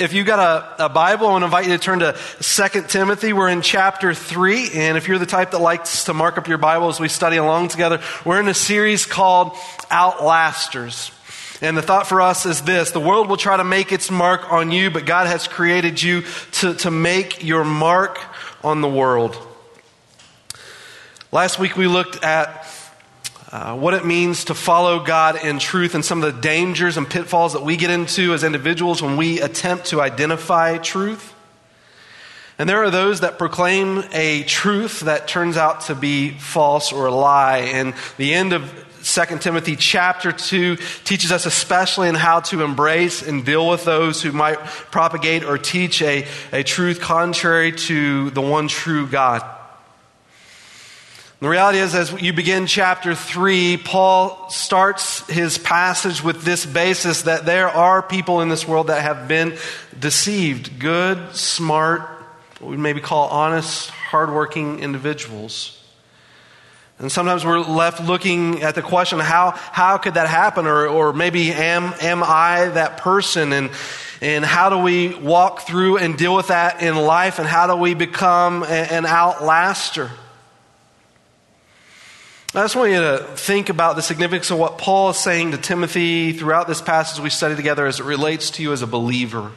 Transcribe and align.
If 0.00 0.12
you've 0.12 0.26
got 0.26 0.38
a, 0.78 0.86
a, 0.86 0.88
Bible, 0.88 1.28
I 1.28 1.32
want 1.32 1.42
to 1.42 1.46
invite 1.46 1.66
you 1.66 1.72
to 1.72 1.78
turn 1.78 2.00
to 2.00 2.16
2 2.40 2.82
Timothy. 2.88 3.32
We're 3.32 3.48
in 3.48 3.62
chapter 3.62 4.14
3. 4.14 4.70
And 4.72 4.96
if 4.96 5.08
you're 5.08 5.18
the 5.18 5.26
type 5.26 5.52
that 5.52 5.60
likes 5.60 6.04
to 6.04 6.14
mark 6.14 6.38
up 6.38 6.48
your 6.48 6.58
Bible 6.58 6.88
as 6.88 6.98
we 6.98 7.08
study 7.08 7.36
along 7.36 7.68
together, 7.68 8.00
we're 8.24 8.40
in 8.40 8.48
a 8.48 8.54
series 8.54 9.06
called 9.06 9.52
Outlasters. 9.90 11.12
And 11.62 11.76
the 11.76 11.82
thought 11.82 12.06
for 12.06 12.20
us 12.20 12.46
is 12.46 12.62
this 12.62 12.90
the 12.90 13.00
world 13.00 13.28
will 13.28 13.36
try 13.36 13.56
to 13.56 13.64
make 13.64 13.92
its 13.92 14.10
mark 14.10 14.52
on 14.52 14.70
you, 14.70 14.90
but 14.90 15.06
God 15.06 15.26
has 15.26 15.46
created 15.46 16.02
you 16.02 16.22
to, 16.52 16.74
to 16.74 16.90
make 16.90 17.44
your 17.44 17.64
mark 17.64 18.20
on 18.62 18.80
the 18.80 18.88
world. 18.88 19.36
Last 21.30 21.58
week 21.58 21.76
we 21.76 21.86
looked 21.86 22.22
at 22.24 22.63
uh, 23.54 23.72
what 23.72 23.94
it 23.94 24.04
means 24.04 24.46
to 24.46 24.52
follow 24.52 24.98
God 24.98 25.36
in 25.36 25.60
truth 25.60 25.94
and 25.94 26.04
some 26.04 26.20
of 26.24 26.34
the 26.34 26.40
dangers 26.40 26.96
and 26.96 27.08
pitfalls 27.08 27.52
that 27.52 27.62
we 27.62 27.76
get 27.76 27.88
into 27.88 28.34
as 28.34 28.42
individuals 28.42 29.00
when 29.00 29.16
we 29.16 29.40
attempt 29.40 29.86
to 29.86 30.00
identify 30.00 30.76
truth. 30.78 31.32
And 32.58 32.68
there 32.68 32.82
are 32.82 32.90
those 32.90 33.20
that 33.20 33.38
proclaim 33.38 34.02
a 34.10 34.42
truth 34.42 35.00
that 35.02 35.28
turns 35.28 35.56
out 35.56 35.82
to 35.82 35.94
be 35.94 36.30
false 36.30 36.92
or 36.92 37.06
a 37.06 37.14
lie. 37.14 37.58
And 37.58 37.94
the 38.16 38.34
end 38.34 38.54
of 38.54 38.64
2 39.04 39.38
Timothy 39.38 39.76
chapter 39.76 40.32
2 40.32 40.74
teaches 41.04 41.30
us 41.30 41.46
especially 41.46 42.08
in 42.08 42.16
how 42.16 42.40
to 42.40 42.64
embrace 42.64 43.22
and 43.22 43.44
deal 43.44 43.68
with 43.68 43.84
those 43.84 44.20
who 44.20 44.32
might 44.32 44.58
propagate 44.64 45.44
or 45.44 45.58
teach 45.58 46.02
a, 46.02 46.26
a 46.50 46.64
truth 46.64 47.00
contrary 47.00 47.70
to 47.70 48.30
the 48.30 48.40
one 48.40 48.66
true 48.66 49.06
God. 49.06 49.48
The 51.44 51.50
reality 51.50 51.78
is, 51.78 51.94
as 51.94 52.10
you 52.22 52.32
begin 52.32 52.66
chapter 52.66 53.14
3, 53.14 53.76
Paul 53.76 54.48
starts 54.48 55.30
his 55.30 55.58
passage 55.58 56.24
with 56.24 56.42
this 56.42 56.64
basis 56.64 57.24
that 57.24 57.44
there 57.44 57.68
are 57.68 58.00
people 58.00 58.40
in 58.40 58.48
this 58.48 58.66
world 58.66 58.86
that 58.86 59.02
have 59.02 59.28
been 59.28 59.58
deceived. 60.00 60.78
Good, 60.78 61.36
smart, 61.36 62.00
what 62.60 62.70
we 62.70 62.78
maybe 62.78 63.02
call 63.02 63.28
honest, 63.28 63.90
hardworking 63.90 64.78
individuals. 64.78 65.78
And 66.98 67.12
sometimes 67.12 67.44
we're 67.44 67.58
left 67.58 68.02
looking 68.02 68.62
at 68.62 68.74
the 68.74 68.80
question, 68.80 69.18
how, 69.18 69.50
how 69.50 69.98
could 69.98 70.14
that 70.14 70.28
happen? 70.28 70.64
Or, 70.64 70.86
or 70.86 71.12
maybe 71.12 71.52
am, 71.52 71.92
am 72.00 72.22
I 72.22 72.68
that 72.68 72.96
person? 72.96 73.52
And, 73.52 73.70
and 74.22 74.46
how 74.46 74.70
do 74.70 74.78
we 74.78 75.14
walk 75.14 75.66
through 75.66 75.98
and 75.98 76.16
deal 76.16 76.34
with 76.34 76.48
that 76.48 76.80
in 76.82 76.96
life? 76.96 77.38
And 77.38 77.46
how 77.46 77.66
do 77.66 77.76
we 77.76 77.92
become 77.92 78.62
an 78.62 79.04
outlaster? 79.04 80.10
I 82.56 82.62
just 82.62 82.76
want 82.76 82.92
you 82.92 83.00
to 83.00 83.18
think 83.34 83.68
about 83.68 83.96
the 83.96 84.02
significance 84.02 84.48
of 84.52 84.58
what 84.58 84.78
Paul 84.78 85.10
is 85.10 85.18
saying 85.18 85.50
to 85.50 85.58
Timothy 85.58 86.32
throughout 86.32 86.68
this 86.68 86.80
passage 86.80 87.20
we 87.20 87.28
study 87.28 87.56
together 87.56 87.84
as 87.84 87.98
it 87.98 88.04
relates 88.04 88.50
to 88.50 88.62
you 88.62 88.72
as 88.72 88.80
a 88.80 88.86
believer. 88.86 89.50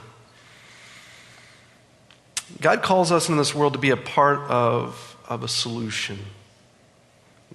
God 2.59 2.81
calls 2.81 3.11
us 3.11 3.29
in 3.29 3.37
this 3.37 3.53
world 3.53 3.73
to 3.73 3.79
be 3.79 3.91
a 3.91 3.97
part 3.97 4.39
of, 4.49 5.15
of 5.29 5.43
a 5.43 5.47
solution. 5.47 6.17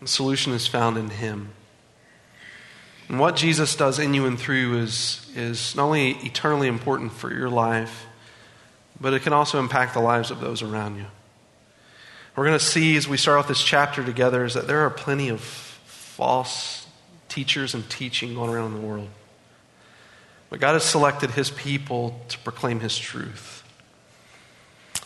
The 0.00 0.06
solution 0.06 0.52
is 0.52 0.68
found 0.68 0.96
in 0.96 1.10
Him. 1.10 1.50
And 3.08 3.18
what 3.18 3.34
Jesus 3.34 3.74
does 3.74 3.98
in 3.98 4.14
you 4.14 4.26
and 4.26 4.38
through 4.38 4.60
you 4.60 4.78
is, 4.78 5.28
is 5.34 5.74
not 5.74 5.86
only 5.86 6.12
eternally 6.24 6.68
important 6.68 7.10
for 7.10 7.34
your 7.34 7.50
life, 7.50 8.06
but 9.00 9.12
it 9.12 9.22
can 9.22 9.32
also 9.32 9.58
impact 9.58 9.94
the 9.94 10.00
lives 10.00 10.30
of 10.30 10.40
those 10.40 10.62
around 10.62 10.98
you. 10.98 11.06
We're 12.34 12.46
going 12.46 12.58
to 12.58 12.64
see 12.64 12.96
as 12.96 13.06
we 13.06 13.18
start 13.18 13.38
off 13.38 13.48
this 13.48 13.62
chapter 13.62 14.02
together 14.02 14.44
is 14.44 14.54
that 14.54 14.66
there 14.66 14.80
are 14.80 14.90
plenty 14.90 15.28
of 15.28 15.40
false 15.40 16.86
teachers 17.28 17.74
and 17.74 17.88
teaching 17.90 18.34
going 18.34 18.48
around 18.50 18.74
in 18.74 18.80
the 18.80 18.86
world. 18.86 19.08
But 20.48 20.60
God 20.60 20.72
has 20.72 20.84
selected 20.84 21.30
his 21.32 21.50
people 21.50 22.20
to 22.28 22.38
proclaim 22.38 22.80
his 22.80 22.98
truth. 22.98 23.62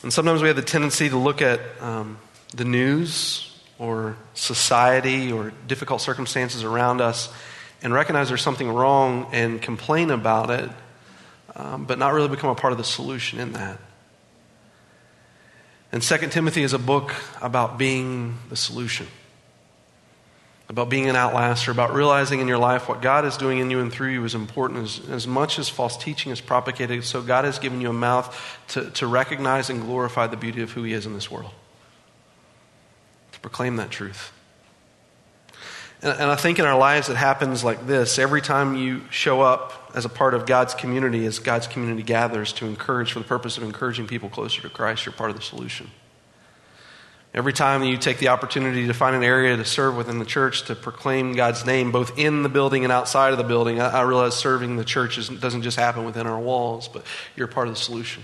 And 0.02 0.12
sometimes 0.12 0.41
we 0.41 0.48
have 0.48 0.56
the 0.56 0.62
tendency 0.62 1.08
to 1.08 1.16
look 1.16 1.42
at 1.42 1.60
um, 1.80 2.19
the 2.54 2.64
news 2.64 3.52
or 3.78 4.16
society 4.34 5.32
or 5.32 5.52
difficult 5.66 6.00
circumstances 6.00 6.62
around 6.62 7.00
us 7.00 7.32
and 7.82 7.92
recognize 7.92 8.28
there's 8.28 8.42
something 8.42 8.69
wrong 8.69 9.28
and 9.32 9.60
complain 9.60 10.10
about 10.10 10.50
it, 10.50 10.70
um, 11.56 11.86
but 11.86 11.98
not 11.98 12.12
really 12.12 12.28
become 12.28 12.50
a 12.50 12.54
part 12.54 12.72
of 12.72 12.78
the 12.78 12.84
solution 12.84 13.41
in 13.41 13.53
that. 13.54 13.78
And 15.92 16.02
Second 16.02 16.30
Timothy 16.30 16.62
is 16.62 16.72
a 16.72 16.78
book 16.78 17.14
about 17.41 17.78
being 17.78 18.38
the 18.48 18.56
solution, 18.56 19.06
about 20.69 20.88
being 20.88 21.08
an 21.08 21.16
outlaster, 21.16 21.70
about 21.70 21.94
realizing 21.94 22.41
in 22.41 22.48
your 22.48 22.58
life 22.58 22.88
what 22.88 23.00
God 23.00 23.24
is 23.24 23.36
doing 23.36 23.58
in 23.58 23.70
you 23.70 23.80
and 23.80 23.92
through 23.92 24.10
you 24.10 24.24
is 24.24 24.34
important. 24.34 24.82
As, 24.82 25.08
as 25.08 25.26
much 25.26 25.58
as 25.58 25.69
false 25.69 25.97
teaching 25.97 26.32
is 26.32 26.41
propagated, 26.41 27.04
so 27.04 27.22
God 27.22 27.44
has 27.44 27.58
given 27.58 27.80
you 27.80 27.91
a 27.91 27.94
mouth 27.94 28.58
to, 28.69 28.91
to 28.91 29.06
recognize 29.06 29.70
and 29.70 29.80
glorify 29.80 30.26
the 30.26 30.36
beauty 30.36 30.60
of 30.60 30.72
who 30.72 30.82
He 30.82 30.92
is 30.92 31.06
in 31.06 31.14
this 31.14 31.30
world, 31.30 31.52
to 33.32 33.41
proclaim 33.41 33.76
that 33.76 33.91
truth. 33.91 34.32
And, 36.03 36.12
and 36.12 36.31
I 36.31 36.37
think 36.37 36.59
in 36.59 36.65
our 36.65 36.79
lives 36.79 37.09
it 37.09 37.17
happens 37.17 37.65
like 37.65 37.87
this. 37.87 38.19
Every 38.19 38.41
time 38.41 38.77
you 38.77 39.03
show 39.11 39.41
up 39.41 39.91
as 39.95 40.05
a 40.05 40.09
part 40.09 40.34
of 40.34 40.47
God's 40.47 40.75
community, 40.75 41.27
as 41.27 41.39
God's 41.39 41.67
community 41.67 42.03
gathers 42.03 42.53
to 42.55 42.67
encourage 42.67 43.12
for 43.12 43.21
the 43.21 43.25
purpose 43.25 43.57
of 43.57 43.62
encouraging 43.62 44.07
people 44.07 44.29
closer 44.29 44.62
to 44.62 44.69
Christ, 44.69 45.07
you're 45.07 45.12
part 45.12 45.31
of 45.31 45.37
the 45.37 45.43
solution. 45.43 45.91
Every 47.34 47.53
time 47.53 47.84
you 47.84 47.99
take 47.99 48.19
the 48.19 48.29
opportunity 48.29 48.87
to 48.87 48.95
find 48.95 49.15
an 49.15 49.23
area 49.23 49.55
to 49.59 49.65
serve 49.65 49.95
within 49.95 50.19
the 50.19 50.25
church, 50.25 50.62
to 50.65 50.75
proclaim 50.75 51.34
God's 51.34 51.67
name, 51.67 51.93
both 51.93 52.19
in 52.19 52.43
the 52.43 52.49
building 52.49 52.83
and 52.84 52.93
outside 52.93 53.33
of 53.33 53.39
the 53.39 53.45
building, 53.45 53.78
I, 53.78 53.99
I 53.99 54.03
realize 54.03 54.34
serving 54.34 54.77
the 54.77 54.84
church 54.84 55.19
is, 55.19 55.28
doesn't 55.28 55.61
just 55.61 55.77
happen 55.77 56.07
within 56.07 56.27
our 56.27 56.41
walls, 56.41 56.89
but 56.89 57.05
you're 57.37 57.47
part 57.47 57.69
of 57.69 57.75
the 57.75 57.81
solution. 57.81 58.23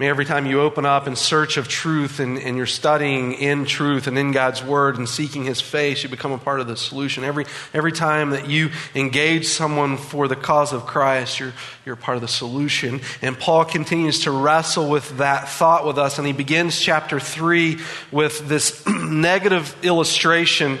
May 0.00 0.08
every 0.08 0.24
time 0.24 0.46
you 0.46 0.62
open 0.62 0.86
up 0.86 1.06
in 1.06 1.14
search 1.14 1.58
of 1.58 1.68
truth 1.68 2.20
and, 2.20 2.38
and, 2.38 2.56
you're 2.56 2.64
studying 2.64 3.34
in 3.34 3.66
truth 3.66 4.06
and 4.06 4.16
in 4.16 4.32
God's 4.32 4.64
Word 4.64 4.96
and 4.96 5.06
seeking 5.06 5.44
His 5.44 5.60
face, 5.60 6.02
you 6.02 6.08
become 6.08 6.32
a 6.32 6.38
part 6.38 6.58
of 6.60 6.66
the 6.66 6.74
solution. 6.78 7.22
Every, 7.22 7.44
every 7.74 7.92
time 7.92 8.30
that 8.30 8.48
you 8.48 8.70
engage 8.94 9.44
someone 9.44 9.98
for 9.98 10.26
the 10.26 10.36
cause 10.36 10.72
of 10.72 10.86
Christ, 10.86 11.38
you're, 11.38 11.52
you're 11.84 11.96
part 11.96 12.16
of 12.16 12.22
the 12.22 12.28
solution. 12.28 13.02
And 13.20 13.38
Paul 13.38 13.66
continues 13.66 14.20
to 14.20 14.30
wrestle 14.30 14.88
with 14.88 15.18
that 15.18 15.50
thought 15.50 15.86
with 15.86 15.98
us, 15.98 16.16
and 16.16 16.26
he 16.26 16.32
begins 16.32 16.80
chapter 16.80 17.20
3 17.20 17.76
with 18.10 18.48
this 18.48 18.82
negative 18.88 19.76
illustration 19.82 20.78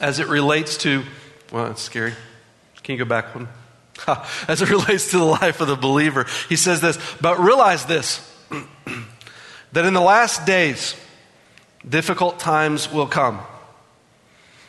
as 0.00 0.18
it 0.18 0.26
relates 0.26 0.78
to, 0.78 1.04
well, 1.52 1.70
it's 1.70 1.82
scary. 1.82 2.14
Can 2.82 2.94
you 2.94 3.04
go 3.04 3.08
back 3.08 3.36
one? 3.36 3.46
As 4.48 4.62
it 4.62 4.68
relates 4.68 5.12
to 5.12 5.18
the 5.18 5.24
life 5.24 5.60
of 5.60 5.68
the 5.68 5.76
believer, 5.76 6.26
he 6.48 6.56
says 6.56 6.80
this, 6.80 6.98
but 7.20 7.38
realize 7.38 7.86
this 7.86 8.30
that 9.72 9.84
in 9.84 9.94
the 9.94 10.00
last 10.00 10.46
days, 10.46 10.94
difficult 11.88 12.38
times 12.38 12.92
will 12.92 13.06
come. 13.06 13.40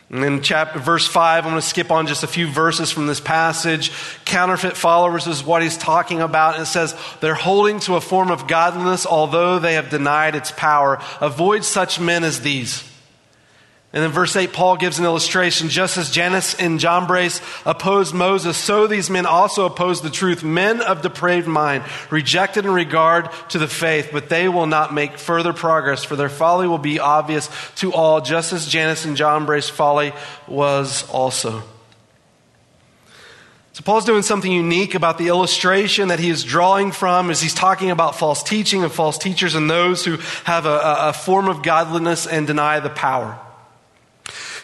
And 0.09 0.23
in 0.23 0.41
chapter 0.43 0.77
verse 0.77 1.07
5, 1.07 1.43
I'm 1.43 1.51
going 1.51 1.61
to 1.61 1.67
skip 1.67 1.89
on 1.89 2.05
just 2.05 2.23
a 2.23 2.27
few 2.27 2.47
verses 2.47 2.91
from 2.91 3.07
this 3.07 3.19
passage. 3.19 3.91
Counterfeit 4.25 4.77
followers 4.77 5.25
is 5.25 5.43
what 5.43 5.63
he's 5.63 5.77
talking 5.77 6.21
about. 6.21 6.53
And 6.53 6.63
it 6.63 6.67
says, 6.67 6.95
they're 7.19 7.33
holding 7.33 7.79
to 7.81 7.95
a 7.95 8.01
form 8.01 8.29
of 8.29 8.47
godliness, 8.47 9.07
although 9.07 9.57
they 9.57 9.73
have 9.73 9.89
denied 9.89 10.35
its 10.35 10.51
power. 10.51 11.01
Avoid 11.19 11.63
such 11.63 11.99
men 11.99 12.23
as 12.23 12.41
these. 12.41 12.87
And 13.93 14.03
in 14.03 14.09
verse 14.09 14.35
8, 14.35 14.53
Paul 14.53 14.77
gives 14.77 14.97
an 14.97 15.05
illustration. 15.05 15.69
Just 15.69 15.97
as 15.97 16.09
Jannes 16.09 16.55
and 16.55 16.79
Jambres 16.79 17.41
opposed 17.63 18.15
Moses, 18.15 18.57
so 18.57 18.87
these 18.87 19.07
men 19.07 19.27
also 19.27 19.67
opposed 19.67 20.01
the 20.01 20.09
truth. 20.09 20.43
Men 20.43 20.81
of 20.81 21.03
depraved 21.03 21.47
mind, 21.47 21.83
rejected 22.09 22.65
in 22.65 22.71
regard 22.71 23.29
to 23.49 23.59
the 23.59 23.67
faith, 23.67 24.09
but 24.11 24.29
they 24.29 24.49
will 24.49 24.65
not 24.65 24.95
make 24.95 25.19
further 25.19 25.53
progress, 25.53 26.03
for 26.03 26.15
their 26.15 26.27
folly 26.27 26.67
will 26.67 26.79
be 26.79 26.99
obvious 26.99 27.51
to 27.75 27.93
all, 27.93 28.19
just 28.19 28.51
as 28.51 28.67
Jannes 28.67 29.05
and 29.05 29.15
Jambres' 29.15 29.69
folly 29.69 30.11
was 30.47 31.07
also. 31.11 31.61
So 33.73 33.83
Paul's 33.83 34.05
doing 34.05 34.23
something 34.23 34.51
unique 34.51 34.95
about 34.95 35.19
the 35.19 35.27
illustration 35.27 36.07
that 36.07 36.19
he 36.19 36.31
is 36.31 36.43
drawing 36.43 36.91
from 36.91 37.29
as 37.29 37.41
he's 37.41 37.55
talking 37.55 37.91
about 37.91 38.15
false 38.15 38.41
teaching 38.41 38.83
and 38.83 38.91
false 38.91 39.19
teachers 39.19 39.53
and 39.53 39.69
those 39.69 40.03
who 40.03 40.17
have 40.45 40.65
a, 40.65 40.79
a 41.09 41.13
form 41.13 41.47
of 41.47 41.61
godliness 41.61 42.25
and 42.25 42.47
deny 42.47 42.79
the 42.79 42.89
power. 42.89 43.39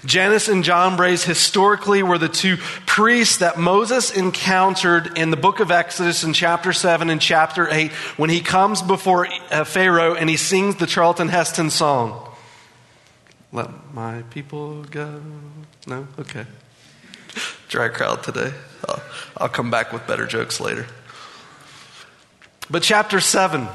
Jannes 0.05 0.47
and 0.47 0.63
Jambres 0.63 1.25
historically 1.25 2.03
were 2.03 2.17
the 2.17 2.29
two 2.29 2.57
priests 2.85 3.37
that 3.37 3.57
Moses 3.57 4.11
encountered 4.11 5.17
in 5.17 5.29
the 5.29 5.37
book 5.37 5.59
of 5.59 5.71
Exodus 5.71 6.23
in 6.23 6.33
chapter 6.33 6.71
7 6.71 7.09
and 7.09 7.19
chapter 7.19 7.67
8 7.69 7.91
when 8.17 8.29
he 8.29 8.39
comes 8.39 8.81
before 8.81 9.27
uh, 9.51 9.65
Pharaoh 9.65 10.15
and 10.15 10.29
he 10.29 10.37
sings 10.37 10.75
the 10.75 10.85
Charlton 10.85 11.27
Heston 11.27 11.69
song. 11.69 12.25
Let 13.51 13.69
my 13.93 14.21
people 14.29 14.83
go. 14.83 15.21
No? 15.85 16.07
Okay. 16.17 16.45
Dry 17.67 17.89
crowd 17.89 18.23
today. 18.23 18.53
I'll, 18.87 19.01
I'll 19.37 19.49
come 19.49 19.69
back 19.69 19.91
with 19.91 20.07
better 20.07 20.25
jokes 20.25 20.59
later. 20.59 20.87
But 22.69 22.83
chapter 22.83 23.19
7 23.19 23.67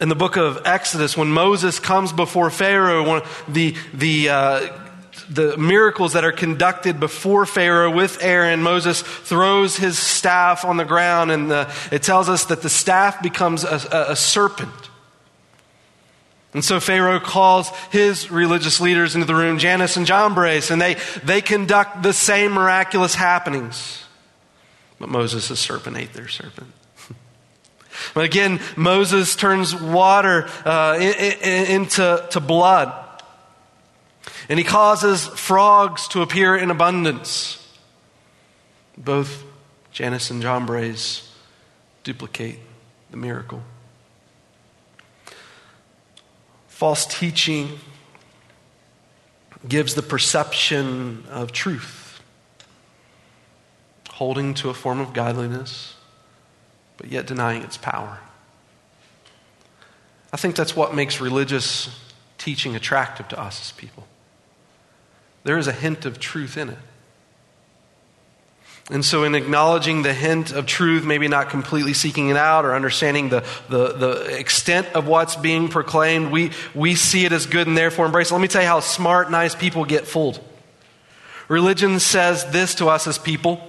in 0.00 0.08
the 0.08 0.14
book 0.14 0.36
of 0.36 0.62
Exodus, 0.64 1.16
when 1.16 1.28
Moses 1.28 1.80
comes 1.80 2.12
before 2.12 2.50
Pharaoh, 2.50 3.26
the, 3.48 3.74
the 3.92 4.28
uh, 4.28 4.87
the 5.28 5.56
miracles 5.56 6.12
that 6.12 6.24
are 6.24 6.32
conducted 6.32 7.00
before 7.00 7.46
Pharaoh 7.46 7.90
with 7.90 8.22
Aaron, 8.22 8.62
Moses 8.62 9.02
throws 9.02 9.76
his 9.76 9.98
staff 9.98 10.64
on 10.64 10.76
the 10.76 10.84
ground, 10.84 11.30
and 11.30 11.50
the, 11.50 11.72
it 11.90 12.02
tells 12.02 12.28
us 12.28 12.46
that 12.46 12.62
the 12.62 12.68
staff 12.68 13.22
becomes 13.22 13.64
a, 13.64 14.06
a, 14.08 14.16
serpent. 14.16 14.90
And 16.54 16.64
so 16.64 16.80
Pharaoh 16.80 17.20
calls 17.20 17.70
his 17.90 18.30
religious 18.30 18.80
leaders 18.80 19.14
into 19.14 19.26
the 19.26 19.34
room, 19.34 19.58
Jannes 19.58 19.96
and 19.96 20.06
Jambres, 20.06 20.70
and 20.70 20.80
they, 20.80 20.96
they 21.22 21.40
conduct 21.40 22.02
the 22.02 22.12
same 22.12 22.52
miraculous 22.52 23.14
happenings. 23.14 24.04
But 24.98 25.08
Moses' 25.08 25.58
serpent 25.60 25.96
ate 25.96 26.12
their 26.12 26.28
serpent. 26.28 26.72
but 28.14 28.24
again, 28.24 28.60
Moses 28.76 29.36
turns 29.36 29.74
water 29.74 30.48
uh, 30.64 30.98
in, 31.00 31.14
in, 31.42 31.80
into 31.82 32.26
to 32.30 32.40
blood. 32.40 33.07
And 34.48 34.58
he 34.58 34.64
causes 34.64 35.26
frogs 35.26 36.08
to 36.08 36.22
appear 36.22 36.56
in 36.56 36.70
abundance. 36.70 37.64
Both 38.96 39.44
Jannes 39.92 40.30
and 40.30 40.42
Jambres 40.42 41.30
duplicate 42.02 42.58
the 43.10 43.16
miracle. 43.16 43.62
False 46.68 47.06
teaching 47.06 47.78
gives 49.66 49.94
the 49.94 50.02
perception 50.02 51.24
of 51.28 51.52
truth, 51.52 52.20
holding 54.10 54.54
to 54.54 54.70
a 54.70 54.74
form 54.74 55.00
of 55.00 55.12
godliness, 55.12 55.94
but 56.96 57.08
yet 57.08 57.26
denying 57.26 57.62
its 57.62 57.76
power. 57.76 58.20
I 60.32 60.36
think 60.36 60.54
that's 60.54 60.76
what 60.76 60.94
makes 60.94 61.20
religious 61.20 61.90
teaching 62.36 62.76
attractive 62.76 63.26
to 63.28 63.40
us 63.40 63.60
as 63.60 63.72
people. 63.72 64.06
There 65.48 65.56
is 65.56 65.66
a 65.66 65.72
hint 65.72 66.04
of 66.04 66.20
truth 66.20 66.58
in 66.58 66.68
it. 66.68 66.76
And 68.90 69.02
so, 69.02 69.24
in 69.24 69.34
acknowledging 69.34 70.02
the 70.02 70.12
hint 70.12 70.52
of 70.52 70.66
truth, 70.66 71.06
maybe 71.06 71.26
not 71.26 71.48
completely 71.48 71.94
seeking 71.94 72.28
it 72.28 72.36
out 72.36 72.66
or 72.66 72.74
understanding 72.74 73.30
the, 73.30 73.42
the, 73.70 73.94
the, 73.94 74.38
extent 74.38 74.88
of 74.88 75.06
what's 75.06 75.36
being 75.36 75.70
proclaimed, 75.70 76.30
we, 76.30 76.50
we 76.74 76.96
see 76.96 77.24
it 77.24 77.32
as 77.32 77.46
good 77.46 77.66
and 77.66 77.74
therefore 77.78 78.04
embrace 78.04 78.30
it. 78.30 78.34
Let 78.34 78.42
me 78.42 78.48
tell 78.48 78.60
you 78.60 78.68
how 78.68 78.80
smart, 78.80 79.30
nice 79.30 79.54
people 79.54 79.86
get 79.86 80.06
fooled. 80.06 80.38
Religion 81.48 81.98
says 81.98 82.44
this 82.50 82.74
to 82.74 82.88
us 82.88 83.06
as 83.06 83.16
people 83.16 83.66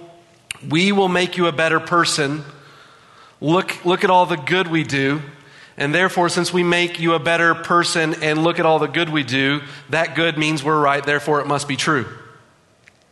we 0.68 0.92
will 0.92 1.08
make 1.08 1.38
you 1.38 1.46
a 1.46 1.52
better 1.52 1.80
person. 1.80 2.44
Look, 3.40 3.86
look 3.86 4.04
at 4.04 4.10
all 4.10 4.26
the 4.26 4.36
good 4.36 4.68
we 4.68 4.84
do. 4.84 5.22
And 5.80 5.94
therefore, 5.94 6.28
since 6.28 6.52
we 6.52 6.62
make 6.62 7.00
you 7.00 7.14
a 7.14 7.18
better 7.18 7.54
person 7.54 8.14
and 8.22 8.44
look 8.44 8.58
at 8.58 8.66
all 8.66 8.78
the 8.78 8.86
good 8.86 9.08
we 9.08 9.22
do, 9.22 9.62
that 9.88 10.14
good 10.14 10.36
means 10.36 10.62
we're 10.62 10.78
right, 10.78 11.02
therefore 11.02 11.40
it 11.40 11.46
must 11.46 11.66
be 11.66 11.74
true. 11.74 12.06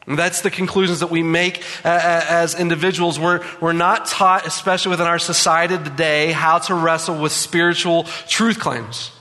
And 0.06 0.18
that's 0.18 0.42
the 0.42 0.50
conclusions 0.50 1.00
that 1.00 1.10
we 1.10 1.22
make 1.22 1.64
uh, 1.82 1.88
uh, 1.88 2.24
as 2.28 2.54
individuals. 2.54 3.18
We're, 3.18 3.42
we're 3.60 3.72
not 3.72 4.04
taught, 4.04 4.46
especially 4.46 4.90
within 4.90 5.06
our 5.06 5.18
society 5.18 5.78
today, 5.78 6.30
how 6.32 6.58
to 6.58 6.74
wrestle 6.74 7.20
with 7.20 7.32
spiritual 7.32 8.04
truth 8.26 8.58
claims. 8.58 9.12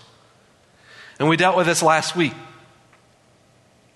And 1.17 1.29
we 1.29 1.38
dealt 1.38 1.55
with 1.55 1.67
this 1.67 1.81
last 1.81 2.17
week. 2.17 2.33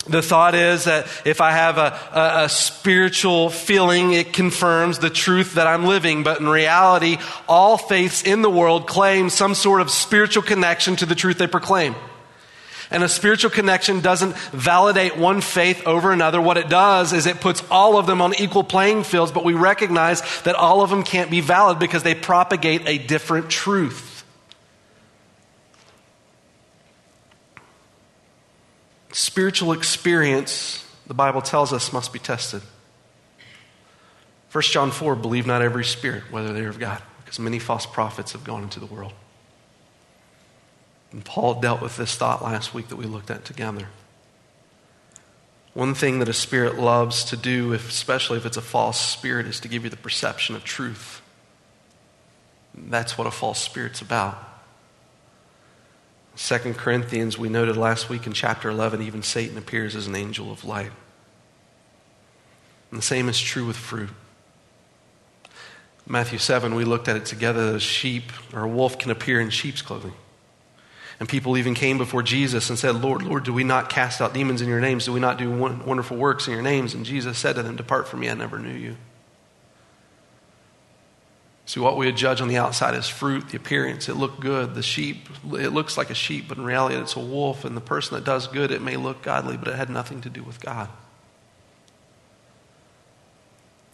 The 0.07 0.23
thought 0.23 0.55
is 0.55 0.85
that 0.85 1.05
if 1.25 1.41
I 1.41 1.51
have 1.51 1.77
a, 1.77 1.99
a, 2.11 2.45
a, 2.45 2.49
spiritual 2.49 3.51
feeling, 3.51 4.13
it 4.13 4.33
confirms 4.33 4.97
the 4.97 5.11
truth 5.11 5.53
that 5.53 5.67
I'm 5.67 5.85
living. 5.85 6.23
But 6.23 6.39
in 6.39 6.49
reality, 6.49 7.19
all 7.47 7.77
faiths 7.77 8.23
in 8.23 8.41
the 8.41 8.49
world 8.49 8.87
claim 8.87 9.29
some 9.29 9.53
sort 9.53 9.79
of 9.79 9.91
spiritual 9.91 10.41
connection 10.41 10.95
to 10.97 11.05
the 11.05 11.13
truth 11.13 11.37
they 11.37 11.45
proclaim. 11.45 11.93
And 12.89 13.03
a 13.03 13.09
spiritual 13.09 13.51
connection 13.51 14.01
doesn't 14.01 14.35
validate 14.51 15.17
one 15.17 15.39
faith 15.39 15.85
over 15.85 16.11
another. 16.11 16.41
What 16.41 16.57
it 16.57 16.67
does 16.67 17.13
is 17.13 17.27
it 17.27 17.39
puts 17.39 17.63
all 17.69 17.97
of 17.97 18.07
them 18.07 18.21
on 18.21 18.33
equal 18.35 18.63
playing 18.63 19.03
fields, 19.03 19.31
but 19.31 19.45
we 19.45 19.53
recognize 19.53 20.21
that 20.41 20.55
all 20.55 20.81
of 20.81 20.89
them 20.89 21.03
can't 21.03 21.31
be 21.31 21.41
valid 21.41 21.79
because 21.79 22.01
they 22.03 22.15
propagate 22.15 22.87
a 22.87 22.97
different 22.97 23.49
truth. 23.49 24.10
Spiritual 29.11 29.73
experience, 29.73 30.85
the 31.07 31.13
Bible 31.13 31.41
tells 31.41 31.73
us, 31.73 31.91
must 31.91 32.13
be 32.13 32.19
tested. 32.19 32.61
1 34.51 34.61
John 34.63 34.91
4 34.91 35.15
believe 35.15 35.47
not 35.47 35.61
every 35.61 35.85
spirit, 35.85 36.23
whether 36.31 36.53
they 36.53 36.61
are 36.61 36.69
of 36.69 36.79
God, 36.79 37.01
because 37.23 37.39
many 37.39 37.59
false 37.59 37.85
prophets 37.85 38.33
have 38.33 38.43
gone 38.43 38.63
into 38.63 38.79
the 38.79 38.85
world. 38.85 39.13
And 41.11 41.23
Paul 41.23 41.59
dealt 41.59 41.81
with 41.81 41.97
this 41.97 42.15
thought 42.15 42.41
last 42.41 42.73
week 42.73 42.87
that 42.89 42.95
we 42.95 43.05
looked 43.05 43.31
at 43.31 43.45
together. 43.45 43.87
One 45.73 45.93
thing 45.93 46.19
that 46.19 46.27
a 46.27 46.33
spirit 46.33 46.79
loves 46.79 47.23
to 47.25 47.37
do, 47.37 47.73
if, 47.73 47.89
especially 47.89 48.37
if 48.37 48.45
it's 48.45 48.57
a 48.57 48.61
false 48.61 48.99
spirit, 48.99 49.45
is 49.45 49.59
to 49.61 49.69
give 49.69 49.83
you 49.85 49.89
the 49.89 49.97
perception 49.97 50.55
of 50.55 50.63
truth. 50.65 51.21
That's 52.73 53.17
what 53.17 53.27
a 53.27 53.31
false 53.31 53.59
spirit's 53.59 54.01
about. 54.01 54.50
Second 56.41 56.75
Corinthians, 56.75 57.37
we 57.37 57.49
noted 57.49 57.77
last 57.77 58.09
week 58.09 58.25
in 58.25 58.33
chapter 58.33 58.67
11, 58.67 59.03
even 59.03 59.21
Satan 59.21 59.59
appears 59.59 59.95
as 59.95 60.07
an 60.07 60.15
angel 60.15 60.51
of 60.51 60.65
light. 60.65 60.91
And 62.89 62.97
the 62.97 63.03
same 63.03 63.29
is 63.29 63.39
true 63.39 63.67
with 63.67 63.77
fruit. 63.77 64.09
Matthew 66.07 66.39
7, 66.39 66.73
we 66.73 66.83
looked 66.83 67.07
at 67.07 67.15
it 67.15 67.27
together. 67.27 67.75
A 67.75 67.79
sheep 67.79 68.23
or 68.51 68.63
a 68.63 68.67
wolf 68.67 68.97
can 68.97 69.11
appear 69.11 69.39
in 69.39 69.51
sheep's 69.51 69.83
clothing. 69.83 70.13
And 71.19 71.29
people 71.29 71.57
even 71.57 71.75
came 71.75 71.99
before 71.99 72.23
Jesus 72.23 72.71
and 72.71 72.79
said, 72.79 72.95
Lord, 72.95 73.21
Lord, 73.21 73.43
do 73.43 73.53
we 73.53 73.63
not 73.63 73.89
cast 73.89 74.19
out 74.19 74.33
demons 74.33 74.63
in 74.63 74.67
your 74.67 74.81
names? 74.81 75.05
Do 75.05 75.13
we 75.13 75.19
not 75.19 75.37
do 75.37 75.51
wonderful 75.51 76.17
works 76.17 76.47
in 76.47 76.53
your 76.53 76.63
names? 76.63 76.95
And 76.95 77.05
Jesus 77.05 77.37
said 77.37 77.53
to 77.53 77.61
them, 77.61 77.75
Depart 77.75 78.07
from 78.07 78.21
me, 78.21 78.29
I 78.31 78.33
never 78.33 78.57
knew 78.57 78.73
you. 78.75 78.97
See, 81.65 81.79
what 81.79 81.95
we 81.95 82.07
would 82.07 82.17
judge 82.17 82.41
on 82.41 82.47
the 82.47 82.57
outside 82.57 82.95
is 82.95 83.07
fruit, 83.07 83.49
the 83.49 83.57
appearance. 83.57 84.09
It 84.09 84.15
looked 84.15 84.39
good. 84.39 84.75
The 84.75 84.83
sheep, 84.83 85.29
it 85.53 85.69
looks 85.69 85.97
like 85.97 86.09
a 86.09 86.15
sheep, 86.15 86.47
but 86.47 86.57
in 86.57 86.65
reality, 86.65 86.95
it's 86.95 87.15
a 87.15 87.19
wolf. 87.19 87.63
And 87.63 87.77
the 87.77 87.81
person 87.81 88.15
that 88.15 88.25
does 88.25 88.47
good, 88.47 88.71
it 88.71 88.81
may 88.81 88.97
look 88.97 89.21
godly, 89.21 89.57
but 89.57 89.67
it 89.67 89.75
had 89.75 89.89
nothing 89.89 90.21
to 90.21 90.29
do 90.29 90.43
with 90.43 90.59
God. 90.59 90.89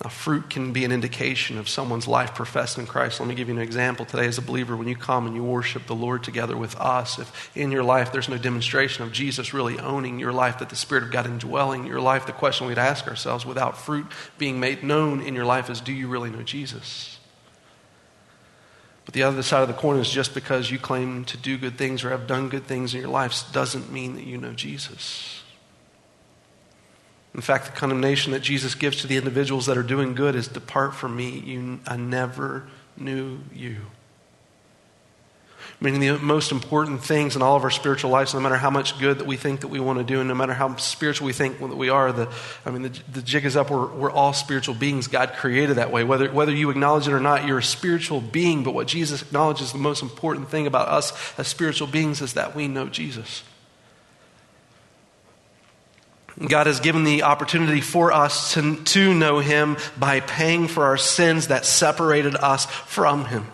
Now, 0.03 0.11
fruit 0.11 0.51
can 0.51 0.73
be 0.73 0.85
an 0.85 0.91
indication 0.91 1.57
of 1.57 1.67
someone's 1.67 2.07
life 2.07 2.35
professed 2.35 2.77
in 2.77 2.85
Christ. 2.85 3.19
Let 3.19 3.27
me 3.27 3.33
give 3.33 3.47
you 3.47 3.55
an 3.55 3.61
example. 3.61 4.05
Today, 4.05 4.27
as 4.27 4.37
a 4.37 4.43
believer, 4.43 4.77
when 4.77 4.87
you 4.87 4.95
come 4.95 5.25
and 5.25 5.35
you 5.35 5.43
worship 5.43 5.87
the 5.87 5.95
Lord 5.95 6.23
together 6.23 6.55
with 6.55 6.75
us, 6.75 7.17
if 7.17 7.51
in 7.57 7.71
your 7.71 7.83
life 7.83 8.11
there's 8.11 8.29
no 8.29 8.37
demonstration 8.37 9.03
of 9.03 9.11
Jesus 9.11 9.55
really 9.55 9.79
owning 9.79 10.19
your 10.19 10.31
life, 10.31 10.59
that 10.59 10.69
the 10.69 10.75
Spirit 10.75 11.03
of 11.03 11.11
God 11.11 11.25
indwelling 11.25 11.87
your 11.87 11.99
life, 11.99 12.27
the 12.27 12.31
question 12.31 12.67
we'd 12.67 12.77
ask 12.77 13.07
ourselves 13.07 13.43
without 13.43 13.75
fruit 13.75 14.05
being 14.37 14.59
made 14.59 14.83
known 14.83 15.19
in 15.19 15.33
your 15.33 15.45
life 15.45 15.67
is 15.67 15.81
do 15.81 15.91
you 15.91 16.07
really 16.07 16.29
know 16.29 16.43
Jesus? 16.43 17.16
But 19.07 19.13
the 19.13 19.23
other 19.23 19.41
side 19.41 19.61
of 19.61 19.69
the 19.69 19.73
coin 19.73 19.99
is 19.99 20.09
just 20.09 20.33
because 20.33 20.69
you 20.69 20.77
claim 20.77 21.23
to 21.25 21.37
do 21.37 21.57
good 21.57 21.77
things 21.77 22.03
or 22.03 22.09
have 22.09 22.27
done 22.27 22.49
good 22.49 22.65
things 22.65 22.93
in 22.93 22.99
your 22.99 23.09
life 23.09 23.41
doesn't 23.53 23.89
mean 23.89 24.15
that 24.15 24.25
you 24.25 24.37
know 24.37 24.51
Jesus. 24.51 25.43
In 27.33 27.39
fact, 27.39 27.67
the 27.67 27.71
condemnation 27.71 28.33
that 28.33 28.41
Jesus 28.41 28.75
gives 28.75 28.99
to 28.99 29.07
the 29.07 29.15
individuals 29.15 29.67
that 29.67 29.77
are 29.77 29.83
doing 29.83 30.13
good 30.13 30.35
is 30.35 30.49
depart 30.49 30.93
from 30.93 31.15
me. 31.15 31.39
You, 31.39 31.79
I 31.87 31.95
never 31.95 32.67
knew 32.97 33.39
you. 33.55 33.77
Meaning 35.79 35.99
the 35.99 36.17
most 36.17 36.51
important 36.51 37.03
things 37.03 37.35
in 37.35 37.41
all 37.41 37.55
of 37.55 37.63
our 37.63 37.69
spiritual 37.69 38.09
lives, 38.09 38.33
no 38.33 38.39
matter 38.39 38.55
how 38.55 38.69
much 38.69 38.99
good 38.99 39.19
that 39.19 39.27
we 39.27 39.37
think 39.37 39.61
that 39.61 39.67
we 39.67 39.79
want 39.79 39.99
to 39.99 40.03
do, 40.03 40.19
and 40.19 40.27
no 40.27 40.33
matter 40.33 40.53
how 40.53 40.75
spiritual 40.77 41.27
we 41.27 41.33
think 41.33 41.59
that 41.59 41.67
we 41.67 41.89
are, 41.89 42.11
the, 42.11 42.27
I 42.65 42.71
mean, 42.71 42.81
the, 42.83 42.99
the 43.11 43.21
jig 43.21 43.45
is 43.45 43.55
up. 43.55 43.69
We're, 43.69 43.85
we're 43.87 44.11
all 44.11 44.33
spiritual 44.33 44.75
beings. 44.75 45.07
God 45.07 45.33
created 45.33 45.77
that 45.77 45.91
way. 45.91 46.03
Whether, 46.03 46.31
whether 46.31 46.51
you 46.51 46.69
acknowledge 46.69 47.07
it 47.07 47.13
or 47.13 47.19
not, 47.19 47.45
you're 47.45 47.59
a 47.59 47.63
spiritual 47.63 48.21
being. 48.21 48.63
But 48.63 48.73
what 48.73 48.87
Jesus 48.87 49.21
acknowledges, 49.21 49.71
the 49.71 49.77
most 49.77 50.01
important 50.01 50.49
thing 50.49 50.67
about 50.67 50.87
us 50.87 51.13
as 51.37 51.47
spiritual 51.47 51.87
beings 51.87 52.21
is 52.21 52.33
that 52.33 52.55
we 52.55 52.67
know 52.67 52.87
Jesus. 52.87 53.43
God 56.45 56.67
has 56.67 56.79
given 56.79 57.03
the 57.03 57.23
opportunity 57.23 57.81
for 57.81 58.11
us 58.11 58.53
to, 58.53 58.75
to 58.75 59.13
know 59.13 59.39
Him 59.39 59.77
by 59.97 60.19
paying 60.19 60.67
for 60.67 60.85
our 60.85 60.97
sins 60.97 61.47
that 61.47 61.65
separated 61.65 62.35
us 62.35 62.65
from 62.65 63.25
Him. 63.25 63.47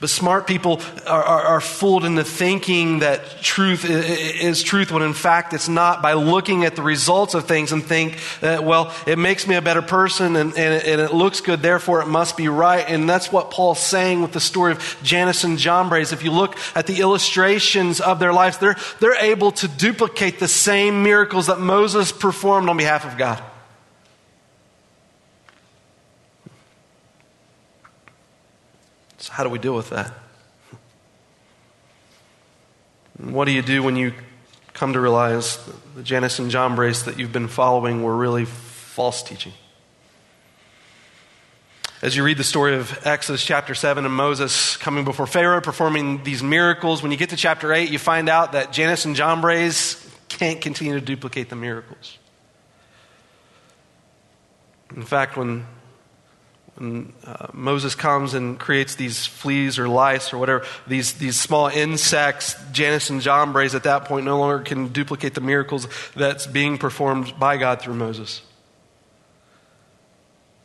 But 0.00 0.10
smart 0.10 0.46
people 0.46 0.80
are, 1.08 1.24
are, 1.24 1.42
are, 1.42 1.60
fooled 1.60 2.04
into 2.04 2.22
thinking 2.22 3.00
that 3.00 3.42
truth 3.42 3.84
is 3.84 4.62
truth 4.62 4.92
when 4.92 5.02
in 5.02 5.12
fact 5.12 5.52
it's 5.54 5.68
not 5.68 6.02
by 6.02 6.12
looking 6.12 6.64
at 6.64 6.76
the 6.76 6.82
results 6.82 7.34
of 7.34 7.46
things 7.46 7.72
and 7.72 7.84
think 7.84 8.16
that, 8.40 8.62
well, 8.62 8.94
it 9.08 9.18
makes 9.18 9.48
me 9.48 9.56
a 9.56 9.62
better 9.62 9.82
person 9.82 10.36
and, 10.36 10.56
and, 10.56 10.84
and 10.84 11.00
it 11.00 11.12
looks 11.12 11.40
good, 11.40 11.62
therefore 11.62 12.00
it 12.00 12.06
must 12.06 12.36
be 12.36 12.46
right. 12.46 12.88
And 12.88 13.10
that's 13.10 13.32
what 13.32 13.50
Paul's 13.50 13.80
saying 13.80 14.22
with 14.22 14.30
the 14.30 14.40
story 14.40 14.70
of 14.70 14.96
Jannes 15.02 15.42
and 15.42 15.58
Jambres. 15.58 16.12
If 16.12 16.22
you 16.22 16.30
look 16.30 16.56
at 16.76 16.86
the 16.86 17.00
illustrations 17.00 18.00
of 18.00 18.20
their 18.20 18.32
lives, 18.32 18.58
they're, 18.58 18.76
they're 19.00 19.20
able 19.20 19.50
to 19.50 19.66
duplicate 19.66 20.38
the 20.38 20.46
same 20.46 21.02
miracles 21.02 21.48
that 21.48 21.58
Moses 21.58 22.12
performed 22.12 22.68
on 22.68 22.76
behalf 22.76 23.04
of 23.04 23.18
God. 23.18 23.42
How 29.38 29.44
do 29.44 29.50
we 29.50 29.60
deal 29.60 29.76
with 29.76 29.90
that? 29.90 30.12
What 33.18 33.44
do 33.44 33.52
you 33.52 33.62
do 33.62 33.84
when 33.84 33.94
you 33.94 34.12
come 34.72 34.94
to 34.94 35.00
realize 35.00 35.64
the 35.94 36.02
Jannes 36.02 36.40
and 36.40 36.50
Jambres 36.50 37.04
that 37.04 37.20
you've 37.20 37.30
been 37.30 37.46
following 37.46 38.02
were 38.02 38.16
really 38.16 38.46
false 38.46 39.22
teaching. 39.22 39.52
As 42.02 42.16
you 42.16 42.24
read 42.24 42.36
the 42.36 42.42
story 42.42 42.74
of 42.74 43.06
Exodus 43.06 43.44
chapter 43.44 43.76
7 43.76 44.04
and 44.04 44.12
Moses 44.12 44.76
coming 44.76 45.04
before 45.04 45.28
Pharaoh 45.28 45.60
performing 45.60 46.24
these 46.24 46.42
miracles, 46.42 47.00
when 47.00 47.12
you 47.12 47.16
get 47.16 47.30
to 47.30 47.36
chapter 47.36 47.72
8, 47.72 47.92
you 47.92 47.98
find 48.00 48.28
out 48.28 48.50
that 48.52 48.72
Jannes 48.72 49.04
and 49.04 49.14
Jambres 49.14 50.04
can't 50.28 50.60
continue 50.60 50.94
to 50.94 51.00
duplicate 51.00 51.48
the 51.48 51.56
miracles. 51.56 52.18
In 54.96 55.04
fact, 55.04 55.36
when, 55.36 55.64
when 56.78 57.12
uh, 57.24 57.48
Moses 57.52 57.94
comes 57.94 58.34
and 58.34 58.58
creates 58.58 58.94
these 58.94 59.26
fleas 59.26 59.78
or 59.78 59.88
lice 59.88 60.32
or 60.32 60.38
whatever, 60.38 60.64
these, 60.86 61.14
these 61.14 61.38
small 61.38 61.66
insects, 61.66 62.54
Jannes 62.72 63.10
and 63.10 63.20
Jambres 63.20 63.74
at 63.74 63.82
that 63.82 64.04
point 64.04 64.24
no 64.24 64.38
longer 64.38 64.60
can 64.62 64.88
duplicate 64.88 65.34
the 65.34 65.40
miracles 65.40 65.88
that's 66.14 66.46
being 66.46 66.78
performed 66.78 67.34
by 67.38 67.56
God 67.56 67.80
through 67.80 67.94
Moses. 67.94 68.42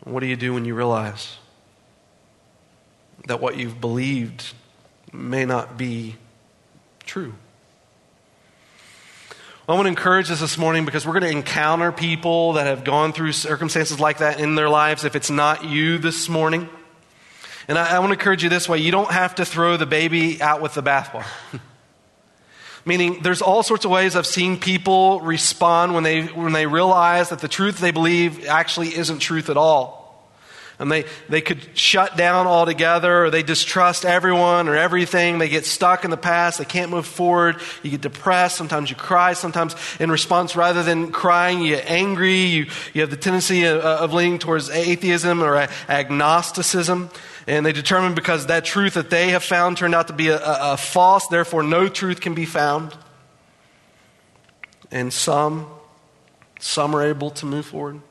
What 0.04 0.20
do 0.20 0.28
you 0.28 0.36
do 0.36 0.54
when 0.54 0.66
you 0.66 0.76
realize 0.76 1.38
that 3.28 3.40
what 3.40 3.58
you've 3.58 3.82
believed 3.82 4.54
may 5.12 5.46
not 5.46 5.78
be 5.78 6.18
true? 7.06 7.34
I 9.66 9.76
want 9.76 9.86
to 9.86 9.90
encourage 9.90 10.30
us 10.30 10.42
this 10.42 10.58
morning 10.58 10.84
because 10.84 11.06
we're 11.06 11.18
going 11.18 11.32
to 11.32 11.38
encounter 11.38 11.94
people 11.94 12.54
that 12.54 12.68
have 12.68 12.84
gone 12.84 13.14
through 13.14 13.32
circumstances 13.32 13.98
like 13.98 14.18
that 14.18 14.42
in 14.42 14.56
their 14.56 14.68
lives 14.68 15.06
if 15.06 15.16
it's 15.16 15.30
not 15.30 15.64
you 15.64 15.98
this 15.98 16.28
morning. 16.28 16.68
And 17.70 17.78
I, 17.78 17.96
I 17.96 18.00
want 18.00 18.10
to 18.10 18.20
encourage 18.20 18.44
you 18.44 18.50
this 18.50 18.68
way 18.68 18.80
you 18.80 18.92
don't 18.92 19.10
have 19.10 19.36
to 19.36 19.46
throw 19.46 19.78
the 19.78 19.86
baby 19.86 20.42
out 20.42 20.62
with 20.62 20.74
the 20.74 20.84
bathwater. 20.84 21.26
Meaning, 22.86 23.22
there's 23.24 23.42
all 23.42 23.64
sorts 23.64 23.86
of 23.86 23.92
ways 23.92 24.18
I've 24.18 24.28
seen 24.28 24.60
people 24.60 25.22
respond 25.22 25.94
when 25.94 26.04
they, 26.04 26.26
when 26.26 26.52
they 26.52 26.66
realize 26.66 27.30
that 27.30 27.40
the 27.40 27.48
truth 27.48 27.78
they 27.78 27.92
believe 27.92 28.46
actually 28.46 28.94
isn't 28.94 29.20
truth 29.20 29.50
at 29.50 29.56
all. 29.56 30.03
And 30.84 30.92
they, 30.92 31.06
they 31.30 31.40
could 31.40 31.66
shut 31.78 32.18
down 32.18 32.46
altogether, 32.46 33.24
or 33.24 33.30
they 33.30 33.42
distrust 33.42 34.04
everyone 34.04 34.68
or 34.68 34.76
everything. 34.76 35.38
They 35.38 35.48
get 35.48 35.66
stuck 35.66 36.04
in 36.04 36.12
the 36.12 36.18
past. 36.18 36.58
They 36.58 36.66
can't 36.66 36.92
move 36.92 37.06
forward. 37.06 37.62
You 37.84 37.92
get 37.92 38.02
depressed. 38.02 38.58
Sometimes 38.58 38.90
you 38.90 38.98
cry. 38.98 39.32
Sometimes, 39.32 39.78
in 40.02 40.12
response, 40.12 40.58
rather 40.58 40.84
than 40.84 41.14
crying, 41.14 41.62
you 41.62 41.78
get 41.78 41.90
angry. 41.90 42.42
You, 42.42 42.66
you 42.94 43.00
have 43.00 43.10
the 43.10 43.16
tendency 43.16 43.64
of, 43.64 43.80
of 43.80 44.12
leaning 44.12 44.40
towards 44.40 44.70
atheism 44.70 45.42
or 45.42 45.56
agnosticism. 45.88 47.10
And 47.48 47.66
they 47.66 47.72
determine 47.72 48.14
because 48.14 48.48
that 48.48 48.66
truth 48.66 48.96
that 48.96 49.10
they 49.10 49.30
have 49.30 49.42
found 49.42 49.78
turned 49.78 49.96
out 49.96 50.08
to 50.08 50.14
be 50.14 50.28
a, 50.28 50.38
a, 50.38 50.74
a 50.74 50.78
false, 50.78 51.28
therefore 51.28 51.64
no 51.64 51.88
truth 51.88 52.20
can 52.20 52.34
be 52.34 52.44
found. 52.44 52.94
And 54.92 55.14
some, 55.14 55.66
some 56.60 56.94
are 56.94 57.08
able 57.08 57.30
to 57.30 57.46
move 57.46 57.68
forward. 57.68 58.02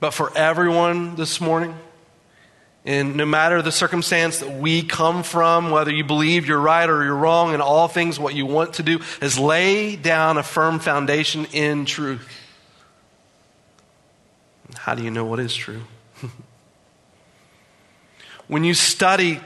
But 0.00 0.12
for 0.12 0.36
everyone 0.36 1.16
this 1.16 1.40
morning, 1.40 1.74
and 2.84 3.16
no 3.16 3.26
matter 3.26 3.62
the 3.62 3.72
circumstance 3.72 4.38
that 4.38 4.58
we 4.58 4.82
come 4.82 5.22
from, 5.22 5.70
whether 5.70 5.90
you 5.90 6.04
believe 6.04 6.46
you're 6.46 6.60
right 6.60 6.88
or 6.88 7.04
you're 7.04 7.16
wrong, 7.16 7.52
in 7.54 7.60
all 7.60 7.88
things, 7.88 8.18
what 8.18 8.34
you 8.34 8.46
want 8.46 8.74
to 8.74 8.82
do 8.82 9.00
is 9.20 9.38
lay 9.38 9.96
down 9.96 10.38
a 10.38 10.42
firm 10.42 10.78
foundation 10.78 11.46
in 11.52 11.84
truth. 11.84 12.28
How 14.76 14.94
do 14.94 15.02
you 15.02 15.10
know 15.10 15.24
what 15.24 15.40
is 15.40 15.54
true? 15.54 15.82
When 18.48 18.62
you 18.62 18.74
study, 18.74 19.40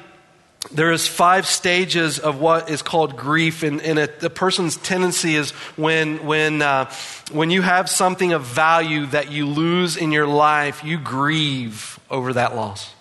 there 0.72 0.92
is 0.92 1.08
five 1.08 1.46
stages 1.46 2.18
of 2.18 2.38
what 2.38 2.70
is 2.70 2.82
called 2.82 3.16
grief, 3.16 3.62
and, 3.62 3.80
and 3.80 3.98
a, 3.98 4.06
the 4.06 4.30
person's 4.30 4.76
tendency 4.76 5.34
is 5.34 5.52
when, 5.76 6.26
when, 6.26 6.60
uh, 6.60 6.92
when 7.32 7.50
you 7.50 7.62
have 7.62 7.88
something 7.88 8.32
of 8.32 8.42
value 8.42 9.06
that 9.06 9.32
you 9.32 9.46
lose 9.46 9.96
in 9.96 10.12
your 10.12 10.26
life, 10.26 10.84
you 10.84 10.98
grieve 10.98 11.98
over 12.10 12.34
that 12.34 12.54
loss. 12.54 12.94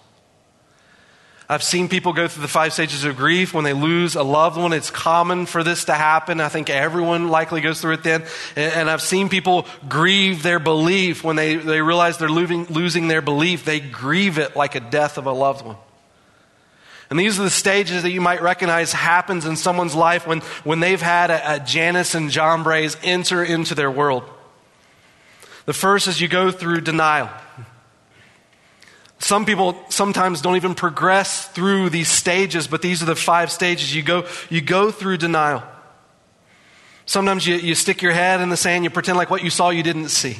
I've 1.51 1.63
seen 1.63 1.89
people 1.89 2.13
go 2.13 2.27
through 2.27 2.43
the 2.43 2.47
five 2.47 2.73
stages 2.73 3.03
of 3.03 3.17
grief 3.17 3.55
when 3.55 3.63
they 3.63 3.73
lose 3.73 4.15
a 4.15 4.21
loved 4.21 4.55
one. 4.55 4.71
It's 4.71 4.91
common 4.91 5.47
for 5.47 5.63
this 5.63 5.85
to 5.85 5.95
happen. 5.95 6.39
I 6.41 6.47
think 6.47 6.69
everyone 6.69 7.29
likely 7.29 7.59
goes 7.59 7.81
through 7.81 7.93
it 7.93 8.03
then. 8.03 8.23
And, 8.55 8.87
I've 8.87 9.01
seen 9.01 9.29
people 9.29 9.65
grieve 9.87 10.43
their 10.43 10.59
belief 10.59 11.23
when 11.23 11.35
they, 11.35 11.55
they 11.55 11.81
realize 11.81 12.19
they're 12.19 12.29
losing, 12.29 12.65
losing 12.65 13.07
their 13.07 13.23
belief. 13.23 13.65
They 13.65 13.79
grieve 13.79 14.37
it 14.37 14.55
like 14.55 14.75
a 14.75 14.79
death 14.79 15.17
of 15.17 15.25
a 15.25 15.31
loved 15.31 15.65
one. 15.65 15.77
And 17.09 17.19
these 17.19 17.39
are 17.39 17.43
the 17.43 17.49
stages 17.49 18.03
that 18.03 18.11
you 18.11 18.21
might 18.21 18.41
recognize 18.41 18.93
happens 18.93 19.45
in 19.45 19.55
someone's 19.55 19.95
life 19.95 20.27
when, 20.27 20.41
when 20.63 20.79
they've 20.79 21.01
had 21.01 21.31
a, 21.31 21.55
a 21.55 21.59
Jannes 21.59 22.13
and 22.13 22.29
Jambres 22.29 22.97
enter 23.03 23.43
into 23.43 23.73
their 23.73 23.89
world. 23.89 24.23
The 25.65 25.73
first 25.73 26.07
is 26.07 26.21
you 26.21 26.27
go 26.27 26.51
through 26.51 26.81
denial. 26.81 27.29
Some 29.19 29.45
people 29.45 29.83
sometimes 29.89 30.41
don't 30.41 30.55
even 30.55 30.75
progress 30.75 31.47
through 31.47 31.89
these 31.89 32.07
stages, 32.07 32.67
but 32.67 32.81
these 32.81 33.01
are 33.03 33.05
the 33.05 33.15
five 33.15 33.51
stages. 33.51 33.93
You 33.93 34.01
go, 34.01 34.25
you 34.49 34.61
go 34.61 34.91
through 34.91 35.17
denial. 35.17 35.63
Sometimes 37.05 37.45
you, 37.45 37.55
you 37.55 37.75
stick 37.75 38.01
your 38.01 38.13
head 38.13 38.39
in 38.39 38.49
the 38.49 38.57
sand, 38.57 38.83
you 38.83 38.89
pretend 38.89 39.17
like 39.17 39.29
what 39.29 39.43
you 39.43 39.49
saw 39.49 39.71
you 39.71 39.83
didn't 39.83 40.09
see. 40.09 40.37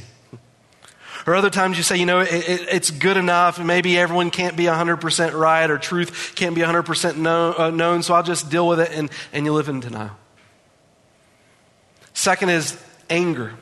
Or 1.28 1.36
other 1.36 1.50
times 1.50 1.78
you 1.78 1.84
say, 1.84 1.98
you 1.98 2.06
know, 2.06 2.20
it, 2.20 2.32
it, 2.32 2.68
it's 2.72 2.92
good 2.92 3.18
enough. 3.18 3.60
Maybe 3.60 3.98
everyone 3.98 4.32
can't 4.32 4.56
be 4.56 4.66
100% 4.66 5.34
right 5.34 5.70
or 5.70 5.78
truth 5.78 6.34
can't 6.36 6.56
be 6.56 6.62
100% 6.62 7.18
known, 7.18 7.56
uh, 7.58 7.70
known, 7.70 8.04
so 8.04 8.14
I'll 8.14 8.24
just 8.24 8.50
deal 8.50 8.68
with 8.68 8.80
it 8.80 8.92
and, 8.92 9.10
and 9.34 9.46
you 9.46 9.54
live 9.54 9.70
in 9.70 9.80
denial. 9.80 10.12
Second 12.14 12.50
is 12.50 12.82
anger. 13.10 13.54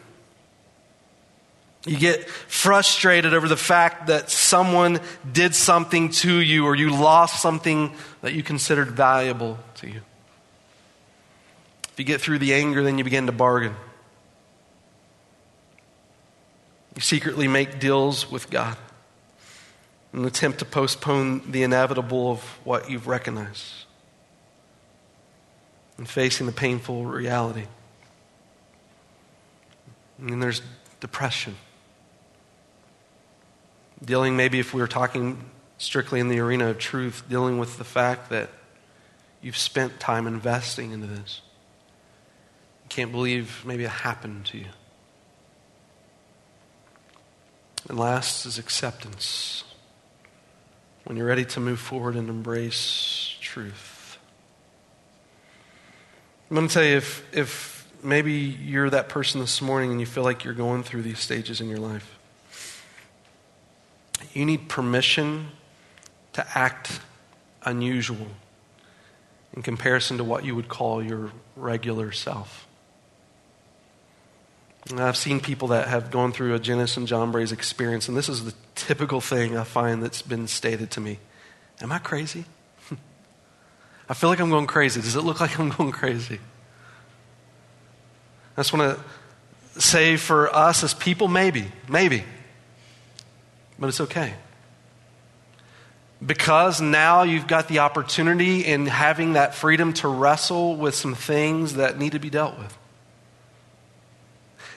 You 1.85 1.97
get 1.97 2.27
frustrated 2.27 3.33
over 3.33 3.47
the 3.47 3.57
fact 3.57 4.07
that 4.07 4.29
someone 4.29 4.99
did 5.31 5.55
something 5.55 6.09
to 6.09 6.39
you 6.39 6.65
or 6.65 6.75
you 6.75 6.89
lost 6.89 7.41
something 7.41 7.95
that 8.21 8.33
you 8.33 8.43
considered 8.43 8.91
valuable 8.91 9.57
to 9.75 9.87
you. 9.87 10.01
If 11.93 11.99
you 11.99 12.05
get 12.05 12.19
through 12.19 12.39
the 12.39 12.53
anger, 12.53 12.83
then 12.83 12.97
you 12.97 13.03
begin 13.03 13.25
to 13.27 13.31
bargain. 13.31 13.75
You 16.97 17.01
secretly 17.01 17.47
make 17.47 17.79
deals 17.79 18.31
with 18.31 18.49
God 18.49 18.75
in 20.11 20.21
an 20.21 20.25
attempt 20.25 20.57
to 20.59 20.65
postpone 20.65 21.51
the 21.51 21.61
inevitable 21.61 22.31
of 22.31 22.41
what 22.63 22.89
you've 22.89 23.05
recognized 23.05 23.85
and 25.99 26.09
facing 26.09 26.47
the 26.47 26.51
painful 26.51 27.05
reality. 27.05 27.65
And 30.17 30.41
there's 30.41 30.63
depression. 30.99 31.55
Dealing, 34.03 34.35
maybe 34.35 34.57
if 34.57 34.73
we 34.73 34.81
were 34.81 34.87
talking 34.87 35.37
strictly 35.77 36.19
in 36.19 36.29
the 36.29 36.39
arena 36.39 36.69
of 36.69 36.79
truth, 36.79 37.25
dealing 37.29 37.59
with 37.59 37.77
the 37.77 37.83
fact 37.83 38.31
that 38.31 38.49
you've 39.43 39.55
spent 39.55 39.99
time 39.99 40.25
investing 40.25 40.93
into 40.93 41.05
this. 41.05 41.41
You 42.85 42.89
can't 42.89 43.11
believe 43.11 43.61
maybe 43.63 43.83
it 43.83 43.91
happened 43.91 44.45
to 44.47 44.57
you. 44.57 44.65
And 47.87 47.97
last 47.97 48.45
is 48.45 48.57
acceptance. 48.57 49.63
When 51.05 51.17
you're 51.17 51.27
ready 51.27 51.45
to 51.45 51.59
move 51.59 51.79
forward 51.79 52.15
and 52.15 52.29
embrace 52.29 53.37
truth. 53.39 54.17
I'm 56.49 56.55
going 56.55 56.67
to 56.67 56.73
tell 56.73 56.83
you 56.83 56.97
if, 56.97 57.25
if 57.33 57.87
maybe 58.03 58.33
you're 58.33 58.89
that 58.89 59.09
person 59.09 59.39
this 59.39 59.61
morning 59.61 59.91
and 59.91 59.99
you 59.99 60.05
feel 60.05 60.23
like 60.23 60.43
you're 60.43 60.53
going 60.53 60.83
through 60.83 61.03
these 61.03 61.19
stages 61.19 61.61
in 61.61 61.69
your 61.69 61.79
life, 61.79 62.17
you 64.33 64.45
need 64.45 64.67
permission 64.67 65.49
to 66.33 66.45
act 66.57 66.99
unusual 67.63 68.27
in 69.53 69.61
comparison 69.61 70.17
to 70.17 70.23
what 70.23 70.45
you 70.45 70.55
would 70.55 70.67
call 70.67 71.03
your 71.03 71.31
regular 71.55 72.11
self. 72.11 72.66
And 74.89 74.99
I've 74.99 75.17
seen 75.17 75.39
people 75.39 75.69
that 75.69 75.87
have 75.87 76.11
gone 76.11 76.31
through 76.31 76.53
a 76.53 76.59
Jannes 76.59 76.95
and 76.97 77.07
Jambres 77.07 77.51
experience, 77.51 78.07
and 78.07 78.15
this 78.15 78.29
is 78.29 78.45
the 78.45 78.53
typical 78.75 79.19
thing 79.19 79.57
I 79.57 79.63
find 79.63 80.01
that's 80.01 80.21
been 80.21 80.47
stated 80.47 80.91
to 80.91 81.01
me. 81.01 81.19
Am 81.81 81.91
I 81.91 81.99
crazy? 81.99 82.45
I 84.09 84.13
feel 84.13 84.29
like 84.29 84.39
I'm 84.39 84.49
going 84.49 84.67
crazy. 84.67 85.01
Does 85.01 85.15
it 85.15 85.23
look 85.23 85.41
like 85.41 85.59
I'm 85.59 85.69
going 85.77 85.91
crazy? 85.91 86.39
I 88.55 88.61
just 88.61 88.73
want 88.73 88.97
to 89.75 89.81
say 89.81 90.17
for 90.17 90.53
us 90.55 90.83
as 90.83 90.93
people, 90.93 91.27
maybe, 91.27 91.71
maybe. 91.89 92.23
But 93.77 93.87
it's 93.87 94.01
okay. 94.01 94.33
Because 96.25 96.81
now 96.81 97.23
you've 97.23 97.45
got 97.45 97.67
the 97.67 97.79
opportunity 97.79 98.65
in 98.65 98.87
having 98.87 99.33
that 99.33 99.53
freedom 99.53 99.93
to 99.93 100.07
wrestle 100.07 100.75
with 100.75 100.95
some 100.95 101.13
things 101.13 101.75
that 101.75 101.99
need 101.99 102.13
to 102.13 102.19
be 102.19 102.31
dealt 102.31 102.57
with. 102.57 102.75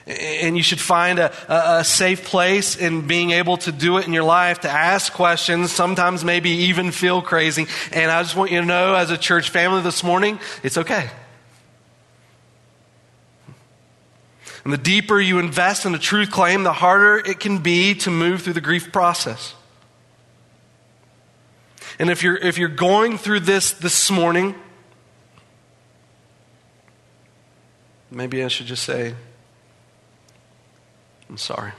And 0.07 0.57
you 0.57 0.63
should 0.63 0.79
find 0.79 1.19
a, 1.19 1.31
a, 1.79 1.83
safe 1.83 2.25
place 2.25 2.75
in 2.75 3.05
being 3.05 3.31
able 3.31 3.57
to 3.57 3.71
do 3.71 3.99
it 3.99 4.07
in 4.07 4.13
your 4.13 4.23
life, 4.23 4.61
to 4.61 4.69
ask 4.69 5.13
questions, 5.13 5.71
sometimes 5.71 6.25
maybe 6.25 6.49
even 6.49 6.91
feel 6.91 7.21
crazy. 7.21 7.67
And 7.91 8.09
I 8.09 8.23
just 8.23 8.35
want 8.35 8.51
you 8.51 8.61
to 8.61 8.65
know, 8.65 8.95
as 8.95 9.11
a 9.11 9.17
church 9.17 9.51
family 9.51 9.81
this 9.81 10.03
morning, 10.03 10.39
it's 10.63 10.77
okay. 10.77 11.11
And 14.63 14.73
the 14.73 14.77
deeper 14.77 15.19
you 15.19 15.39
invest 15.39 15.85
in 15.85 15.95
a 15.95 15.99
truth 15.99 16.31
claim, 16.31 16.63
the 16.63 16.73
harder 16.73 17.17
it 17.17 17.39
can 17.39 17.59
be 17.59 17.95
to 17.95 18.11
move 18.11 18.41
through 18.41 18.53
the 18.53 18.61
grief 18.61 18.91
process. 18.91 19.55
And 21.99 22.09
if 22.09 22.23
you're, 22.23 22.37
if 22.37 22.57
you're 22.57 22.69
going 22.69 23.17
through 23.17 23.41
this 23.41 23.71
this 23.71 24.09
morning, 24.09 24.55
maybe 28.09 28.43
I 28.43 28.47
should 28.47 28.65
just 28.67 28.83
say, 28.83 29.15
I'm 31.31 31.37
sorry. 31.37 31.71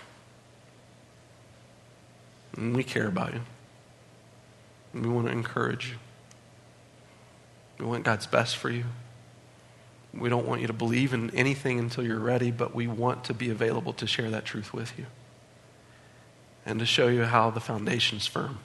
And 2.56 2.74
we 2.74 2.82
care 2.82 3.06
about 3.06 3.34
you. 3.34 3.42
And 4.94 5.04
we 5.04 5.12
want 5.12 5.26
to 5.26 5.32
encourage 5.32 5.90
you. 5.90 5.96
We 7.78 7.84
want 7.84 8.02
God's 8.04 8.26
best 8.26 8.56
for 8.56 8.70
you. 8.70 8.84
We 10.14 10.30
don't 10.30 10.46
want 10.46 10.62
you 10.62 10.68
to 10.68 10.72
believe 10.72 11.12
in 11.12 11.28
anything 11.34 11.78
until 11.78 12.02
you're 12.02 12.18
ready, 12.18 12.50
but 12.50 12.74
we 12.74 12.86
want 12.86 13.24
to 13.24 13.34
be 13.34 13.50
available 13.50 13.92
to 13.94 14.06
share 14.06 14.30
that 14.30 14.46
truth 14.46 14.72
with 14.72 14.98
you 14.98 15.04
and 16.64 16.78
to 16.78 16.86
show 16.86 17.08
you 17.08 17.24
how 17.24 17.50
the 17.50 17.60
foundation's 17.60 18.26
firm. 18.26 18.58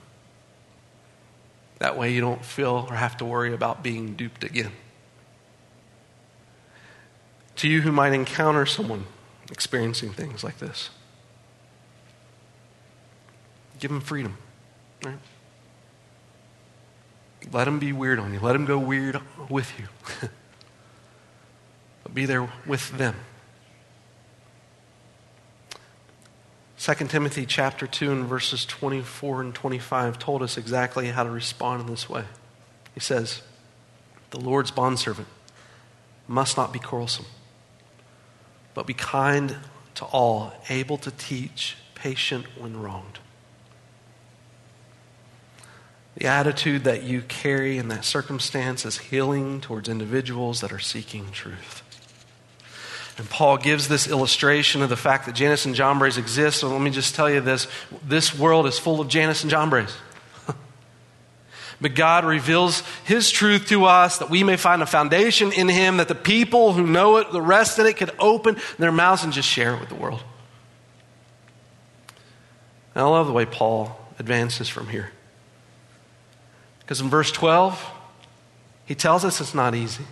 That 1.80 1.98
way 1.98 2.14
you 2.14 2.22
don't 2.22 2.44
feel 2.44 2.86
or 2.88 2.94
have 2.94 3.18
to 3.18 3.26
worry 3.26 3.52
about 3.52 3.82
being 3.82 4.14
duped 4.14 4.42
again. 4.42 4.72
To 7.56 7.68
you 7.68 7.82
who 7.82 7.92
might 7.92 8.14
encounter 8.14 8.64
someone 8.64 9.04
experiencing 9.50 10.10
things 10.10 10.44
like 10.44 10.58
this, 10.58 10.90
give 13.78 13.90
them 13.90 14.00
freedom. 14.00 14.36
Right? 15.04 15.18
Let 17.52 17.64
them 17.64 17.78
be 17.78 17.92
weird 17.92 18.18
on 18.18 18.32
you. 18.32 18.40
Let 18.40 18.52
them 18.52 18.64
go 18.64 18.78
weird 18.78 19.20
with 19.48 19.72
you. 19.78 19.86
but 22.02 22.14
be 22.14 22.26
there 22.26 22.48
with 22.66 22.90
them. 22.98 23.14
2 26.78 26.94
Timothy 27.06 27.44
chapter 27.44 27.86
2 27.86 28.12
and 28.12 28.24
verses 28.26 28.64
24 28.64 29.42
and 29.42 29.54
25 29.54 30.18
told 30.18 30.42
us 30.42 30.56
exactly 30.56 31.08
how 31.08 31.24
to 31.24 31.30
respond 31.30 31.80
in 31.80 31.86
this 31.86 32.08
way. 32.08 32.24
He 32.94 33.00
says, 33.00 33.42
The 34.30 34.38
Lord's 34.40 34.70
bondservant 34.70 35.28
must 36.28 36.56
not 36.56 36.72
be 36.72 36.78
quarrelsome, 36.78 37.26
but 38.74 38.86
be 38.86 38.94
kind 38.94 39.56
to 39.96 40.04
all, 40.04 40.52
able 40.68 40.98
to 40.98 41.10
teach, 41.10 41.76
patient 41.94 42.46
when 42.58 42.80
wronged. 42.80 43.18
The 46.16 46.26
attitude 46.26 46.84
that 46.84 47.04
you 47.04 47.22
carry 47.22 47.78
in 47.78 47.88
that 47.88 48.04
circumstance 48.04 48.84
is 48.84 48.98
healing 48.98 49.60
towards 49.60 49.88
individuals 49.88 50.60
that 50.60 50.72
are 50.72 50.78
seeking 50.78 51.30
truth. 51.30 51.82
And 53.18 53.28
Paul 53.28 53.56
gives 53.56 53.88
this 53.88 54.08
illustration 54.08 54.80
of 54.82 54.88
the 54.88 54.96
fact 54.96 55.26
that 55.26 55.34
Jannes 55.34 55.66
and 55.66 55.74
Jambres 55.74 56.16
exist. 56.16 56.60
So 56.60 56.68
let 56.68 56.80
me 56.80 56.90
just 56.90 57.16
tell 57.16 57.28
you 57.28 57.40
this 57.40 57.66
this 58.06 58.36
world 58.36 58.66
is 58.66 58.78
full 58.78 59.00
of 59.00 59.08
Jannes 59.08 59.42
and 59.42 59.50
Jambres. 59.50 59.92
But 61.80 61.94
God 61.94 62.24
reveals 62.24 62.82
His 63.04 63.30
truth 63.30 63.68
to 63.68 63.84
us 63.84 64.18
that 64.18 64.30
we 64.30 64.42
may 64.42 64.56
find 64.56 64.82
a 64.82 64.86
foundation 64.86 65.52
in 65.52 65.68
Him, 65.68 65.98
that 65.98 66.08
the 66.08 66.14
people 66.14 66.72
who 66.72 66.86
know 66.86 67.18
it, 67.18 67.30
the 67.32 67.40
rest 67.40 67.78
of 67.78 67.86
it, 67.86 67.96
could 67.96 68.10
open 68.18 68.56
their 68.78 68.92
mouths 68.92 69.24
and 69.24 69.32
just 69.32 69.48
share 69.48 69.74
it 69.74 69.80
with 69.80 69.88
the 69.88 69.94
world. 69.94 70.22
And 72.94 73.04
I 73.04 73.08
love 73.08 73.26
the 73.26 73.32
way 73.32 73.46
Paul 73.46 73.96
advances 74.18 74.68
from 74.68 74.88
here. 74.88 75.12
Because 76.80 77.00
in 77.00 77.08
verse 77.08 77.30
12, 77.30 77.90
he 78.86 78.94
tells 78.94 79.24
us 79.24 79.40
it's 79.40 79.54
not 79.54 79.74
easy. 79.74 80.04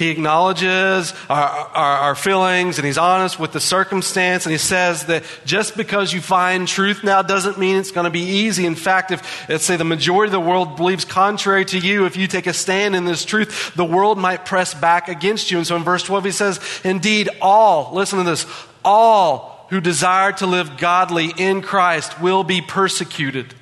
He 0.00 0.08
acknowledges 0.08 1.12
our, 1.28 1.46
our, 1.46 1.96
our, 1.98 2.14
feelings 2.14 2.78
and 2.78 2.86
he's 2.86 2.96
honest 2.96 3.38
with 3.38 3.52
the 3.52 3.60
circumstance. 3.60 4.46
And 4.46 4.50
he 4.50 4.56
says 4.56 5.04
that 5.06 5.24
just 5.44 5.76
because 5.76 6.10
you 6.10 6.22
find 6.22 6.66
truth 6.66 7.04
now 7.04 7.20
doesn't 7.20 7.58
mean 7.58 7.76
it's 7.76 7.90
going 7.90 8.04
to 8.04 8.10
be 8.10 8.22
easy. 8.22 8.64
In 8.64 8.76
fact, 8.76 9.10
if, 9.10 9.46
let's 9.50 9.66
say, 9.66 9.76
the 9.76 9.84
majority 9.84 10.28
of 10.28 10.32
the 10.32 10.40
world 10.40 10.76
believes 10.76 11.04
contrary 11.04 11.66
to 11.66 11.78
you, 11.78 12.06
if 12.06 12.16
you 12.16 12.26
take 12.26 12.46
a 12.46 12.54
stand 12.54 12.96
in 12.96 13.04
this 13.04 13.26
truth, 13.26 13.74
the 13.74 13.84
world 13.84 14.16
might 14.16 14.46
press 14.46 14.72
back 14.72 15.08
against 15.08 15.50
you. 15.50 15.58
And 15.58 15.66
so 15.66 15.76
in 15.76 15.84
verse 15.84 16.02
12, 16.02 16.24
he 16.24 16.30
says, 16.30 16.80
Indeed, 16.82 17.28
all, 17.42 17.92
listen 17.92 18.18
to 18.20 18.24
this, 18.24 18.46
all 18.82 19.66
who 19.68 19.82
desire 19.82 20.32
to 20.32 20.46
live 20.46 20.78
godly 20.78 21.30
in 21.36 21.60
Christ 21.60 22.22
will 22.22 22.42
be 22.42 22.62
persecuted. 22.62 23.54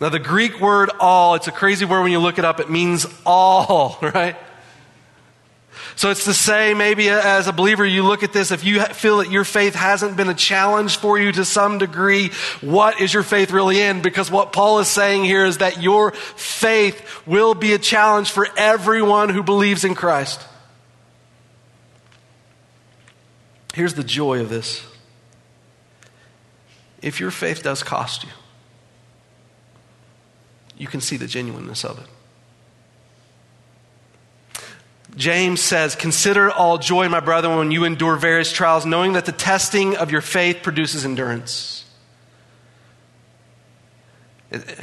Now, 0.00 0.10
the 0.10 0.20
Greek 0.20 0.60
word 0.60 0.90
all, 1.00 1.34
it's 1.34 1.48
a 1.48 1.52
crazy 1.52 1.84
word 1.84 2.02
when 2.02 2.12
you 2.12 2.20
look 2.20 2.38
it 2.38 2.44
up. 2.44 2.60
It 2.60 2.70
means 2.70 3.04
all, 3.26 3.98
right? 4.02 4.36
So 5.96 6.10
it's 6.10 6.24
to 6.24 6.34
say, 6.34 6.74
maybe 6.74 7.08
as 7.08 7.46
a 7.46 7.52
believer, 7.52 7.84
you 7.84 8.02
look 8.02 8.22
at 8.24 8.32
this, 8.32 8.50
if 8.50 8.64
you 8.64 8.80
feel 8.80 9.18
that 9.18 9.30
your 9.30 9.44
faith 9.44 9.74
hasn't 9.74 10.16
been 10.16 10.28
a 10.28 10.34
challenge 10.34 10.96
for 10.96 11.18
you 11.18 11.30
to 11.32 11.44
some 11.44 11.78
degree, 11.78 12.30
what 12.60 13.00
is 13.00 13.14
your 13.14 13.22
faith 13.22 13.52
really 13.52 13.80
in? 13.80 14.02
Because 14.02 14.30
what 14.30 14.52
Paul 14.52 14.80
is 14.80 14.88
saying 14.88 15.24
here 15.24 15.46
is 15.46 15.58
that 15.58 15.80
your 15.80 16.10
faith 16.10 17.26
will 17.26 17.54
be 17.54 17.74
a 17.74 17.78
challenge 17.78 18.30
for 18.30 18.48
everyone 18.56 19.28
who 19.28 19.42
believes 19.42 19.84
in 19.84 19.94
Christ. 19.94 20.44
Here's 23.72 23.94
the 23.94 24.04
joy 24.04 24.40
of 24.40 24.48
this. 24.48 24.84
If 27.02 27.20
your 27.20 27.30
faith 27.30 27.62
does 27.62 27.82
cost 27.82 28.24
you, 28.24 28.30
you 30.76 30.86
can 30.88 31.00
see 31.00 31.16
the 31.16 31.26
genuineness 31.26 31.84
of 31.84 31.98
it. 31.98 32.06
James 35.16 35.60
says, 35.60 35.94
Consider 35.94 36.50
all 36.50 36.78
joy, 36.78 37.08
my 37.08 37.20
brother, 37.20 37.54
when 37.56 37.70
you 37.70 37.84
endure 37.84 38.16
various 38.16 38.52
trials, 38.52 38.84
knowing 38.84 39.12
that 39.12 39.26
the 39.26 39.32
testing 39.32 39.96
of 39.96 40.10
your 40.10 40.20
faith 40.20 40.62
produces 40.62 41.04
endurance. 41.04 41.84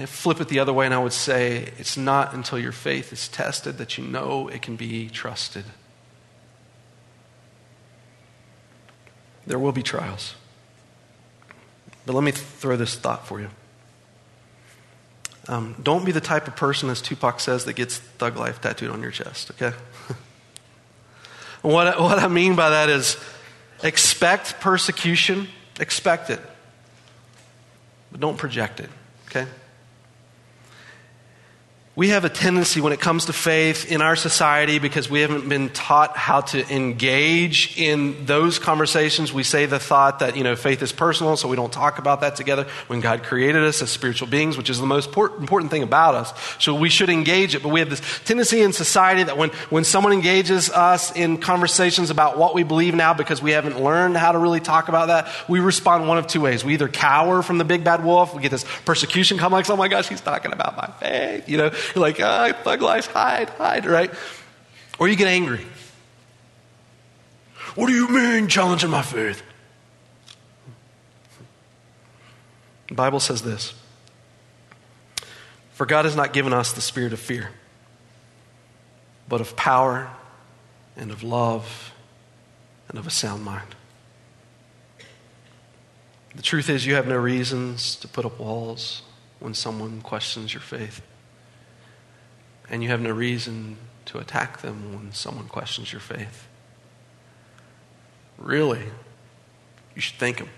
Flip 0.05 0.41
it 0.41 0.47
the 0.49 0.59
other 0.59 0.73
way, 0.73 0.85
and 0.85 0.93
I 0.93 0.99
would 0.99 1.13
say, 1.13 1.71
It's 1.77 1.97
not 1.97 2.33
until 2.33 2.59
your 2.59 2.71
faith 2.71 3.13
is 3.13 3.27
tested 3.27 3.77
that 3.77 3.97
you 3.97 4.03
know 4.03 4.47
it 4.47 4.61
can 4.61 4.75
be 4.75 5.09
trusted. 5.09 5.65
There 9.45 9.59
will 9.59 9.71
be 9.71 9.83
trials. 9.83 10.35
But 12.05 12.13
let 12.13 12.23
me 12.23 12.31
throw 12.31 12.77
this 12.77 12.95
thought 12.95 13.27
for 13.27 13.39
you. 13.39 13.49
Um, 15.47 15.75
don't 15.81 16.05
be 16.05 16.11
the 16.11 16.21
type 16.21 16.47
of 16.47 16.55
person, 16.55 16.89
as 16.89 17.01
Tupac 17.01 17.39
says, 17.39 17.65
that 17.65 17.73
gets 17.73 17.97
thug 17.97 18.37
life 18.37 18.61
tattooed 18.61 18.91
on 18.91 19.01
your 19.01 19.11
chest, 19.11 19.51
okay? 19.51 19.75
what, 21.61 21.99
what 21.99 22.19
I 22.19 22.27
mean 22.27 22.55
by 22.55 22.69
that 22.69 22.89
is 22.89 23.17
expect 23.83 24.59
persecution, 24.59 25.47
expect 25.79 26.29
it, 26.29 26.39
but 28.11 28.21
don't 28.21 28.37
project 28.37 28.79
it, 28.79 28.89
okay? 29.27 29.47
We 31.93 32.07
have 32.07 32.23
a 32.23 32.29
tendency 32.29 32.79
when 32.79 32.93
it 32.93 33.01
comes 33.01 33.25
to 33.25 33.33
faith 33.33 33.91
in 33.91 34.01
our 34.01 34.15
society 34.15 34.79
because 34.79 35.09
we 35.09 35.19
haven't 35.19 35.49
been 35.49 35.67
taught 35.71 36.15
how 36.15 36.39
to 36.39 36.73
engage 36.73 37.77
in 37.77 38.25
those 38.25 38.59
conversations. 38.59 39.33
We 39.33 39.43
say 39.43 39.65
the 39.65 39.77
thought 39.77 40.19
that, 40.19 40.37
you 40.37 40.43
know, 40.45 40.55
faith 40.55 40.81
is 40.81 40.93
personal, 40.93 41.35
so 41.35 41.49
we 41.49 41.57
don't 41.57 41.71
talk 41.71 41.99
about 41.99 42.21
that 42.21 42.37
together 42.37 42.65
when 42.87 43.01
God 43.01 43.23
created 43.23 43.63
us 43.63 43.81
as 43.81 43.89
spiritual 43.89 44.29
beings, 44.29 44.55
which 44.55 44.69
is 44.69 44.79
the 44.79 44.85
most 44.85 45.07
important 45.17 45.69
thing 45.69 45.83
about 45.83 46.15
us. 46.15 46.33
So 46.63 46.73
we 46.73 46.87
should 46.87 47.09
engage 47.09 47.55
it. 47.55 47.61
But 47.61 47.69
we 47.69 47.81
have 47.81 47.89
this 47.89 48.01
tendency 48.23 48.61
in 48.61 48.71
society 48.71 49.23
that 49.23 49.37
when, 49.37 49.49
when 49.69 49.83
someone 49.83 50.13
engages 50.13 50.69
us 50.69 51.13
in 51.13 51.39
conversations 51.39 52.09
about 52.09 52.37
what 52.37 52.55
we 52.55 52.63
believe 52.63 52.95
now 52.95 53.13
because 53.13 53.41
we 53.41 53.51
haven't 53.51 53.83
learned 53.83 54.15
how 54.15 54.31
to 54.31 54.39
really 54.39 54.61
talk 54.61 54.87
about 54.87 55.07
that, 55.07 55.27
we 55.49 55.59
respond 55.59 56.07
one 56.07 56.17
of 56.17 56.25
two 56.25 56.39
ways. 56.39 56.63
We 56.63 56.71
either 56.75 56.87
cower 56.87 57.41
from 57.41 57.57
the 57.57 57.65
big 57.65 57.83
bad 57.83 58.01
wolf, 58.01 58.33
we 58.33 58.41
get 58.41 58.51
this 58.51 58.63
persecution 58.85 59.37
complex, 59.37 59.69
oh 59.69 59.75
my 59.75 59.89
gosh, 59.89 60.07
he's 60.07 60.21
talking 60.21 60.53
about 60.53 60.77
my 60.77 60.87
faith, 61.01 61.49
you 61.49 61.57
know 61.57 61.69
you're 61.95 62.01
like, 62.01 62.19
ah, 62.21 62.53
thug 62.63 62.81
life, 62.81 63.07
hide, 63.07 63.49
hide, 63.49 63.85
right? 63.85 64.11
Or 64.99 65.07
you 65.07 65.15
get 65.15 65.27
angry. 65.27 65.65
What 67.75 67.87
do 67.87 67.93
you 67.93 68.07
mean 68.07 68.47
challenging 68.47 68.89
my 68.89 69.01
faith? 69.01 69.41
The 72.89 72.95
Bible 72.95 73.19
says 73.19 73.41
this 73.41 73.73
For 75.73 75.85
God 75.85 76.05
has 76.05 76.15
not 76.15 76.33
given 76.33 76.53
us 76.53 76.73
the 76.73 76.81
spirit 76.81 77.13
of 77.13 77.19
fear, 77.19 77.51
but 79.29 79.39
of 79.41 79.55
power 79.55 80.09
and 80.97 81.11
of 81.11 81.23
love 81.23 81.93
and 82.89 82.99
of 82.99 83.07
a 83.07 83.11
sound 83.11 83.43
mind. 83.43 83.75
The 86.35 86.41
truth 86.41 86.69
is, 86.69 86.85
you 86.85 86.95
have 86.95 87.07
no 87.07 87.17
reasons 87.17 87.95
to 87.97 88.07
put 88.07 88.25
up 88.25 88.39
walls 88.39 89.01
when 89.39 89.53
someone 89.53 90.01
questions 90.01 90.53
your 90.53 90.61
faith 90.61 91.01
and 92.71 92.81
you 92.81 92.89
have 92.89 93.01
no 93.01 93.11
reason 93.11 93.77
to 94.05 94.17
attack 94.17 94.61
them 94.61 94.93
when 94.93 95.11
someone 95.11 95.47
questions 95.47 95.91
your 95.91 95.99
faith. 95.99 96.47
Really, 98.37 98.85
you 99.93 100.01
should 100.01 100.17
thank 100.17 100.37
them. 100.37 100.49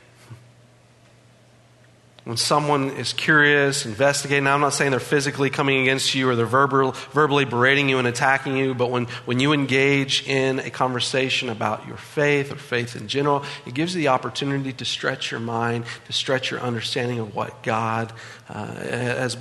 When 2.24 2.38
someone 2.38 2.92
is 2.92 3.12
curious, 3.12 3.86
investigating, 3.86 4.48
I'm 4.48 4.62
not 4.62 4.72
saying 4.72 4.92
they're 4.92 5.02
physically 5.02 5.50
coming 5.50 5.82
against 5.82 6.16
you 6.16 6.30
or 6.30 6.38
they're 6.38 6.46
verbal, 6.46 6.94
verbally 7.12 7.44
berating 7.44 7.90
you 7.90 7.98
and 7.98 8.08
attacking 8.08 8.56
you, 8.56 8.74
but 8.74 8.90
when, 8.90 9.08
when 9.26 9.42
you 9.42 9.52
engage 9.52 10.26
in 10.26 10.60
a 10.60 10.70
conversation 10.70 11.50
about 11.50 11.86
your 11.86 11.98
faith 11.98 12.54
or 12.54 12.56
faith 12.56 12.96
in 12.96 13.10
general, 13.10 13.44
it 13.66 13.74
gives 13.74 13.94
you 13.94 14.02
the 14.02 14.08
opportunity 14.08 14.72
to 14.72 14.86
stretch 14.86 15.32
your 15.32 15.42
mind, 15.42 15.84
to 16.06 16.14
stretch 16.14 16.50
your 16.50 16.62
understanding 16.62 17.20
of 17.20 17.36
what 17.36 17.62
God 17.62 18.14
uh, 18.48 18.68
has 18.68 19.36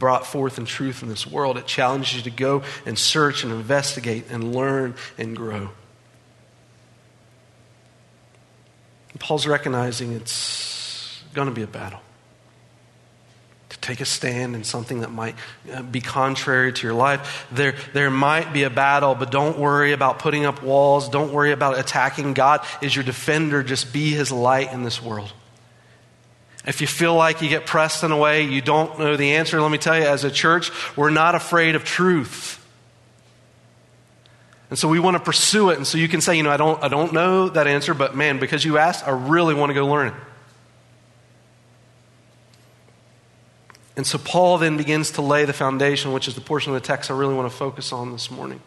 brought 0.00 0.26
forth 0.26 0.58
in 0.58 0.64
truth 0.64 1.04
in 1.04 1.08
this 1.08 1.24
world. 1.24 1.56
It 1.56 1.66
challenges 1.66 2.16
you 2.16 2.22
to 2.22 2.30
go 2.30 2.64
and 2.84 2.98
search 2.98 3.44
and 3.44 3.52
investigate 3.52 4.24
and 4.30 4.52
learn 4.52 4.96
and 5.16 5.36
grow. 5.36 5.70
Paul's 9.20 9.46
recognizing 9.46 10.12
it's 10.12 11.22
going 11.34 11.46
to 11.46 11.54
be 11.54 11.62
a 11.62 11.66
battle 11.66 12.00
To 13.68 13.78
take 13.80 14.00
a 14.00 14.06
stand 14.06 14.56
in 14.56 14.64
something 14.64 15.00
that 15.00 15.10
might 15.10 15.34
uh, 15.70 15.82
be 15.82 16.00
contrary 16.00 16.72
to 16.72 16.86
your 16.86 16.94
life. 16.94 17.46
There, 17.52 17.74
there 17.92 18.10
might 18.10 18.54
be 18.54 18.62
a 18.62 18.70
battle, 18.70 19.14
but 19.14 19.30
don't 19.30 19.58
worry 19.58 19.92
about 19.92 20.20
putting 20.20 20.46
up 20.46 20.62
walls. 20.62 21.10
Don't 21.10 21.34
worry 21.34 21.52
about 21.52 21.78
attacking. 21.78 22.32
God 22.32 22.64
is 22.80 22.96
your 22.96 23.04
defender. 23.04 23.62
Just 23.62 23.92
be 23.92 24.10
his 24.10 24.32
light 24.32 24.72
in 24.72 24.84
this 24.84 25.02
world. 25.02 25.32
If 26.66 26.80
you 26.80 26.86
feel 26.86 27.14
like 27.14 27.40
you 27.40 27.48
get 27.48 27.64
pressed 27.66 28.04
in 28.04 28.12
a 28.12 28.16
way 28.16 28.42
you 28.42 28.60
don't 28.60 28.98
know 28.98 29.16
the 29.16 29.32
answer, 29.36 29.60
let 29.60 29.70
me 29.70 29.78
tell 29.78 29.96
you, 29.96 30.04
as 30.04 30.24
a 30.24 30.30
church, 30.30 30.70
we're 30.96 31.10
not 31.10 31.34
afraid 31.34 31.74
of 31.74 31.84
truth. 31.84 32.56
And 34.68 34.78
so 34.78 34.88
we 34.88 35.00
want 35.00 35.16
to 35.16 35.22
pursue 35.22 35.70
it. 35.70 35.78
And 35.78 35.86
so 35.86 35.98
you 35.98 36.06
can 36.06 36.20
say, 36.20 36.36
you 36.36 36.42
know, 36.42 36.50
I 36.50 36.56
don't, 36.56 36.82
I 36.82 36.88
don't 36.88 37.12
know 37.12 37.48
that 37.48 37.66
answer, 37.66 37.92
but 37.92 38.14
man, 38.14 38.38
because 38.38 38.64
you 38.64 38.78
asked, 38.78 39.06
I 39.06 39.10
really 39.10 39.54
want 39.54 39.70
to 39.70 39.74
go 39.74 39.86
learn 39.86 40.08
it. 40.08 40.14
And 43.96 44.06
so 44.06 44.16
Paul 44.16 44.58
then 44.58 44.76
begins 44.76 45.10
to 45.12 45.22
lay 45.22 45.44
the 45.44 45.52
foundation, 45.52 46.12
which 46.12 46.28
is 46.28 46.34
the 46.34 46.40
portion 46.40 46.74
of 46.74 46.80
the 46.80 46.86
text 46.86 47.10
I 47.10 47.14
really 47.14 47.34
want 47.34 47.50
to 47.50 47.56
focus 47.56 47.92
on 47.92 48.12
this 48.12 48.30
morning. 48.30 48.60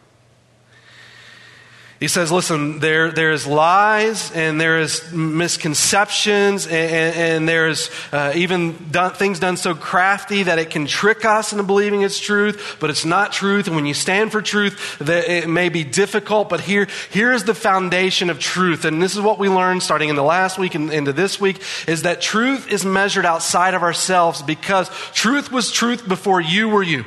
He 2.04 2.10
says, 2.10 2.34
listen, 2.34 2.80
there, 2.80 3.12
there's 3.12 3.48
lies 3.48 4.30
and 4.34 4.60
there 4.60 4.78
is 4.78 5.10
misconceptions 5.14 6.68
and, 6.68 7.16
and 7.16 7.48
there's 7.48 7.90
uh, 8.12 8.34
even 8.36 8.92
done, 8.92 9.14
things 9.14 9.40
done 9.40 9.56
so 9.56 9.74
crafty 9.74 10.44
that 10.44 10.60
it 10.60 10.70
can 10.70 10.86
trick 10.86 11.24
us 11.24 11.54
into 11.54 11.64
believing 11.64 12.02
it's 12.02 12.20
truth, 12.20 12.76
but 12.82 12.90
it's 12.90 13.06
not 13.06 13.32
truth. 13.32 13.68
And 13.68 13.78
when 13.78 13.86
you 13.86 13.94
stand 13.94 14.34
for 14.34 14.42
truth, 14.42 14.98
it 15.00 15.48
may 15.48 15.70
be 15.70 15.86
difficult, 15.86 16.50
but 16.50 16.60
here, 16.60 16.90
here 17.10 17.32
is 17.32 17.46
the 17.46 17.56
foundation 17.56 18.30
of 18.30 18.38
truth. 18.38 18.84
And 18.84 19.02
this 19.02 19.16
is 19.16 19.22
what 19.22 19.40
we 19.40 19.48
learned 19.48 19.82
starting 19.82 20.10
in 20.10 20.18
the 20.18 20.24
last 20.24 20.58
week 20.60 20.76
and 20.76 20.92
into 20.92 21.14
this 21.14 21.40
week 21.40 21.62
is 21.88 22.02
that 22.02 22.20
truth 22.20 22.70
is 22.70 22.84
measured 22.84 23.26
outside 23.26 23.76
of 23.76 23.82
ourselves 23.82 24.42
because 24.42 24.90
truth 25.14 25.54
was 25.54 25.72
truth 25.72 26.06
before 26.06 26.42
you 26.42 26.68
were 26.68 26.84
you. 26.84 27.06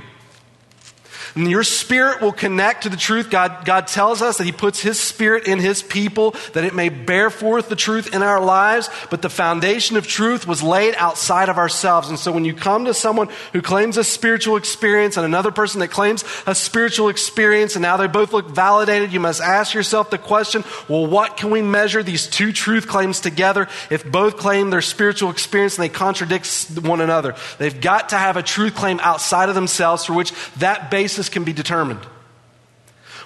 And 1.37 1.51
your 1.51 1.64
spirit 1.64 2.22
will 2.22 2.33
connect 2.33 2.85
to 2.85 2.88
the 2.88 2.96
truth. 2.96 3.29
God, 3.29 3.66
God 3.66 3.87
tells 3.87 4.22
us 4.22 4.38
that 4.38 4.44
He 4.44 4.53
puts 4.53 4.81
His 4.81 4.99
spirit 4.99 5.46
in 5.46 5.59
His 5.59 5.83
people 5.83 6.35
that 6.55 6.64
it 6.64 6.75
may 6.75 6.88
bear 6.88 7.29
forth 7.29 7.68
the 7.68 7.77
truth 7.77 8.14
in 8.14 8.22
our 8.22 8.40
lives. 8.40 8.88
But 9.11 9.20
the 9.20 9.29
foundation 9.29 9.99
of 9.99 10.07
truth 10.07 10.46
was 10.46 10.62
laid 10.62 10.94
outside 10.96 11.51
of 11.51 11.59
ourselves. 11.59 12.09
And 12.09 12.18
so 12.18 12.33
when 12.33 12.46
you 12.46 12.55
come 12.55 12.87
to 12.87 12.94
someone 12.94 13.29
who 13.53 13.61
claims 13.61 13.99
a 13.99 14.05
spiritual 14.05 14.57
experience 14.57 15.18
and 15.18 15.27
another 15.27 15.51
person 15.51 15.81
that 15.81 15.88
claims 15.88 16.25
a 16.46 16.55
spiritual 16.55 17.11
experience 17.11 17.77
and 17.77 17.83
now 17.83 17.99
they 17.99 18.07
both 18.07 18.33
look 18.33 18.49
validated, 18.49 19.12
you 19.12 19.20
must 19.20 19.42
ask 19.42 19.75
yourself 19.75 20.09
the 20.09 20.18
question, 20.18 20.64
well, 20.88 21.07
what 21.07 21.37
can 21.37 21.51
we 21.51 21.61
measure 21.61 22.03
these 22.03 22.27
two 22.27 22.51
truth 22.51 22.88
claims 22.88 23.20
together 23.20 23.68
if 23.90 24.11
both 24.11 24.38
claim 24.38 24.70
their 24.70 24.81
spiritual 24.81 25.31
experience 25.31 25.77
and 25.77 25.85
they 25.85 25.90
contradict 25.90 26.49
one 26.81 27.03
another? 27.03 27.35
They've 27.59 27.79
got 27.79 28.09
to 28.09 28.16
have 28.16 28.38
a 28.38 28.42
truth 28.42 28.75
claim 28.75 29.01
outside 29.01 29.51
of 29.51 29.55
themselves 29.55 30.07
for 30.07 30.14
which 30.14 30.33
that 30.57 30.90
basis 30.90 31.25
can 31.28 31.44
be 31.44 31.52
determined. 31.52 32.00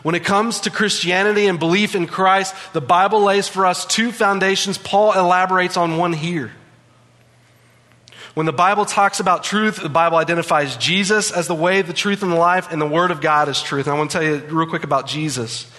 When 0.03 0.15
it 0.15 0.25
comes 0.25 0.61
to 0.61 0.71
Christianity 0.71 1.47
and 1.47 1.59
belief 1.59 1.95
in 1.95 2.07
Christ, 2.07 2.55
the 2.73 2.81
Bible 2.81 3.23
lays 3.23 3.49
for 3.49 3.67
us 3.67 3.85
two 3.85 4.13
foundations. 4.13 4.79
Paul 4.79 5.13
elaborates 5.13 5.77
on 5.77 5.99
one 5.99 6.13
here. 6.13 6.53
When 8.35 8.47
the 8.47 8.53
Bible 8.53 8.85
talks 8.85 9.21
about 9.21 9.45
truth, 9.45 9.83
the 9.83 9.89
Bible 9.89 10.17
identifies 10.17 10.77
Jesus 10.77 11.31
as 11.33 11.49
the 11.49 11.55
way, 11.55 11.83
the 11.83 11.93
truth, 11.93 12.23
and 12.23 12.33
the 12.33 12.37
life, 12.37 12.71
and 12.71 12.81
the 12.81 12.87
Word 12.87 13.11
of 13.11 13.21
God 13.21 13.49
as 13.49 13.63
truth. 13.63 13.87
And 13.87 13.95
I 13.95 13.99
want 13.99 14.11
to 14.13 14.19
tell 14.19 14.27
you 14.27 14.39
real 14.47 14.69
quick 14.69 14.85
about 14.85 15.07
Jesus 15.07 15.71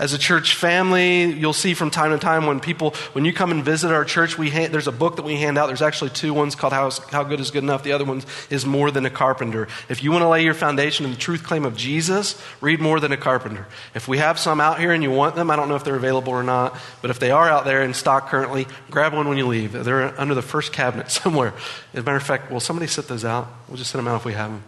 as 0.00 0.14
a 0.14 0.18
church 0.18 0.54
family, 0.54 1.24
you'll 1.24 1.52
see 1.52 1.74
from 1.74 1.90
time 1.90 2.10
to 2.10 2.18
time 2.18 2.46
when 2.46 2.58
people, 2.58 2.94
when 3.12 3.26
you 3.26 3.34
come 3.34 3.50
and 3.50 3.62
visit 3.62 3.92
our 3.92 4.06
church, 4.06 4.38
we 4.38 4.48
hand, 4.48 4.72
there's 4.72 4.86
a 4.86 4.92
book 4.92 5.16
that 5.16 5.26
we 5.26 5.36
hand 5.36 5.58
out. 5.58 5.66
There's 5.66 5.82
actually 5.82 6.08
two 6.08 6.32
ones 6.32 6.54
called 6.54 6.72
How, 6.72 6.90
How 7.10 7.22
Good 7.22 7.38
is 7.38 7.50
Good 7.50 7.64
Enough. 7.64 7.82
The 7.82 7.92
other 7.92 8.06
one 8.06 8.22
is 8.48 8.64
More 8.64 8.90
Than 8.90 9.04
a 9.04 9.10
Carpenter. 9.10 9.68
If 9.90 10.02
you 10.02 10.10
want 10.10 10.22
to 10.22 10.28
lay 10.28 10.42
your 10.42 10.54
foundation 10.54 11.04
in 11.04 11.12
the 11.12 11.18
truth 11.18 11.44
claim 11.44 11.66
of 11.66 11.76
Jesus, 11.76 12.40
read 12.62 12.80
More 12.80 12.98
Than 12.98 13.12
a 13.12 13.18
Carpenter. 13.18 13.66
If 13.94 14.08
we 14.08 14.16
have 14.16 14.38
some 14.38 14.58
out 14.58 14.80
here 14.80 14.92
and 14.92 15.02
you 15.02 15.10
want 15.10 15.36
them, 15.36 15.50
I 15.50 15.56
don't 15.56 15.68
know 15.68 15.76
if 15.76 15.84
they're 15.84 15.96
available 15.96 16.32
or 16.32 16.42
not, 16.42 16.78
but 17.02 17.10
if 17.10 17.18
they 17.18 17.30
are 17.30 17.50
out 17.50 17.66
there 17.66 17.82
in 17.82 17.92
stock 17.92 18.28
currently, 18.28 18.66
grab 18.90 19.12
one 19.12 19.28
when 19.28 19.36
you 19.36 19.46
leave. 19.46 19.72
They're 19.72 20.18
under 20.18 20.34
the 20.34 20.40
first 20.40 20.72
cabinet 20.72 21.10
somewhere. 21.10 21.52
As 21.92 22.00
a 22.00 22.02
matter 22.04 22.16
of 22.16 22.22
fact, 22.22 22.50
will 22.50 22.60
somebody 22.60 22.86
sit 22.86 23.06
those 23.06 23.26
out? 23.26 23.48
We'll 23.68 23.76
just 23.76 23.90
sit 23.90 23.98
them 23.98 24.08
out 24.08 24.16
if 24.16 24.24
we 24.24 24.32
have 24.32 24.50
them. 24.50 24.62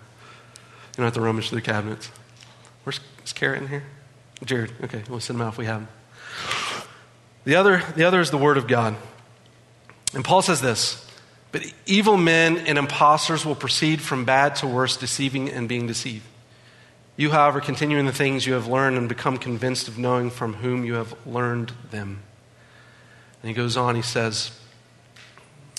You 0.90 0.96
don't 0.98 1.06
have 1.06 1.14
to 1.14 1.22
rummage 1.22 1.48
through 1.48 1.60
the 1.60 1.64
cabinets. 1.64 2.10
Where's 2.84 3.00
is 3.24 3.32
Carrot 3.32 3.62
in 3.62 3.68
here? 3.68 3.84
Jared, 4.44 4.72
okay, 4.84 5.02
we'll 5.08 5.20
send 5.20 5.38
them 5.38 5.46
out 5.46 5.52
if 5.52 5.58
we 5.58 5.66
have 5.66 5.80
them. 5.80 5.88
The 7.44 7.56
other, 7.56 7.82
the 7.96 8.04
other 8.04 8.20
is 8.20 8.30
the 8.30 8.38
Word 8.38 8.56
of 8.56 8.66
God. 8.66 8.96
And 10.14 10.24
Paul 10.24 10.42
says 10.42 10.60
this 10.60 11.04
But 11.50 11.64
evil 11.86 12.16
men 12.16 12.58
and 12.58 12.78
impostors 12.78 13.44
will 13.44 13.54
proceed 13.54 14.00
from 14.00 14.24
bad 14.24 14.56
to 14.56 14.66
worse, 14.66 14.96
deceiving 14.96 15.48
and 15.48 15.68
being 15.68 15.86
deceived. 15.86 16.24
You, 17.16 17.30
however, 17.30 17.60
continue 17.60 17.98
in 17.98 18.06
the 18.06 18.12
things 18.12 18.46
you 18.46 18.54
have 18.54 18.66
learned 18.66 18.96
and 18.96 19.08
become 19.08 19.36
convinced 19.36 19.86
of 19.86 19.98
knowing 19.98 20.30
from 20.30 20.54
whom 20.54 20.84
you 20.84 20.94
have 20.94 21.14
learned 21.26 21.72
them. 21.90 22.22
And 23.42 23.48
he 23.48 23.54
goes 23.54 23.76
on, 23.76 23.96
he 23.96 24.02
says, 24.02 24.58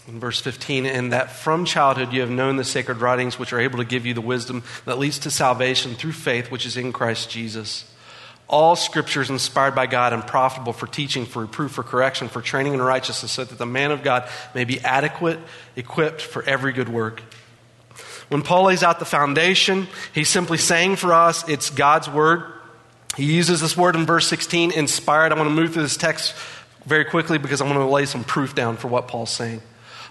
in 0.08 0.20
verse 0.20 0.42
15, 0.42 0.86
and 0.86 1.12
that 1.14 1.32
from 1.32 1.66
childhood 1.66 2.12
you 2.12 2.22
have 2.22 2.30
known 2.30 2.58
the 2.58 2.64
sacred 2.64 2.98
writings 2.98 3.40
which 3.40 3.54
are 3.54 3.60
able 3.60 3.78
to 3.78 3.86
give 3.86 4.06
you 4.06 4.14
the 4.14 4.22
wisdom 4.22 4.64
that 4.86 5.00
leads 5.00 5.18
to 5.20 5.32
salvation 5.32 5.96
through 5.96 6.12
faith 6.12 6.52
which 6.52 6.66
is 6.66 6.78
in 6.78 6.92
Christ 6.92 7.30
Jesus. 7.30 7.93
All 8.48 8.76
scripture 8.76 9.22
is 9.22 9.30
inspired 9.30 9.74
by 9.74 9.88
God 9.88 10.14
and 10.14 10.26
profitable 10.26 10.74
for 10.74 10.86
teaching, 10.86 11.26
for 11.26 11.42
reproof, 11.42 11.72
for 11.72 11.84
correction, 11.84 12.28
for 12.28 12.42
training 12.42 12.74
in 12.74 12.82
righteousness, 12.82 13.32
so 13.32 13.44
that 13.44 13.58
the 13.58 13.66
man 13.66 13.92
of 13.92 14.04
God 14.04 14.30
may 14.54 14.64
be 14.64 14.80
adequate, 14.82 15.40
equipped 15.76 16.22
for 16.22 16.44
every 16.44 16.74
good 16.74 16.90
work. 16.90 17.22
When 18.30 18.42
Paul 18.42 18.66
lays 18.66 18.84
out 18.84 19.00
the 19.00 19.06
foundation, 19.06 19.88
he's 20.14 20.30
simply 20.30 20.58
saying 20.58 20.98
for 20.98 21.14
us 21.14 21.48
it's 21.48 21.70
God's 21.70 22.10
word. 22.10 22.44
He 23.16 23.34
uses 23.34 23.62
this 23.62 23.78
word 23.78 23.96
in 23.96 24.06
verse 24.06 24.28
16, 24.28 24.72
inspired. 24.72 25.32
I 25.32 25.36
want 25.36 25.50
to 25.50 25.54
move 25.54 25.74
through 25.74 25.84
this 25.84 25.98
text 25.98 26.36
very 26.86 27.06
quickly 27.06 27.38
because 27.38 27.62
I 27.62 27.66
want 27.66 27.78
to 27.78 27.86
lay 27.86 28.06
some 28.06 28.24
proof 28.24 28.56
down 28.56 28.78
for 28.78 28.88
what 28.88 29.08
Paul's 29.08 29.30
saying. 29.30 29.62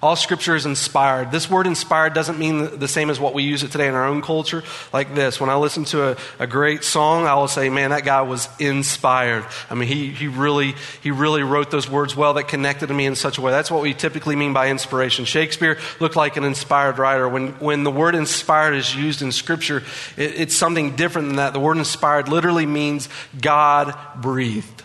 All 0.02 0.16
scripture 0.16 0.56
is 0.56 0.66
inspired. 0.66 1.30
This 1.30 1.48
word 1.48 1.68
inspired 1.68 2.12
doesn't 2.12 2.36
mean 2.36 2.80
the 2.80 2.88
same 2.88 3.08
as 3.08 3.20
what 3.20 3.34
we 3.34 3.44
use 3.44 3.62
it 3.62 3.70
today 3.70 3.86
in 3.86 3.94
our 3.94 4.04
own 4.04 4.20
culture, 4.20 4.64
like 4.92 5.14
this. 5.14 5.40
When 5.40 5.48
I 5.48 5.54
listen 5.54 5.84
to 5.86 6.10
a, 6.10 6.16
a 6.40 6.46
great 6.48 6.82
song, 6.82 7.24
I 7.28 7.36
will 7.36 7.46
say, 7.46 7.68
man, 7.68 7.90
that 7.90 8.04
guy 8.04 8.22
was 8.22 8.48
inspired. 8.58 9.46
I 9.70 9.76
mean, 9.76 9.86
he, 9.86 10.08
he, 10.08 10.26
really, 10.26 10.74
he 11.04 11.12
really 11.12 11.44
wrote 11.44 11.70
those 11.70 11.88
words 11.88 12.16
well 12.16 12.34
that 12.34 12.48
connected 12.48 12.88
to 12.88 12.94
me 12.94 13.06
in 13.06 13.14
such 13.14 13.38
a 13.38 13.40
way. 13.40 13.52
That's 13.52 13.70
what 13.70 13.80
we 13.80 13.94
typically 13.94 14.34
mean 14.34 14.52
by 14.52 14.70
inspiration. 14.70 15.24
Shakespeare 15.24 15.78
looked 16.00 16.16
like 16.16 16.36
an 16.36 16.42
inspired 16.42 16.98
writer. 16.98 17.28
When, 17.28 17.50
when 17.60 17.84
the 17.84 17.92
word 17.92 18.16
inspired 18.16 18.74
is 18.74 18.96
used 18.96 19.22
in 19.22 19.30
scripture, 19.30 19.84
it, 20.16 20.40
it's 20.40 20.56
something 20.56 20.96
different 20.96 21.28
than 21.28 21.36
that. 21.36 21.52
The 21.52 21.60
word 21.60 21.76
inspired 21.78 22.28
literally 22.28 22.66
means 22.66 23.08
God 23.40 23.96
breathed. 24.20 24.82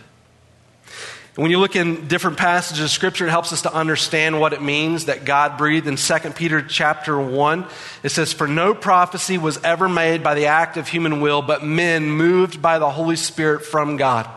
And 1.38 1.43
when 1.43 1.52
you 1.52 1.60
look 1.60 1.76
in 1.76 2.08
different 2.08 2.38
passages 2.38 2.84
of 2.84 2.89
scripture, 2.89 3.28
it 3.28 3.30
helps 3.30 3.54
us 3.54 3.62
to 3.62 3.71
understand 3.71 4.39
what 4.39 4.54
it 4.54 4.62
means 4.62 5.06
that 5.06 5.23
God 5.23 5.60
breathed. 5.60 5.86
In 5.86 5.95
2 5.95 6.32
Peter 6.32 6.63
chapter 6.63 7.19
1, 7.19 7.65
it 8.02 8.10
says, 8.10 8.34
For 8.34 8.47
no 8.47 8.73
prophecy 8.73 9.38
was 9.38 9.63
ever 9.63 9.88
made 9.88 10.23
by 10.23 10.34
the 10.34 10.47
act 10.47 10.78
of 10.78 10.88
human 10.88 11.21
will, 11.21 11.43
but 11.43 11.63
men 11.63 12.10
moved 12.10 12.60
by 12.60 12.80
the 12.80 12.89
Holy 12.89 13.17
Spirit 13.17 13.63
from 13.63 13.97
God. 13.97 14.28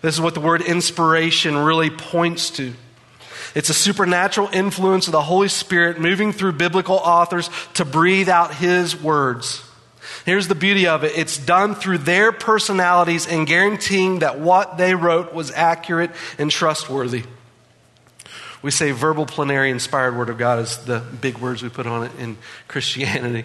This 0.00 0.14
is 0.14 0.22
what 0.22 0.32
the 0.32 0.40
word 0.40 0.62
inspiration 0.62 1.54
really 1.54 1.90
points 1.90 2.48
to. 2.52 2.72
It's 3.54 3.68
a 3.68 3.74
supernatural 3.74 4.48
influence 4.54 5.08
of 5.08 5.12
the 5.12 5.20
Holy 5.20 5.48
Spirit 5.48 6.00
moving 6.00 6.32
through 6.32 6.52
biblical 6.52 6.96
authors 6.96 7.50
to 7.74 7.84
breathe 7.84 8.30
out 8.30 8.54
His 8.54 8.98
words. 8.98 9.62
Here's 10.24 10.48
the 10.48 10.54
beauty 10.54 10.86
of 10.86 11.04
it 11.04 11.16
it's 11.16 11.38
done 11.38 11.74
through 11.74 11.98
their 11.98 12.32
personalities 12.32 13.26
and 13.26 13.46
guaranteeing 13.46 14.20
that 14.20 14.38
what 14.38 14.76
they 14.76 14.94
wrote 14.94 15.32
was 15.32 15.50
accurate 15.50 16.10
and 16.38 16.50
trustworthy. 16.50 17.24
We 18.62 18.70
say 18.70 18.92
verbal, 18.92 19.26
plenary, 19.26 19.70
inspired 19.70 20.16
word 20.16 20.28
of 20.28 20.38
God 20.38 20.60
is 20.60 20.78
the 20.84 21.00
big 21.20 21.38
words 21.38 21.62
we 21.62 21.68
put 21.68 21.86
on 21.86 22.04
it 22.04 22.12
in 22.18 22.38
Christianity. 22.68 23.44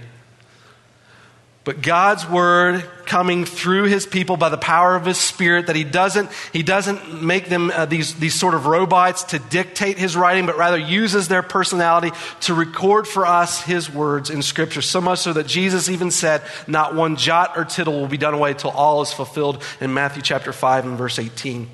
But 1.68 1.82
God's 1.82 2.26
word 2.26 2.82
coming 3.06 3.44
through 3.44 3.88
his 3.88 4.06
people 4.06 4.38
by 4.38 4.48
the 4.48 4.58
power 4.58 4.96
of 4.96 5.06
his 5.06 5.18
spirit 5.18 5.68
that 5.68 5.76
he 5.76 5.84
doesn't 5.84 6.30
he 6.54 6.64
doesn't 6.64 7.22
make 7.22 7.50
them 7.50 7.72
uh, 7.72 7.86
these 7.86 8.16
these 8.16 8.34
sort 8.34 8.54
of 8.54 8.68
robots 8.68 9.24
to 9.24 9.40
dictate 9.40 9.98
his 9.98 10.16
writing 10.16 10.46
but 10.46 10.58
rather 10.58 10.78
uses 10.78 11.28
their 11.28 11.44
personality 11.44 12.16
to 12.40 12.54
record 12.54 13.06
for 13.06 13.26
us 13.26 13.62
his 13.62 13.92
words 13.92 14.30
in 14.30 14.42
scripture. 14.42 14.82
So 14.82 15.02
much 15.02 15.20
so 15.20 15.34
that 15.34 15.46
Jesus 15.46 15.90
even 15.90 16.10
said 16.10 16.42
not 16.68 16.96
one 16.96 17.18
jot 17.18 17.58
or 17.58 17.66
tittle 17.66 18.00
will 18.00 18.08
be 18.08 18.18
done 18.18 18.34
away 18.34 18.54
till 18.54 18.72
all 18.72 19.02
is 19.02 19.12
fulfilled 19.12 19.62
in 19.82 19.94
Matthew 19.94 20.22
chapter 20.22 20.54
5 20.54 20.86
and 20.86 20.98
verse 20.98 21.20
18 21.20 21.70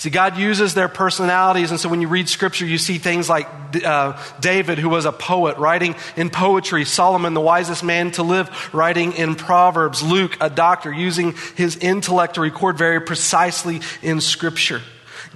See, 0.00 0.08
God 0.08 0.38
uses 0.38 0.72
their 0.72 0.88
personalities, 0.88 1.72
and 1.72 1.78
so 1.78 1.90
when 1.90 2.00
you 2.00 2.08
read 2.08 2.26
scripture, 2.26 2.64
you 2.64 2.78
see 2.78 2.96
things 2.96 3.28
like 3.28 3.46
uh, 3.84 4.18
David, 4.40 4.78
who 4.78 4.88
was 4.88 5.04
a 5.04 5.12
poet, 5.12 5.58
writing 5.58 5.94
in 6.16 6.30
poetry, 6.30 6.86
Solomon, 6.86 7.34
the 7.34 7.40
wisest 7.42 7.84
man 7.84 8.10
to 8.12 8.22
live, 8.22 8.48
writing 8.72 9.12
in 9.12 9.34
Proverbs, 9.34 10.02
Luke, 10.02 10.38
a 10.40 10.48
doctor, 10.48 10.90
using 10.90 11.34
his 11.54 11.76
intellect 11.76 12.36
to 12.36 12.40
record 12.40 12.78
very 12.78 13.02
precisely 13.02 13.82
in 14.00 14.22
scripture. 14.22 14.80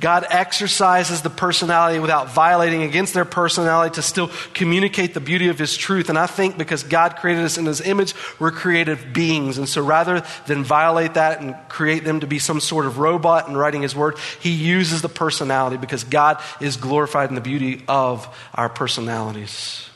God 0.00 0.26
exercises 0.28 1.22
the 1.22 1.30
personality 1.30 2.00
without 2.00 2.30
violating 2.30 2.82
against 2.82 3.14
their 3.14 3.24
personality 3.24 3.94
to 3.94 4.02
still 4.02 4.30
communicate 4.52 5.14
the 5.14 5.20
beauty 5.20 5.48
of 5.48 5.58
His 5.58 5.76
truth. 5.76 6.08
And 6.08 6.18
I 6.18 6.26
think 6.26 6.58
because 6.58 6.82
God 6.82 7.16
created 7.16 7.44
us 7.44 7.58
in 7.58 7.66
His 7.66 7.80
image, 7.80 8.14
we're 8.38 8.50
creative 8.50 9.12
beings. 9.12 9.56
And 9.56 9.68
so 9.68 9.84
rather 9.84 10.24
than 10.46 10.64
violate 10.64 11.14
that 11.14 11.40
and 11.40 11.56
create 11.68 12.04
them 12.04 12.20
to 12.20 12.26
be 12.26 12.38
some 12.38 12.60
sort 12.60 12.86
of 12.86 12.98
robot 12.98 13.48
in 13.48 13.56
writing 13.56 13.82
His 13.82 13.94
word, 13.94 14.18
He 14.40 14.50
uses 14.50 15.00
the 15.00 15.08
personality 15.08 15.76
because 15.76 16.02
God 16.04 16.42
is 16.60 16.76
glorified 16.76 17.28
in 17.28 17.36
the 17.36 17.40
beauty 17.40 17.84
of 17.86 18.26
our 18.54 18.68
personalities. 18.68 19.88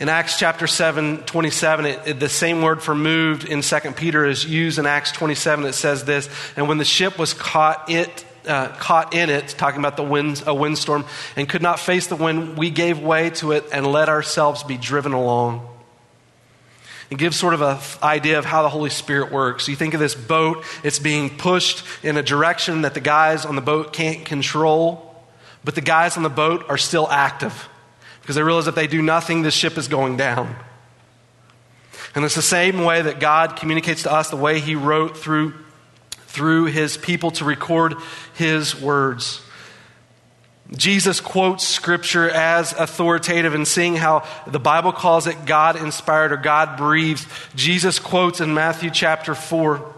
In 0.00 0.08
Acts 0.08 0.38
chapter 0.38 0.66
7, 0.66 1.24
27, 1.24 1.84
it, 1.84 2.00
it, 2.06 2.20
the 2.20 2.30
same 2.30 2.62
word 2.62 2.82
for 2.82 2.94
moved 2.94 3.44
in 3.44 3.60
2 3.60 3.78
Peter 3.92 4.24
is 4.24 4.46
used 4.46 4.78
in 4.78 4.86
Acts 4.86 5.12
27. 5.12 5.66
It 5.66 5.74
says 5.74 6.06
this, 6.06 6.30
and 6.56 6.68
when 6.68 6.78
the 6.78 6.86
ship 6.86 7.18
was 7.18 7.34
caught, 7.34 7.90
it, 7.90 8.24
uh, 8.48 8.68
caught 8.68 9.12
in 9.12 9.28
it, 9.28 9.48
talking 9.48 9.78
about 9.78 9.98
the 9.98 10.02
wind, 10.02 10.42
a 10.46 10.54
windstorm, 10.54 11.04
and 11.36 11.46
could 11.46 11.60
not 11.60 11.78
face 11.78 12.06
the 12.06 12.16
wind, 12.16 12.56
we 12.56 12.70
gave 12.70 12.98
way 12.98 13.28
to 13.28 13.52
it 13.52 13.64
and 13.74 13.86
let 13.86 14.08
ourselves 14.08 14.62
be 14.62 14.78
driven 14.78 15.12
along. 15.12 15.68
It 17.10 17.18
gives 17.18 17.36
sort 17.36 17.52
of 17.52 17.60
an 17.60 17.78
idea 18.02 18.38
of 18.38 18.46
how 18.46 18.62
the 18.62 18.70
Holy 18.70 18.88
Spirit 18.88 19.30
works. 19.30 19.68
You 19.68 19.76
think 19.76 19.92
of 19.92 20.00
this 20.00 20.14
boat, 20.14 20.64
it's 20.82 20.98
being 20.98 21.36
pushed 21.36 21.84
in 22.02 22.16
a 22.16 22.22
direction 22.22 22.82
that 22.82 22.94
the 22.94 23.00
guys 23.00 23.44
on 23.44 23.54
the 23.54 23.60
boat 23.60 23.92
can't 23.92 24.24
control, 24.24 25.14
but 25.62 25.74
the 25.74 25.82
guys 25.82 26.16
on 26.16 26.22
the 26.22 26.30
boat 26.30 26.64
are 26.70 26.78
still 26.78 27.06
active 27.06 27.68
because 28.30 28.36
they 28.36 28.44
realize 28.44 28.68
if 28.68 28.76
they 28.76 28.86
do 28.86 29.02
nothing, 29.02 29.42
this 29.42 29.54
ship 29.54 29.76
is 29.76 29.88
going 29.88 30.16
down. 30.16 30.54
And 32.14 32.24
it's 32.24 32.36
the 32.36 32.42
same 32.42 32.84
way 32.84 33.02
that 33.02 33.18
God 33.18 33.56
communicates 33.56 34.04
to 34.04 34.12
us, 34.12 34.30
the 34.30 34.36
way 34.36 34.60
He 34.60 34.76
wrote 34.76 35.18
through, 35.18 35.52
through 36.28 36.66
His 36.66 36.96
people 36.96 37.32
to 37.32 37.44
record 37.44 37.96
His 38.34 38.80
words. 38.80 39.42
Jesus 40.76 41.20
quotes 41.20 41.66
Scripture 41.66 42.30
as 42.30 42.72
authoritative 42.72 43.52
and 43.52 43.66
seeing 43.66 43.96
how 43.96 44.24
the 44.46 44.60
Bible 44.60 44.92
calls 44.92 45.26
it 45.26 45.44
God 45.44 45.74
inspired 45.74 46.30
or 46.30 46.36
God 46.36 46.76
breathed. 46.76 47.26
Jesus 47.56 47.98
quotes 47.98 48.40
in 48.40 48.54
Matthew 48.54 48.90
chapter 48.90 49.34
4 49.34 49.92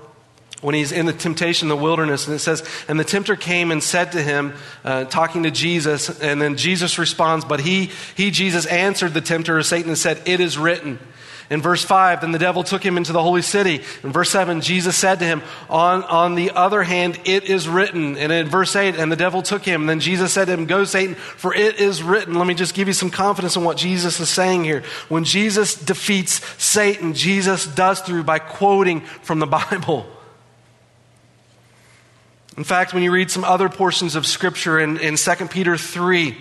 when 0.62 0.74
he's 0.74 0.92
in 0.92 1.04
the 1.04 1.12
temptation 1.12 1.66
in 1.66 1.76
the 1.76 1.82
wilderness. 1.82 2.26
And 2.26 2.34
it 2.34 2.38
says, 2.38 2.66
And 2.88 2.98
the 2.98 3.04
tempter 3.04 3.36
came 3.36 3.70
and 3.70 3.82
said 3.82 4.12
to 4.12 4.22
him, 4.22 4.54
uh, 4.84 5.04
talking 5.04 5.42
to 5.42 5.50
Jesus, 5.50 6.20
and 6.20 6.40
then 6.40 6.56
Jesus 6.56 6.98
responds, 6.98 7.44
But 7.44 7.60
he, 7.60 7.90
he, 8.16 8.30
Jesus, 8.30 8.64
answered 8.64 9.12
the 9.12 9.20
tempter 9.20 9.58
of 9.58 9.66
Satan 9.66 9.90
and 9.90 9.98
said, 9.98 10.22
It 10.24 10.40
is 10.40 10.56
written. 10.56 10.98
In 11.52 11.60
verse 11.60 11.84
5, 11.84 12.22
then 12.22 12.32
the 12.32 12.38
devil 12.38 12.62
took 12.62 12.82
him 12.82 12.96
into 12.96 13.12
the 13.12 13.22
holy 13.22 13.42
city. 13.42 13.82
In 14.02 14.10
verse 14.10 14.30
7, 14.30 14.62
Jesus 14.62 14.96
said 14.96 15.18
to 15.18 15.26
him, 15.26 15.42
on, 15.68 16.02
on 16.04 16.34
the 16.34 16.52
other 16.52 16.82
hand, 16.82 17.20
it 17.26 17.44
is 17.44 17.68
written. 17.68 18.16
And 18.16 18.32
in 18.32 18.48
verse 18.48 18.74
8, 18.74 18.96
and 18.96 19.12
the 19.12 19.16
devil 19.16 19.42
took 19.42 19.62
him. 19.62 19.82
And 19.82 19.90
then 19.90 20.00
Jesus 20.00 20.32
said 20.32 20.46
to 20.46 20.54
him, 20.54 20.64
Go, 20.64 20.84
Satan, 20.84 21.14
for 21.14 21.54
it 21.54 21.78
is 21.78 22.02
written. 22.02 22.36
Let 22.36 22.46
me 22.46 22.54
just 22.54 22.74
give 22.74 22.88
you 22.88 22.94
some 22.94 23.10
confidence 23.10 23.54
in 23.54 23.64
what 23.64 23.76
Jesus 23.76 24.18
is 24.18 24.30
saying 24.30 24.64
here. 24.64 24.82
When 25.10 25.24
Jesus 25.24 25.74
defeats 25.74 26.40
Satan, 26.62 27.12
Jesus 27.12 27.66
does 27.66 28.00
through 28.00 28.22
by 28.22 28.38
quoting 28.38 29.02
from 29.22 29.38
the 29.38 29.46
Bible. 29.70 30.06
In 32.56 32.64
fact, 32.64 32.92
when 32.92 33.02
you 33.02 33.10
read 33.10 33.30
some 33.30 33.44
other 33.44 33.68
portions 33.68 34.14
of 34.14 34.26
Scripture 34.26 34.78
in, 34.78 34.98
in 34.98 35.16
2 35.16 35.34
Peter 35.48 35.78
3, 35.78 36.36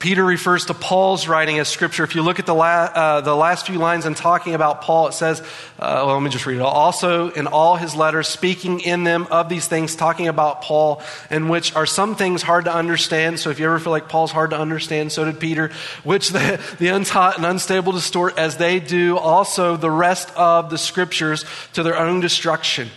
Peter 0.00 0.24
refers 0.24 0.66
to 0.66 0.74
Paul's 0.74 1.26
writing 1.26 1.58
as 1.58 1.68
Scripture. 1.68 2.04
If 2.04 2.14
you 2.14 2.22
look 2.22 2.38
at 2.38 2.46
the, 2.46 2.54
la- 2.54 2.90
uh, 2.92 3.20
the 3.20 3.34
last 3.34 3.66
few 3.66 3.78
lines 3.78 4.06
in 4.06 4.14
talking 4.14 4.54
about 4.54 4.82
Paul, 4.82 5.08
it 5.08 5.12
says, 5.12 5.40
uh, 5.78 6.02
well, 6.06 6.14
let 6.14 6.22
me 6.22 6.30
just 6.30 6.46
read 6.46 6.56
it. 6.56 6.62
Also, 6.62 7.30
in 7.30 7.48
all 7.48 7.76
his 7.76 7.96
letters, 7.96 8.28
speaking 8.28 8.78
in 8.80 9.02
them 9.02 9.26
of 9.30 9.48
these 9.48 9.66
things, 9.66 9.96
talking 9.96 10.28
about 10.28 10.62
Paul, 10.62 11.02
in 11.30 11.48
which 11.48 11.74
are 11.74 11.86
some 11.86 12.14
things 12.14 12.42
hard 12.42 12.66
to 12.66 12.74
understand. 12.74 13.40
So 13.40 13.50
if 13.50 13.58
you 13.58 13.66
ever 13.66 13.80
feel 13.80 13.92
like 13.92 14.08
Paul's 14.08 14.30
hard 14.30 14.50
to 14.50 14.58
understand, 14.58 15.10
so 15.10 15.24
did 15.24 15.40
Peter, 15.40 15.72
which 16.04 16.30
the, 16.30 16.60
the 16.78 16.88
untaught 16.88 17.36
and 17.36 17.46
unstable 17.46 17.92
distort 17.92 18.38
as 18.38 18.56
they 18.56 18.78
do 18.78 19.18
also 19.18 19.76
the 19.76 19.90
rest 19.90 20.30
of 20.36 20.70
the 20.70 20.78
Scriptures 20.78 21.44
to 21.72 21.82
their 21.82 21.98
own 21.98 22.20
destruction. 22.20 22.88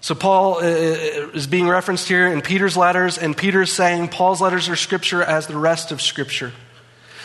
So, 0.00 0.14
Paul 0.14 0.58
uh, 0.58 0.60
uh, 0.60 1.30
is 1.34 1.48
being 1.48 1.68
referenced 1.68 2.06
here 2.06 2.28
in 2.28 2.40
Peter's 2.40 2.76
letters, 2.76 3.18
and 3.18 3.36
Peter's 3.36 3.72
saying 3.72 4.08
Paul's 4.08 4.40
letters 4.40 4.68
are 4.68 4.76
scripture 4.76 5.22
as 5.22 5.48
the 5.48 5.56
rest 5.56 5.90
of 5.90 6.00
scripture. 6.00 6.52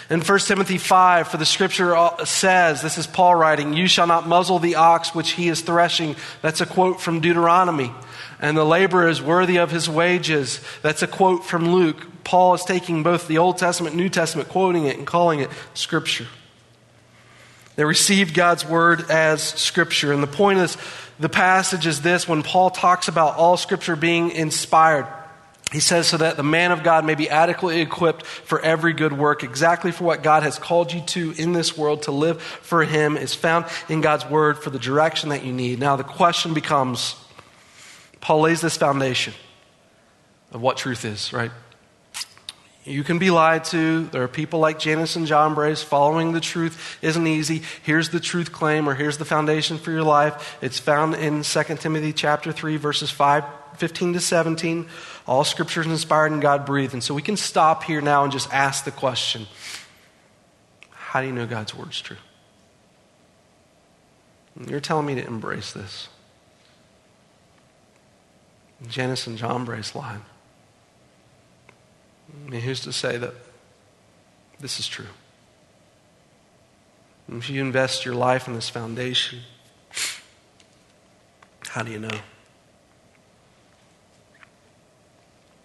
In 0.09 0.21
1 0.21 0.39
Timothy 0.39 0.77
5, 0.77 1.27
for 1.29 1.37
the 1.37 1.45
scripture 1.45 1.95
says, 2.25 2.81
this 2.81 2.97
is 2.97 3.07
Paul 3.07 3.35
writing, 3.35 3.73
You 3.73 3.87
shall 3.87 4.07
not 4.07 4.27
muzzle 4.27 4.59
the 4.59 4.75
ox 4.75 5.15
which 5.15 5.31
he 5.31 5.47
is 5.47 5.61
threshing. 5.61 6.15
That's 6.41 6.61
a 6.61 6.65
quote 6.65 6.99
from 6.99 7.21
Deuteronomy. 7.21 7.91
And 8.39 8.57
the 8.57 8.65
laborer 8.65 9.07
is 9.07 9.21
worthy 9.21 9.57
of 9.57 9.71
his 9.71 9.87
wages. 9.87 10.59
That's 10.81 11.03
a 11.03 11.07
quote 11.07 11.45
from 11.45 11.73
Luke. 11.73 12.23
Paul 12.25 12.53
is 12.55 12.65
taking 12.65 13.03
both 13.03 13.27
the 13.27 13.37
Old 13.37 13.57
Testament 13.57 13.93
and 13.93 14.01
New 14.01 14.09
Testament, 14.09 14.49
quoting 14.49 14.85
it 14.85 14.97
and 14.97 15.07
calling 15.07 15.39
it 15.39 15.49
scripture. 15.73 16.27
They 17.75 17.85
received 17.85 18.33
God's 18.33 18.65
word 18.65 19.09
as 19.09 19.41
scripture. 19.41 20.13
And 20.13 20.21
the 20.21 20.27
point 20.27 20.59
is, 20.59 20.77
the 21.19 21.29
passage 21.29 21.87
is 21.87 22.01
this 22.01 22.27
when 22.27 22.43
Paul 22.43 22.69
talks 22.69 23.07
about 23.07 23.35
all 23.37 23.57
scripture 23.57 23.95
being 23.95 24.31
inspired. 24.31 25.07
He 25.71 25.79
says, 25.79 26.07
so 26.07 26.17
that 26.17 26.37
the 26.37 26.43
man 26.43 26.71
of 26.71 26.83
God 26.83 27.03
may 27.03 27.15
be 27.15 27.29
adequately 27.29 27.81
equipped 27.81 28.27
for 28.27 28.61
every 28.61 28.93
good 28.93 29.11
work, 29.11 29.43
exactly 29.43 29.91
for 29.91 30.03
what 30.03 30.21
God 30.21 30.43
has 30.43 30.59
called 30.59 30.93
you 30.93 31.01
to 31.01 31.31
in 31.31 31.53
this 31.53 31.75
world 31.75 32.03
to 32.03 32.11
live 32.11 32.39
for 32.41 32.83
Him 32.83 33.17
is 33.17 33.33
found 33.33 33.65
in 33.89 34.01
God's 34.01 34.29
Word 34.29 34.59
for 34.59 34.69
the 34.69 34.77
direction 34.77 35.29
that 35.29 35.43
you 35.43 35.51
need. 35.51 35.79
Now, 35.79 35.95
the 35.95 36.03
question 36.03 36.53
becomes 36.53 37.15
Paul 38.21 38.41
lays 38.41 38.61
this 38.61 38.77
foundation 38.77 39.33
of 40.51 40.61
what 40.61 40.77
truth 40.77 41.05
is, 41.05 41.33
right? 41.33 41.51
You 42.85 43.03
can 43.03 43.17
be 43.17 43.31
lied 43.31 43.63
to. 43.65 44.05
There 44.07 44.23
are 44.23 44.27
people 44.27 44.59
like 44.59 44.77
Jannes 44.77 45.15
and 45.15 45.25
Jambres. 45.25 45.81
Following 45.81 46.33
the 46.33 46.41
truth 46.41 46.97
isn't 47.01 47.27
easy. 47.27 47.61
Here's 47.81 48.09
the 48.09 48.19
truth 48.19 48.51
claim, 48.51 48.89
or 48.89 48.93
here's 48.93 49.17
the 49.17 49.25
foundation 49.25 49.77
for 49.77 49.91
your 49.91 50.03
life. 50.03 50.57
It's 50.61 50.79
found 50.79 51.15
in 51.15 51.43
2 51.43 51.63
Timothy 51.75 52.11
chapter 52.11 52.51
3, 52.51 52.75
verses 52.75 53.09
5, 53.09 53.45
15 53.77 54.13
to 54.13 54.19
17. 54.19 54.87
All 55.25 55.45
scripture 55.45 55.81
is 55.81 55.87
inspired 55.87 56.33
and 56.33 56.41
God 56.41 56.65
breathed. 56.65 56.93
And 56.93 57.03
so 57.03 57.13
we 57.13 57.21
can 57.21 57.37
stop 57.37 57.83
here 57.83 58.01
now 58.01 58.23
and 58.23 58.33
just 58.33 58.53
ask 58.53 58.83
the 58.83 58.91
question 58.91 59.47
How 60.89 61.21
do 61.21 61.27
you 61.27 61.33
know 61.33 61.45
God's 61.45 61.73
word's 61.73 62.01
true? 62.01 62.17
You're 64.67 64.81
telling 64.81 65.05
me 65.05 65.15
to 65.15 65.25
embrace 65.25 65.71
this. 65.71 66.09
Jannes 68.89 69.25
and 69.25 69.37
Jambres 69.37 69.95
lied. 69.95 70.19
I 72.33 72.49
mean, 72.49 72.61
who's 72.61 72.81
to 72.81 72.93
say 72.93 73.17
that 73.17 73.33
this 74.59 74.79
is 74.79 74.87
true? 74.87 75.07
If 77.31 77.49
you 77.49 77.61
invest 77.61 78.05
your 78.05 78.15
life 78.15 78.47
in 78.47 78.53
this 78.53 78.69
foundation, 78.69 79.39
how 81.67 81.83
do 81.83 81.91
you 81.91 81.99
know? 81.99 82.19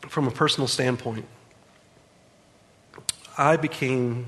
From 0.02 0.26
a 0.26 0.31
personal 0.31 0.68
standpoint, 0.68 1.26
I 3.37 3.57
became 3.57 4.26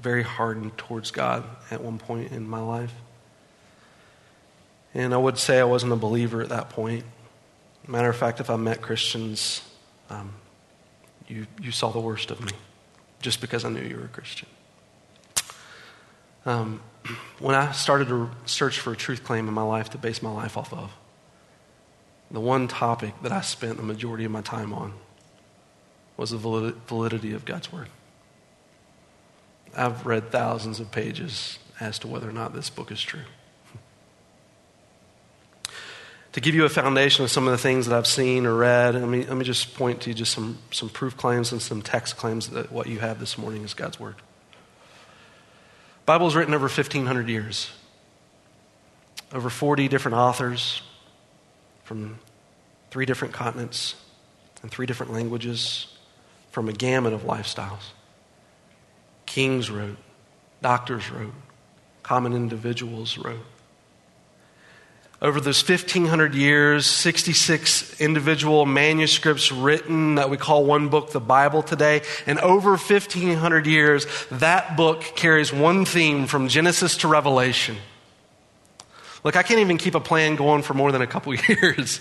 very 0.00 0.22
hardened 0.22 0.76
towards 0.76 1.10
God 1.10 1.44
at 1.70 1.82
one 1.82 1.98
point 1.98 2.32
in 2.32 2.48
my 2.48 2.60
life. 2.60 2.92
And 4.94 5.14
I 5.14 5.16
would 5.16 5.38
say 5.38 5.58
I 5.58 5.64
wasn't 5.64 5.92
a 5.92 5.96
believer 5.96 6.42
at 6.42 6.50
that 6.50 6.70
point. 6.70 7.04
Matter 7.88 8.08
of 8.08 8.16
fact, 8.16 8.40
if 8.40 8.50
I 8.50 8.56
met 8.56 8.82
Christians, 8.82 9.62
um, 10.10 10.34
you, 11.28 11.46
you 11.60 11.70
saw 11.70 11.90
the 11.90 12.00
worst 12.00 12.30
of 12.30 12.40
me 12.40 12.52
just 13.20 13.40
because 13.40 13.64
I 13.64 13.68
knew 13.68 13.82
you 13.82 13.96
were 13.96 14.04
a 14.04 14.08
Christian. 14.08 14.48
Um, 16.44 16.82
when 17.38 17.54
I 17.54 17.72
started 17.72 18.08
to 18.08 18.30
search 18.46 18.78
for 18.78 18.92
a 18.92 18.96
truth 18.96 19.24
claim 19.24 19.48
in 19.48 19.54
my 19.54 19.62
life 19.62 19.90
to 19.90 19.98
base 19.98 20.22
my 20.22 20.32
life 20.32 20.56
off 20.56 20.72
of, 20.72 20.92
the 22.30 22.40
one 22.40 22.66
topic 22.66 23.14
that 23.22 23.32
I 23.32 23.42
spent 23.42 23.76
the 23.76 23.82
majority 23.82 24.24
of 24.24 24.30
my 24.30 24.40
time 24.40 24.72
on 24.72 24.94
was 26.16 26.30
the 26.30 26.38
validity 26.38 27.32
of 27.32 27.44
God's 27.44 27.72
Word. 27.72 27.88
I've 29.76 30.06
read 30.06 30.30
thousands 30.30 30.80
of 30.80 30.90
pages 30.90 31.58
as 31.80 31.98
to 32.00 32.08
whether 32.08 32.28
or 32.28 32.32
not 32.32 32.54
this 32.54 32.70
book 32.70 32.90
is 32.90 33.00
true. 33.00 33.24
To 36.32 36.40
give 36.40 36.54
you 36.54 36.64
a 36.64 36.68
foundation 36.68 37.24
of 37.24 37.30
some 37.30 37.46
of 37.46 37.52
the 37.52 37.58
things 37.58 37.86
that 37.86 37.96
I've 37.96 38.06
seen 38.06 38.46
or 38.46 38.54
read, 38.54 38.94
let 38.94 39.08
me, 39.08 39.24
let 39.24 39.36
me 39.36 39.44
just 39.44 39.74
point 39.74 40.00
to 40.02 40.14
just 40.14 40.32
some, 40.32 40.58
some 40.70 40.88
proof 40.88 41.16
claims 41.16 41.52
and 41.52 41.60
some 41.60 41.82
text 41.82 42.16
claims 42.16 42.48
that 42.48 42.72
what 42.72 42.86
you 42.86 43.00
have 43.00 43.20
this 43.20 43.36
morning 43.36 43.62
is 43.64 43.74
God's 43.74 44.00
Word. 44.00 44.16
Bible 46.06 46.26
is 46.26 46.34
written 46.34 46.54
over 46.54 46.64
1,500 46.64 47.28
years. 47.28 47.70
Over 49.32 49.50
40 49.50 49.88
different 49.88 50.16
authors 50.16 50.82
from 51.84 52.18
three 52.90 53.06
different 53.06 53.34
continents 53.34 53.94
and 54.62 54.70
three 54.70 54.86
different 54.86 55.12
languages 55.12 55.86
from 56.50 56.68
a 56.68 56.72
gamut 56.72 57.12
of 57.12 57.22
lifestyles. 57.22 57.90
Kings 59.26 59.70
wrote, 59.70 59.96
doctors 60.60 61.10
wrote, 61.10 61.32
common 62.02 62.32
individuals 62.32 63.16
wrote. 63.16 63.44
Over 65.22 65.40
those 65.40 65.62
1,500 65.62 66.34
years, 66.34 66.84
66 66.84 68.00
individual 68.00 68.66
manuscripts 68.66 69.52
written 69.52 70.16
that 70.16 70.30
we 70.30 70.36
call 70.36 70.64
one 70.64 70.88
book, 70.88 71.12
the 71.12 71.20
Bible 71.20 71.62
today. 71.62 72.02
And 72.26 72.40
over 72.40 72.70
1,500 72.70 73.66
years, 73.68 74.04
that 74.32 74.76
book 74.76 75.02
carries 75.14 75.52
one 75.52 75.84
theme 75.84 76.26
from 76.26 76.48
Genesis 76.48 76.96
to 76.98 77.08
Revelation. 77.08 77.76
Look, 79.22 79.36
I 79.36 79.44
can't 79.44 79.60
even 79.60 79.78
keep 79.78 79.94
a 79.94 80.00
plan 80.00 80.34
going 80.34 80.62
for 80.62 80.74
more 80.74 80.90
than 80.90 81.02
a 81.02 81.06
couple 81.06 81.32
years. 81.48 82.00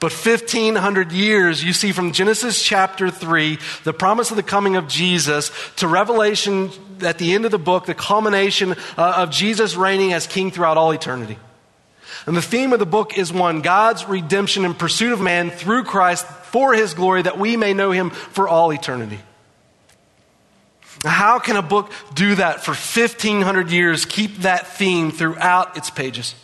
But 0.00 0.10
1500 0.10 1.12
years, 1.12 1.62
you 1.62 1.72
see 1.72 1.92
from 1.92 2.10
Genesis 2.10 2.60
chapter 2.60 3.08
3, 3.08 3.56
the 3.84 3.92
promise 3.92 4.32
of 4.32 4.36
the 4.36 4.42
coming 4.42 4.74
of 4.74 4.88
Jesus, 4.88 5.52
to 5.76 5.86
Revelation 5.86 6.72
at 7.02 7.18
the 7.18 7.34
end 7.34 7.44
of 7.44 7.52
the 7.52 7.58
book, 7.58 7.86
the 7.86 7.94
culmination 7.94 8.72
uh, 8.98 9.14
of 9.18 9.30
Jesus 9.30 9.76
reigning 9.76 10.12
as 10.12 10.26
king 10.26 10.50
throughout 10.50 10.76
all 10.76 10.90
eternity. 10.90 11.38
And 12.26 12.36
the 12.36 12.42
theme 12.42 12.72
of 12.72 12.78
the 12.78 12.86
book 12.86 13.18
is 13.18 13.32
one 13.32 13.62
God's 13.62 14.06
redemption 14.06 14.64
and 14.64 14.78
pursuit 14.78 15.12
of 15.12 15.20
man 15.20 15.50
through 15.50 15.84
Christ 15.84 16.26
for 16.26 16.74
his 16.74 16.94
glory 16.94 17.22
that 17.22 17.38
we 17.38 17.56
may 17.56 17.74
know 17.74 17.90
him 17.90 18.10
for 18.10 18.48
all 18.48 18.72
eternity. 18.72 19.18
How 21.04 21.40
can 21.40 21.56
a 21.56 21.62
book 21.62 21.90
do 22.14 22.36
that 22.36 22.64
for 22.64 22.72
1,500 22.72 23.70
years, 23.70 24.04
keep 24.04 24.38
that 24.38 24.68
theme 24.68 25.10
throughout 25.10 25.76
its 25.76 25.90
pages? 25.90 26.34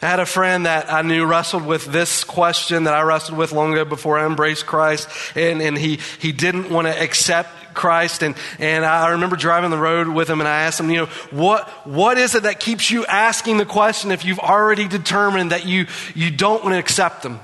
I 0.00 0.06
had 0.06 0.20
a 0.20 0.26
friend 0.26 0.66
that 0.66 0.92
I 0.92 1.02
knew 1.02 1.24
wrestled 1.24 1.64
with 1.64 1.86
this 1.86 2.24
question 2.24 2.84
that 2.84 2.94
I 2.94 3.02
wrestled 3.02 3.38
with 3.38 3.52
long 3.52 3.72
ago 3.72 3.84
before 3.84 4.18
I 4.18 4.26
embraced 4.26 4.66
Christ, 4.66 5.08
and, 5.34 5.62
and 5.62 5.78
he, 5.78 5.98
he 6.20 6.30
didn't 6.30 6.70
want 6.70 6.86
to 6.86 7.02
accept 7.02 7.50
Christ. 7.74 8.22
And, 8.22 8.34
and 8.58 8.84
I 8.84 9.10
remember 9.10 9.36
driving 9.36 9.70
the 9.70 9.78
road 9.78 10.08
with 10.08 10.28
him 10.28 10.40
and 10.40 10.48
I 10.48 10.62
asked 10.62 10.80
him, 10.80 10.90
you 10.90 10.98
know, 10.98 11.06
what, 11.30 11.68
what 11.86 12.18
is 12.18 12.34
it 12.34 12.44
that 12.44 12.60
keeps 12.60 12.90
you 12.90 13.04
asking 13.06 13.58
the 13.58 13.66
question 13.66 14.10
if 14.10 14.24
you've 14.24 14.38
already 14.38 14.88
determined 14.88 15.50
that 15.52 15.66
you, 15.66 15.86
you 16.14 16.30
don't 16.30 16.62
want 16.62 16.74
to 16.74 16.78
accept 16.78 17.22
them? 17.22 17.40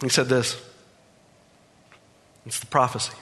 He 0.00 0.08
said 0.08 0.28
this 0.28 0.60
it's 2.46 2.58
the 2.58 2.66
prophecy. 2.66 3.14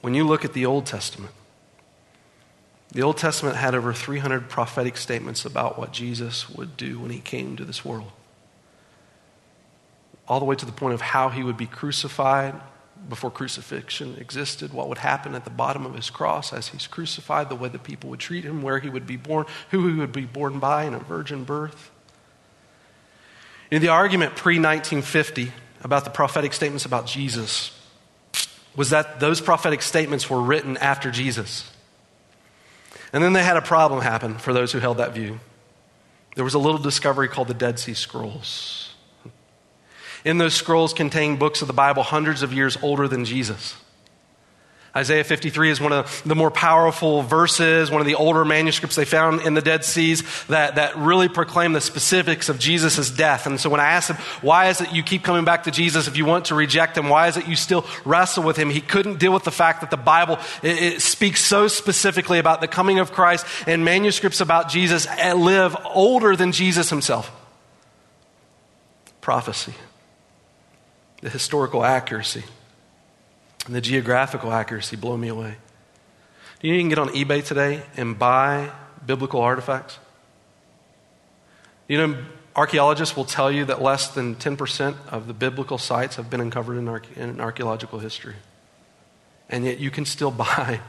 When 0.00 0.14
you 0.14 0.24
look 0.24 0.44
at 0.44 0.52
the 0.52 0.66
Old 0.66 0.86
Testament, 0.86 1.32
the 2.92 3.02
Old 3.02 3.18
Testament 3.18 3.56
had 3.56 3.74
over 3.74 3.92
300 3.92 4.48
prophetic 4.48 4.96
statements 4.96 5.44
about 5.44 5.78
what 5.78 5.92
Jesus 5.92 6.48
would 6.48 6.76
do 6.76 7.00
when 7.00 7.10
he 7.10 7.18
came 7.18 7.56
to 7.56 7.64
this 7.64 7.84
world 7.84 8.12
all 10.28 10.38
the 10.38 10.44
way 10.44 10.56
to 10.56 10.66
the 10.66 10.72
point 10.72 10.94
of 10.94 11.00
how 11.00 11.28
he 11.28 11.42
would 11.42 11.56
be 11.56 11.66
crucified 11.66 12.54
before 13.08 13.30
crucifixion 13.30 14.16
existed, 14.18 14.72
what 14.72 14.88
would 14.88 14.98
happen 14.98 15.34
at 15.34 15.44
the 15.44 15.50
bottom 15.50 15.86
of 15.86 15.94
his 15.94 16.10
cross 16.10 16.52
as 16.52 16.68
he's 16.68 16.86
crucified, 16.86 17.48
the 17.48 17.54
way 17.54 17.68
that 17.68 17.84
people 17.84 18.10
would 18.10 18.20
treat 18.20 18.44
him, 18.44 18.62
where 18.62 18.78
he 18.78 18.88
would 18.88 19.06
be 19.06 19.16
born, 19.16 19.46
who 19.70 19.86
he 19.88 19.94
would 19.94 20.12
be 20.12 20.24
born 20.24 20.58
by 20.58 20.84
in 20.84 20.94
a 20.94 20.98
virgin 20.98 21.44
birth. 21.44 21.90
In 23.70 23.82
the 23.82 23.88
argument 23.88 24.36
pre 24.36 24.54
1950 24.58 25.52
about 25.82 26.04
the 26.04 26.10
prophetic 26.10 26.52
statements 26.52 26.84
about 26.84 27.06
Jesus 27.06 27.72
was 28.74 28.90
that 28.90 29.20
those 29.20 29.40
prophetic 29.40 29.82
statements 29.82 30.28
were 30.28 30.40
written 30.40 30.76
after 30.76 31.10
Jesus. 31.10 31.70
And 33.12 33.22
then 33.22 33.32
they 33.32 33.42
had 33.42 33.56
a 33.56 33.62
problem 33.62 34.02
happen 34.02 34.36
for 34.36 34.52
those 34.52 34.72
who 34.72 34.78
held 34.78 34.98
that 34.98 35.14
view. 35.14 35.40
There 36.34 36.44
was 36.44 36.54
a 36.54 36.58
little 36.58 36.80
discovery 36.80 37.28
called 37.28 37.48
the 37.48 37.54
Dead 37.54 37.78
Sea 37.78 37.94
Scrolls. 37.94 38.85
In 40.26 40.38
those 40.38 40.54
scrolls 40.54 40.92
contain 40.92 41.36
books 41.36 41.62
of 41.62 41.68
the 41.68 41.72
Bible 41.72 42.02
hundreds 42.02 42.42
of 42.42 42.52
years 42.52 42.76
older 42.82 43.06
than 43.06 43.24
Jesus. 43.24 43.76
Isaiah 44.96 45.22
53 45.22 45.70
is 45.70 45.80
one 45.80 45.92
of 45.92 46.20
the 46.26 46.34
more 46.34 46.50
powerful 46.50 47.22
verses, 47.22 47.92
one 47.92 48.00
of 48.00 48.08
the 48.08 48.16
older 48.16 48.44
manuscripts 48.44 48.96
they 48.96 49.04
found 49.04 49.42
in 49.42 49.54
the 49.54 49.60
Dead 49.60 49.84
Seas 49.84 50.24
that, 50.46 50.74
that 50.74 50.96
really 50.96 51.28
proclaim 51.28 51.74
the 51.74 51.80
specifics 51.80 52.48
of 52.48 52.58
Jesus' 52.58 53.08
death. 53.08 53.46
And 53.46 53.60
so 53.60 53.70
when 53.70 53.78
I 53.78 53.90
asked 53.90 54.10
him, 54.10 54.16
why 54.40 54.66
is 54.68 54.80
it 54.80 54.92
you 54.92 55.04
keep 55.04 55.22
coming 55.22 55.44
back 55.44 55.62
to 55.64 55.70
Jesus 55.70 56.08
if 56.08 56.16
you 56.16 56.24
want 56.24 56.46
to 56.46 56.56
reject 56.56 56.98
him? 56.98 57.08
Why 57.08 57.28
is 57.28 57.36
it 57.36 57.46
you 57.46 57.54
still 57.54 57.86
wrestle 58.04 58.42
with 58.42 58.56
him? 58.56 58.68
He 58.68 58.80
couldn't 58.80 59.20
deal 59.20 59.32
with 59.32 59.44
the 59.44 59.52
fact 59.52 59.80
that 59.82 59.92
the 59.92 59.96
Bible 59.96 60.40
it, 60.60 60.82
it 60.82 61.02
speaks 61.02 61.40
so 61.40 61.68
specifically 61.68 62.40
about 62.40 62.60
the 62.60 62.68
coming 62.68 62.98
of 62.98 63.12
Christ 63.12 63.46
and 63.68 63.84
manuscripts 63.84 64.40
about 64.40 64.70
Jesus 64.70 65.06
live 65.36 65.76
older 65.84 66.34
than 66.34 66.50
Jesus 66.50 66.90
himself. 66.90 67.30
Prophecy 69.20 69.74
the 71.20 71.30
historical 71.30 71.84
accuracy 71.84 72.44
and 73.66 73.74
the 73.74 73.80
geographical 73.80 74.52
accuracy 74.52 74.96
blow 74.96 75.16
me 75.16 75.28
away. 75.28 75.56
You, 76.62 76.70
know, 76.70 76.76
you 76.76 76.82
can 76.82 76.88
get 76.88 76.98
on 76.98 77.08
eBay 77.08 77.44
today 77.44 77.82
and 77.96 78.18
buy 78.18 78.70
biblical 79.04 79.40
artifacts. 79.40 79.98
You 81.88 81.98
know, 81.98 82.24
archaeologists 82.54 83.16
will 83.16 83.24
tell 83.24 83.50
you 83.50 83.64
that 83.66 83.82
less 83.82 84.08
than 84.08 84.36
10% 84.36 84.96
of 85.08 85.26
the 85.26 85.34
biblical 85.34 85.78
sites 85.78 86.16
have 86.16 86.30
been 86.30 86.40
uncovered 86.40 86.78
in, 86.78 86.86
arche- 86.86 87.16
in 87.16 87.40
archaeological 87.40 87.98
history. 87.98 88.34
And 89.48 89.64
yet 89.64 89.78
you 89.78 89.90
can 89.90 90.04
still 90.04 90.30
buy 90.32 90.80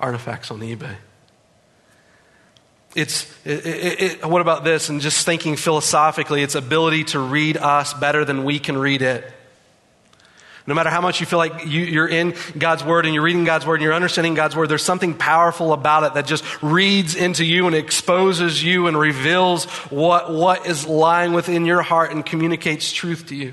artifacts 0.00 0.50
on 0.50 0.60
eBay. 0.60 0.96
It's, 2.94 3.24
it, 3.44 3.66
it, 3.66 4.02
it, 4.02 4.26
what 4.26 4.40
about 4.40 4.62
this? 4.62 4.88
And 4.88 5.00
just 5.00 5.26
thinking 5.26 5.56
philosophically, 5.56 6.42
its 6.42 6.54
ability 6.54 7.04
to 7.04 7.18
read 7.18 7.56
us 7.56 7.92
better 7.92 8.24
than 8.24 8.44
we 8.44 8.60
can 8.60 8.78
read 8.78 9.02
it. 9.02 9.24
No 10.66 10.74
matter 10.74 10.88
how 10.88 11.02
much 11.02 11.20
you 11.20 11.26
feel 11.26 11.38
like 11.38 11.66
you, 11.66 12.00
are 12.00 12.08
in 12.08 12.34
God's 12.56 12.82
Word 12.82 13.04
and 13.04 13.14
you're 13.14 13.22
reading 13.22 13.44
God's 13.44 13.66
Word 13.66 13.74
and 13.74 13.82
you're 13.82 13.92
understanding 13.92 14.32
God's 14.34 14.56
Word, 14.56 14.68
there's 14.68 14.82
something 14.82 15.12
powerful 15.12 15.74
about 15.74 16.04
it 16.04 16.14
that 16.14 16.26
just 16.26 16.44
reads 16.62 17.14
into 17.14 17.44
you 17.44 17.66
and 17.66 17.76
exposes 17.76 18.62
you 18.62 18.86
and 18.86 18.98
reveals 18.98 19.66
what, 19.90 20.32
what 20.32 20.66
is 20.66 20.86
lying 20.86 21.34
within 21.34 21.66
your 21.66 21.82
heart 21.82 22.12
and 22.12 22.24
communicates 22.24 22.90
truth 22.90 23.26
to 23.26 23.34
you. 23.34 23.52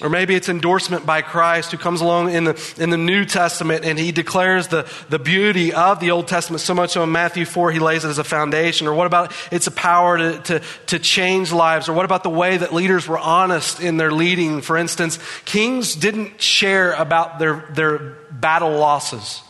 Or 0.00 0.08
maybe 0.08 0.36
it's 0.36 0.48
endorsement 0.48 1.04
by 1.04 1.22
Christ 1.22 1.72
who 1.72 1.76
comes 1.76 2.00
along 2.00 2.30
in 2.30 2.44
the, 2.44 2.74
in 2.78 2.90
the 2.90 2.96
New 2.96 3.24
Testament 3.24 3.84
and 3.84 3.98
he 3.98 4.12
declares 4.12 4.68
the, 4.68 4.88
the 5.08 5.18
beauty 5.18 5.72
of 5.72 5.98
the 5.98 6.12
Old 6.12 6.28
Testament 6.28 6.60
so 6.60 6.72
much 6.72 6.90
so 6.90 7.02
in 7.02 7.10
Matthew 7.10 7.44
4 7.44 7.72
he 7.72 7.80
lays 7.80 8.04
it 8.04 8.08
as 8.08 8.18
a 8.18 8.24
foundation. 8.24 8.86
Or 8.86 8.94
what 8.94 9.08
about 9.08 9.32
it's 9.50 9.66
a 9.66 9.72
power 9.72 10.16
to, 10.16 10.38
to, 10.38 10.62
to 10.86 10.98
change 11.00 11.50
lives? 11.50 11.88
Or 11.88 11.94
what 11.94 12.04
about 12.04 12.22
the 12.22 12.30
way 12.30 12.56
that 12.56 12.72
leaders 12.72 13.08
were 13.08 13.18
honest 13.18 13.80
in 13.80 13.96
their 13.96 14.12
leading? 14.12 14.60
For 14.60 14.76
instance, 14.76 15.18
kings 15.44 15.96
didn't 15.96 16.40
share 16.40 16.92
about 16.92 17.40
their, 17.40 17.64
their 17.72 17.98
battle 18.30 18.78
losses, 18.78 19.42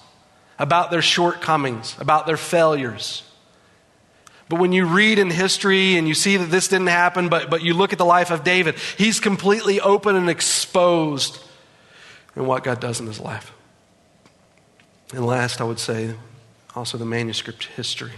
about 0.58 0.90
their 0.90 1.02
shortcomings, 1.02 1.94
about 2.00 2.26
their 2.26 2.38
failures. 2.38 3.22
But 4.48 4.58
when 4.58 4.72
you 4.72 4.86
read 4.86 5.18
in 5.18 5.30
history 5.30 5.96
and 5.96 6.08
you 6.08 6.14
see 6.14 6.38
that 6.38 6.46
this 6.46 6.68
didn't 6.68 6.86
happen, 6.86 7.28
but, 7.28 7.50
but 7.50 7.62
you 7.62 7.74
look 7.74 7.92
at 7.92 7.98
the 7.98 8.06
life 8.06 8.30
of 8.30 8.44
David, 8.44 8.76
he's 8.96 9.20
completely 9.20 9.80
open 9.80 10.16
and 10.16 10.30
exposed 10.30 11.38
in 12.34 12.46
what 12.46 12.64
God 12.64 12.80
does 12.80 13.00
in 13.00 13.06
his 13.06 13.20
life. 13.20 13.52
And 15.12 15.26
last, 15.26 15.60
I 15.60 15.64
would 15.64 15.78
say 15.78 16.14
also 16.74 16.96
the 16.96 17.04
manuscript 17.04 17.64
history, 17.64 18.12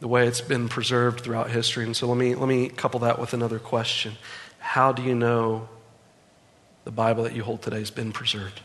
the 0.00 0.08
way 0.08 0.26
it's 0.26 0.40
been 0.40 0.68
preserved 0.68 1.20
throughout 1.20 1.50
history. 1.50 1.84
And 1.84 1.96
so 1.96 2.06
let 2.06 2.16
me, 2.16 2.34
let 2.34 2.48
me 2.48 2.68
couple 2.68 3.00
that 3.00 3.18
with 3.18 3.34
another 3.34 3.58
question 3.58 4.14
How 4.58 4.92
do 4.92 5.02
you 5.02 5.14
know 5.14 5.68
the 6.84 6.90
Bible 6.90 7.24
that 7.24 7.34
you 7.34 7.42
hold 7.42 7.62
today 7.62 7.78
has 7.78 7.90
been 7.90 8.12
preserved? 8.12 8.60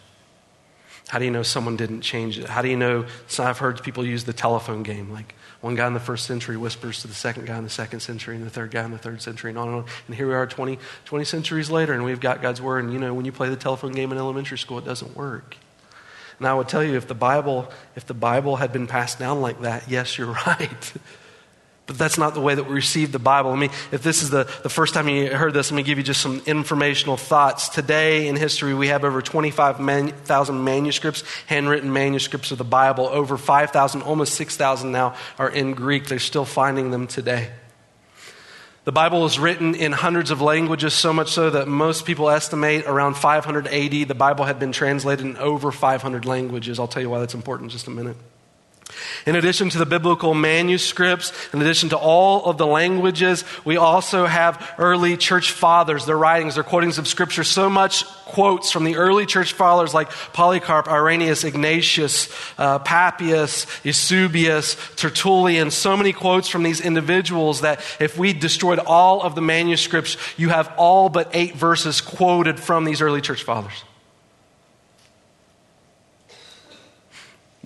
How 1.08 1.20
do 1.20 1.26
you 1.26 1.32
know 1.32 1.43
someone 1.43 1.78
didn't 1.78 2.02
change 2.02 2.38
it? 2.38 2.50
How 2.50 2.62
do 2.62 2.67
you 2.67 2.76
know? 2.76 3.06
So 3.28 3.43
I've 3.43 3.60
heard 3.60 3.82
people 3.82 4.06
use 4.06 4.26
the 4.26 4.34
telephone 4.34 4.84
game. 4.84 5.10
Like 5.12 5.36
one 5.62 5.76
guy 5.76 5.88
in 5.88 5.93
the 5.93 6.00
first 6.00 6.26
century 6.26 6.58
whispers 6.58 7.02
to 7.02 7.08
the 7.08 7.13
second 7.13 7.46
guy 7.46 7.58
in 7.58 7.63
the 7.63 7.69
second 7.69 8.02
century, 8.02 8.36
and 8.36 8.46
the 8.46 8.50
third 8.50 8.71
guy 8.71 8.84
in 8.84 8.92
the 8.92 8.98
third 8.98 9.21
century, 9.21 9.50
and 9.50 9.58
on 9.58 9.67
and 9.67 9.77
on. 9.77 9.86
And 10.08 10.15
here 10.15 10.27
we 10.27 10.34
are 10.34 10.46
20, 10.46 10.77
20 11.06 11.25
centuries 11.25 11.69
later, 11.69 11.94
and 11.94 12.04
we've 12.04 12.19
got 12.19 12.42
God's 12.42 12.62
Word. 12.62 12.84
And 12.84 12.94
you 12.94 13.00
know, 13.00 13.13
when 13.13 13.25
you 13.25 13.31
play 13.31 13.50
the 13.50 13.56
telephone 13.56 13.92
game 13.92 14.12
in 14.12 14.17
elementary 14.17 14.58
school, 14.58 14.77
it 14.77 14.86
doesn't 14.86 15.15
work. 15.15 15.58
And 16.40 16.48
I 16.48 16.54
would 16.54 16.67
tell 16.67 16.84
you, 16.84 16.96
if 16.96 17.08
the 17.08 17.15
Bible, 17.15 17.71
if 17.96 18.06
the 18.06 18.13
Bible 18.13 18.58
had 18.58 18.71
been 18.71 18.88
passed 18.88 19.17
down 19.17 19.42
like 19.42 19.62
that, 19.62 19.90
yes, 19.90 20.17
you're 20.17 20.27
right. 20.48 20.94
But 21.88 21.98
that's 21.98 22.17
not 22.17 22.33
the 22.33 22.42
way 22.42 22.54
that 22.54 22.65
we 22.65 22.75
receive 22.75 23.13
the 23.13 23.19
Bible. 23.19 23.52
I 23.52 23.56
mean, 23.56 23.71
if 23.94 24.04
this 24.04 24.21
is 24.21 24.29
the, 24.29 24.44
the 24.62 24.69
first 24.69 24.94
time 24.94 25.08
you 25.08 25.33
heard 25.33 25.54
this, 25.54 25.71
let 25.71 25.77
me 25.77 25.83
give 25.83 25.98
you 25.98 26.04
just 26.04 26.19
some 26.19 26.42
informational 26.46 27.15
thoughts. 27.15 27.69
Today 27.69 28.27
in 28.27 28.35
history, 28.35 28.73
we 28.73 28.90
have 28.90 29.06
over 29.06 29.21
25,000 29.21 30.63
manuscripts, 30.63 31.23
handwritten 31.46 31.94
manuscripts 31.94 32.52
of 32.52 32.58
the 32.58 32.65
Bible. 32.65 33.08
Over 33.08 33.38
5,000, 33.38 34.02
almost 34.02 34.33
6,000 34.35 34.92
now 34.92 35.15
are 35.40 35.50
in 35.50 35.73
Greek. 35.73 36.08
They're 36.08 36.19
still 36.19 36.44
finding 36.44 36.92
them 36.92 37.08
today. 37.08 37.52
The 38.83 38.92
Bible 38.92 39.25
is 39.25 39.40
written 39.40 39.73
in 39.73 39.94
hundreds 39.94 40.29
of 40.29 40.42
languages, 40.42 40.94
so 40.94 41.13
much 41.13 41.31
so 41.31 41.50
that 41.50 41.69
most 41.69 42.06
people 42.06 42.29
estimate 42.29 42.85
around 42.85 43.15
500 43.15 43.67
AD, 43.67 43.92
the 43.92 44.15
Bible 44.15 44.44
had 44.44 44.60
been 44.60 44.73
translated 44.73 45.25
in 45.25 45.38
over 45.38 45.71
500 45.71 46.25
languages. 46.25 46.79
I'll 46.79 46.88
tell 46.88 47.02
you 47.02 47.10
why 47.10 47.19
that's 47.19 47.33
important 47.33 47.71
in 47.71 47.77
just 47.77 47.88
a 47.88 47.92
minute. 47.92 48.17
In 49.25 49.35
addition 49.35 49.69
to 49.69 49.77
the 49.77 49.85
biblical 49.85 50.33
manuscripts, 50.33 51.33
in 51.54 51.62
addition 51.62 51.90
to 51.90 51.98
all 51.98 52.46
of 52.46 52.58
the 52.58 52.65
languages, 52.65 53.44
we 53.65 53.75
also 53.77 54.25
have 54.25 54.73
early 54.77 55.17
church 55.17 55.52
fathers, 55.52 56.06
their 56.06 56.17
writings, 56.17 56.56
their 56.56 56.63
quotings 56.63 56.98
of 56.98 57.08
scripture. 57.08 57.44
So 57.44 57.69
much 57.69 58.06
quotes 58.25 58.71
from 58.71 58.85
the 58.85 58.96
early 58.96 59.25
church 59.25 59.54
fathers 59.54 59.94
like 59.94 60.10
Polycarp, 60.33 60.88
Irenaeus, 60.88 61.44
Ignatius, 61.44 62.29
uh, 62.58 62.79
Papias, 62.79 63.67
Eusebius, 63.83 64.77
Tertullian. 64.96 65.71
So 65.71 65.98
many 65.98 66.13
quotes 66.13 66.48
from 66.48 66.63
these 66.63 66.79
individuals 66.79 67.62
that 67.62 67.81
if 68.00 68.17
we 68.17 68.33
destroyed 68.33 68.79
all 68.79 69.21
of 69.21 69.35
the 69.35 69.42
manuscripts, 69.42 70.17
you 70.38 70.50
have 70.50 70.73
all 70.77 71.10
but 71.10 71.29
eight 71.33 71.56
verses 71.56 72.00
quoted 72.00 72.60
from 72.60 72.85
these 72.85 73.02
early 73.02 73.21
church 73.21 73.44
fathers. 73.44 73.83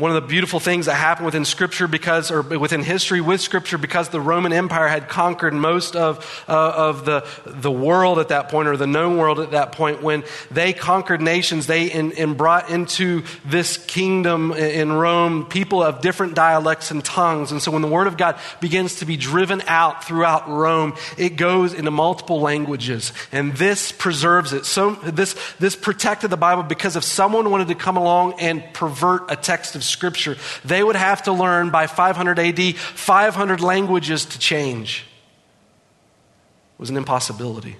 One 0.01 0.09
of 0.09 0.15
the 0.15 0.27
beautiful 0.27 0.59
things 0.59 0.87
that 0.87 0.95
happened 0.95 1.27
within 1.27 1.45
Scripture 1.45 1.87
because, 1.87 2.31
or 2.31 2.41
within 2.41 2.81
history 2.81 3.21
with 3.21 3.39
Scripture, 3.39 3.77
because 3.77 4.09
the 4.09 4.19
Roman 4.19 4.51
Empire 4.51 4.87
had 4.87 5.07
conquered 5.07 5.53
most 5.53 5.95
of, 5.95 6.43
uh, 6.49 6.73
of 6.75 7.05
the, 7.05 7.23
the 7.45 7.71
world 7.71 8.17
at 8.17 8.29
that 8.29 8.49
point, 8.49 8.67
or 8.67 8.75
the 8.75 8.87
known 8.87 9.17
world 9.17 9.39
at 9.39 9.51
that 9.51 9.73
point, 9.73 10.01
when 10.01 10.23
they 10.49 10.73
conquered 10.73 11.21
nations, 11.21 11.67
they 11.67 11.85
in, 11.85 12.13
in 12.13 12.33
brought 12.33 12.71
into 12.71 13.21
this 13.45 13.77
kingdom 13.77 14.51
in 14.53 14.91
Rome 14.91 15.45
people 15.45 15.83
of 15.83 16.01
different 16.01 16.33
dialects 16.33 16.89
and 16.89 17.05
tongues. 17.05 17.51
And 17.51 17.61
so 17.61 17.69
when 17.69 17.83
the 17.83 17.87
Word 17.87 18.07
of 18.07 18.17
God 18.17 18.39
begins 18.59 18.95
to 18.95 19.05
be 19.05 19.17
driven 19.17 19.61
out 19.67 20.03
throughout 20.03 20.49
Rome, 20.49 20.95
it 21.15 21.35
goes 21.35 21.75
into 21.75 21.91
multiple 21.91 22.41
languages. 22.41 23.13
And 23.31 23.53
this 23.53 23.91
preserves 23.91 24.51
it. 24.51 24.65
So 24.65 24.95
this, 24.95 25.35
this 25.59 25.75
protected 25.75 26.31
the 26.31 26.37
Bible 26.37 26.63
because 26.63 26.95
if 26.95 27.03
someone 27.03 27.51
wanted 27.51 27.67
to 27.67 27.75
come 27.75 27.97
along 27.97 28.39
and 28.39 28.63
pervert 28.73 29.29
a 29.29 29.35
text 29.35 29.75
of 29.75 29.90
Scripture, 29.91 30.37
they 30.65 30.83
would 30.83 30.95
have 30.95 31.23
to 31.23 31.31
learn 31.31 31.69
by 31.69 31.87
500 31.87 32.39
AD 32.39 32.75
500 32.75 33.61
languages 33.61 34.25
to 34.25 34.39
change. 34.39 35.05
It 36.75 36.79
was 36.79 36.89
an 36.89 36.97
impossibility. 36.97 37.75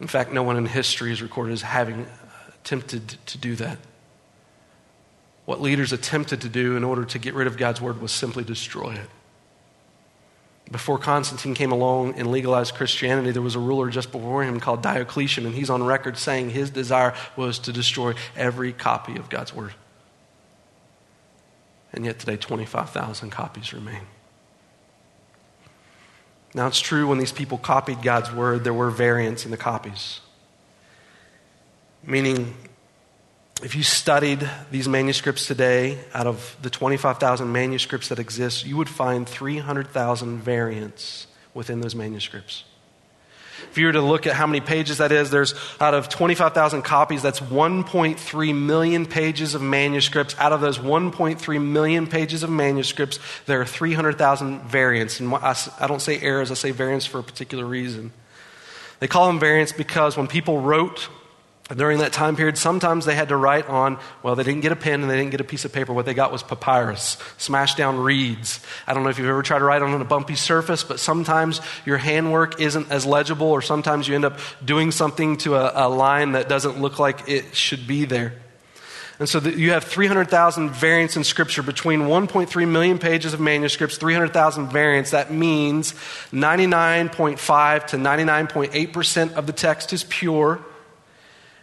In 0.00 0.06
fact, 0.08 0.32
no 0.32 0.42
one 0.42 0.56
in 0.56 0.66
history 0.66 1.12
is 1.12 1.22
recorded 1.22 1.52
as 1.52 1.62
having 1.62 2.06
attempted 2.62 3.08
to 3.26 3.38
do 3.38 3.54
that. 3.56 3.78
What 5.44 5.60
leaders 5.60 5.92
attempted 5.92 6.40
to 6.42 6.48
do 6.48 6.76
in 6.76 6.84
order 6.84 7.04
to 7.04 7.18
get 7.18 7.34
rid 7.34 7.46
of 7.46 7.56
God's 7.56 7.80
word 7.80 8.00
was 8.00 8.12
simply 8.12 8.44
destroy 8.44 8.92
it. 8.92 9.10
Before 10.70 10.96
Constantine 10.96 11.54
came 11.54 11.72
along 11.72 12.14
and 12.18 12.30
legalized 12.30 12.74
Christianity, 12.74 13.32
there 13.32 13.42
was 13.42 13.56
a 13.56 13.60
ruler 13.60 13.90
just 13.90 14.10
before 14.10 14.42
him 14.42 14.58
called 14.58 14.80
Diocletian, 14.80 15.44
and 15.44 15.54
he's 15.54 15.68
on 15.68 15.82
record 15.82 16.16
saying 16.16 16.50
his 16.50 16.70
desire 16.70 17.14
was 17.36 17.58
to 17.60 17.72
destroy 17.72 18.14
every 18.36 18.72
copy 18.72 19.16
of 19.16 19.28
God's 19.28 19.52
word. 19.52 19.74
And 21.92 22.04
yet 22.04 22.18
today, 22.18 22.36
25,000 22.36 23.30
copies 23.30 23.72
remain. 23.72 24.02
Now, 26.54 26.66
it's 26.66 26.80
true 26.80 27.06
when 27.06 27.18
these 27.18 27.32
people 27.32 27.58
copied 27.58 28.02
God's 28.02 28.32
word, 28.32 28.64
there 28.64 28.74
were 28.74 28.90
variants 28.90 29.44
in 29.44 29.50
the 29.50 29.56
copies. 29.56 30.20
Meaning, 32.04 32.54
if 33.62 33.74
you 33.74 33.82
studied 33.82 34.48
these 34.70 34.88
manuscripts 34.88 35.46
today, 35.46 35.98
out 36.14 36.26
of 36.26 36.56
the 36.62 36.68
25,000 36.68 37.50
manuscripts 37.50 38.08
that 38.08 38.18
exist, 38.18 38.66
you 38.66 38.76
would 38.76 38.88
find 38.88 39.28
300,000 39.28 40.40
variants 40.40 41.26
within 41.54 41.80
those 41.80 41.94
manuscripts. 41.94 42.64
If 43.72 43.78
you 43.78 43.86
were 43.86 43.92
to 43.92 44.02
look 44.02 44.26
at 44.26 44.34
how 44.34 44.46
many 44.46 44.60
pages 44.60 44.98
that 44.98 45.12
is, 45.12 45.30
there's 45.30 45.54
out 45.80 45.94
of 45.94 46.10
25,000 46.10 46.82
copies, 46.82 47.22
that's 47.22 47.40
1.3 47.40 48.54
million 48.54 49.06
pages 49.06 49.54
of 49.54 49.62
manuscripts. 49.62 50.36
Out 50.38 50.52
of 50.52 50.60
those 50.60 50.78
1.3 50.78 51.64
million 51.64 52.06
pages 52.06 52.42
of 52.42 52.50
manuscripts, 52.50 53.18
there 53.46 53.62
are 53.62 53.64
300,000 53.64 54.60
variants. 54.64 55.20
And 55.20 55.34
I 55.34 55.86
don't 55.86 56.02
say 56.02 56.20
errors, 56.20 56.50
I 56.50 56.54
say 56.54 56.70
variants 56.70 57.06
for 57.06 57.20
a 57.20 57.22
particular 57.22 57.64
reason. 57.64 58.12
They 59.00 59.08
call 59.08 59.26
them 59.28 59.40
variants 59.40 59.72
because 59.72 60.18
when 60.18 60.26
people 60.26 60.60
wrote 60.60 61.08
during 61.74 61.98
that 61.98 62.12
time 62.12 62.36
period, 62.36 62.58
sometimes 62.58 63.04
they 63.04 63.14
had 63.14 63.28
to 63.28 63.36
write 63.36 63.68
on, 63.68 63.98
well, 64.22 64.34
they 64.34 64.42
didn't 64.42 64.60
get 64.60 64.72
a 64.72 64.76
pen 64.76 65.00
and 65.02 65.10
they 65.10 65.16
didn't 65.16 65.30
get 65.30 65.40
a 65.40 65.44
piece 65.44 65.64
of 65.64 65.72
paper. 65.72 65.92
What 65.92 66.06
they 66.06 66.14
got 66.14 66.32
was 66.32 66.42
papyrus, 66.42 67.16
smashed 67.38 67.76
down 67.76 67.98
reeds. 67.98 68.60
I 68.86 68.94
don't 68.94 69.04
know 69.04 69.10
if 69.10 69.18
you've 69.18 69.28
ever 69.28 69.42
tried 69.42 69.60
to 69.60 69.64
write 69.64 69.82
on 69.82 70.00
a 70.00 70.04
bumpy 70.04 70.34
surface, 70.34 70.84
but 70.84 71.00
sometimes 71.00 71.60
your 71.86 71.98
handwork 71.98 72.60
isn't 72.60 72.90
as 72.90 73.06
legible, 73.06 73.46
or 73.46 73.62
sometimes 73.62 74.08
you 74.08 74.14
end 74.14 74.24
up 74.24 74.38
doing 74.64 74.90
something 74.90 75.36
to 75.38 75.54
a, 75.54 75.86
a 75.86 75.88
line 75.88 76.32
that 76.32 76.48
doesn't 76.48 76.80
look 76.80 76.98
like 76.98 77.28
it 77.28 77.54
should 77.54 77.86
be 77.86 78.04
there. 78.04 78.34
And 79.18 79.28
so 79.28 79.38
the, 79.38 79.56
you 79.56 79.70
have 79.70 79.84
300,000 79.84 80.70
variants 80.70 81.16
in 81.16 81.22
Scripture 81.22 81.62
between 81.62 82.00
1.3 82.00 82.68
million 82.68 82.98
pages 82.98 83.34
of 83.34 83.40
manuscripts, 83.40 83.96
300,000 83.96 84.68
variants. 84.68 85.12
That 85.12 85.30
means 85.30 85.92
99.5 86.32 87.86
to 87.88 87.96
99.8% 87.96 89.32
of 89.34 89.46
the 89.46 89.52
text 89.52 89.92
is 89.92 90.02
pure 90.04 90.60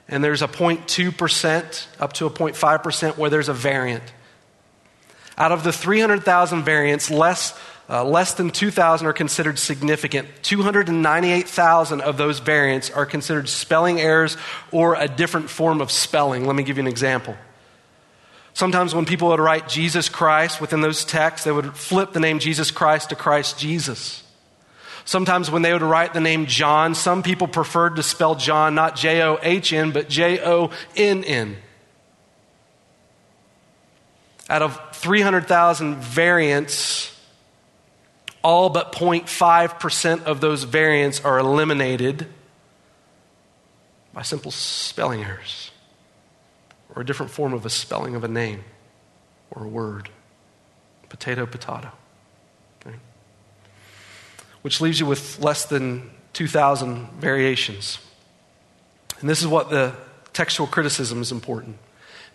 and 0.09 0.23
there's 0.23 0.41
a 0.41 0.47
0.2% 0.47 1.87
up 1.99 2.13
to 2.13 2.25
a 2.25 2.29
0.5% 2.29 3.17
where 3.17 3.29
there's 3.29 3.47
a 3.47 3.53
variant. 3.53 4.03
Out 5.37 5.51
of 5.51 5.63
the 5.63 5.71
300,000 5.71 6.63
variants, 6.63 7.09
less, 7.09 7.57
uh, 7.89 8.03
less 8.03 8.33
than 8.33 8.49
2,000 8.49 9.07
are 9.07 9.13
considered 9.13 9.57
significant. 9.57 10.27
298,000 10.41 12.01
of 12.01 12.17
those 12.17 12.39
variants 12.39 12.89
are 12.89 13.05
considered 13.05 13.47
spelling 13.47 14.01
errors 14.01 14.35
or 14.71 14.95
a 14.95 15.07
different 15.07 15.49
form 15.49 15.79
of 15.79 15.91
spelling. 15.91 16.45
Let 16.45 16.55
me 16.55 16.63
give 16.63 16.77
you 16.77 16.83
an 16.83 16.87
example. 16.87 17.37
Sometimes 18.53 18.93
when 18.93 19.05
people 19.05 19.29
would 19.29 19.39
write 19.39 19.69
Jesus 19.69 20.09
Christ 20.09 20.59
within 20.59 20.81
those 20.81 21.05
texts, 21.05 21.45
they 21.45 21.51
would 21.51 21.77
flip 21.77 22.11
the 22.11 22.19
name 22.19 22.39
Jesus 22.39 22.71
Christ 22.71 23.09
to 23.09 23.15
Christ 23.15 23.57
Jesus. 23.57 24.23
Sometimes 25.09 25.49
when 25.49 25.63
they 25.63 25.73
would 25.73 25.81
write 25.81 26.13
the 26.13 26.19
name 26.19 26.45
John, 26.45 26.93
some 26.93 27.23
people 27.23 27.47
preferred 27.47 27.95
to 27.95 28.03
spell 28.03 28.35
John 28.35 28.75
not 28.75 28.95
J 28.95 29.23
O 29.23 29.39
H 29.41 29.73
N, 29.73 29.89
but 29.89 30.07
J 30.07 30.39
O 30.39 30.69
N 30.95 31.23
N. 31.23 31.57
Out 34.51 34.61
of 34.61 34.79
300,000 34.93 35.95
variants, 35.95 37.19
all 38.43 38.69
but 38.69 38.91
0.5% 38.91 40.25
of 40.25 40.41
those 40.41 40.65
variants 40.65 41.25
are 41.25 41.39
eliminated 41.39 42.27
by 44.13 44.21
simple 44.21 44.51
spelling 44.51 45.23
errors 45.23 45.71
or 46.93 47.01
a 47.01 47.05
different 47.05 47.31
form 47.31 47.53
of 47.53 47.65
a 47.65 47.69
spelling 47.71 48.13
of 48.13 48.23
a 48.23 48.27
name 48.27 48.63
or 49.49 49.65
a 49.65 49.67
word. 49.67 50.09
Potato, 51.09 51.47
potato 51.47 51.93
which 54.61 54.81
leaves 54.81 54.99
you 54.99 55.05
with 55.05 55.39
less 55.39 55.65
than 55.65 56.09
2,000 56.33 57.09
variations. 57.19 57.99
And 59.19 59.29
this 59.29 59.41
is 59.41 59.47
what 59.47 59.69
the 59.69 59.93
textual 60.33 60.67
criticism 60.67 61.21
is 61.21 61.31
important. 61.31 61.77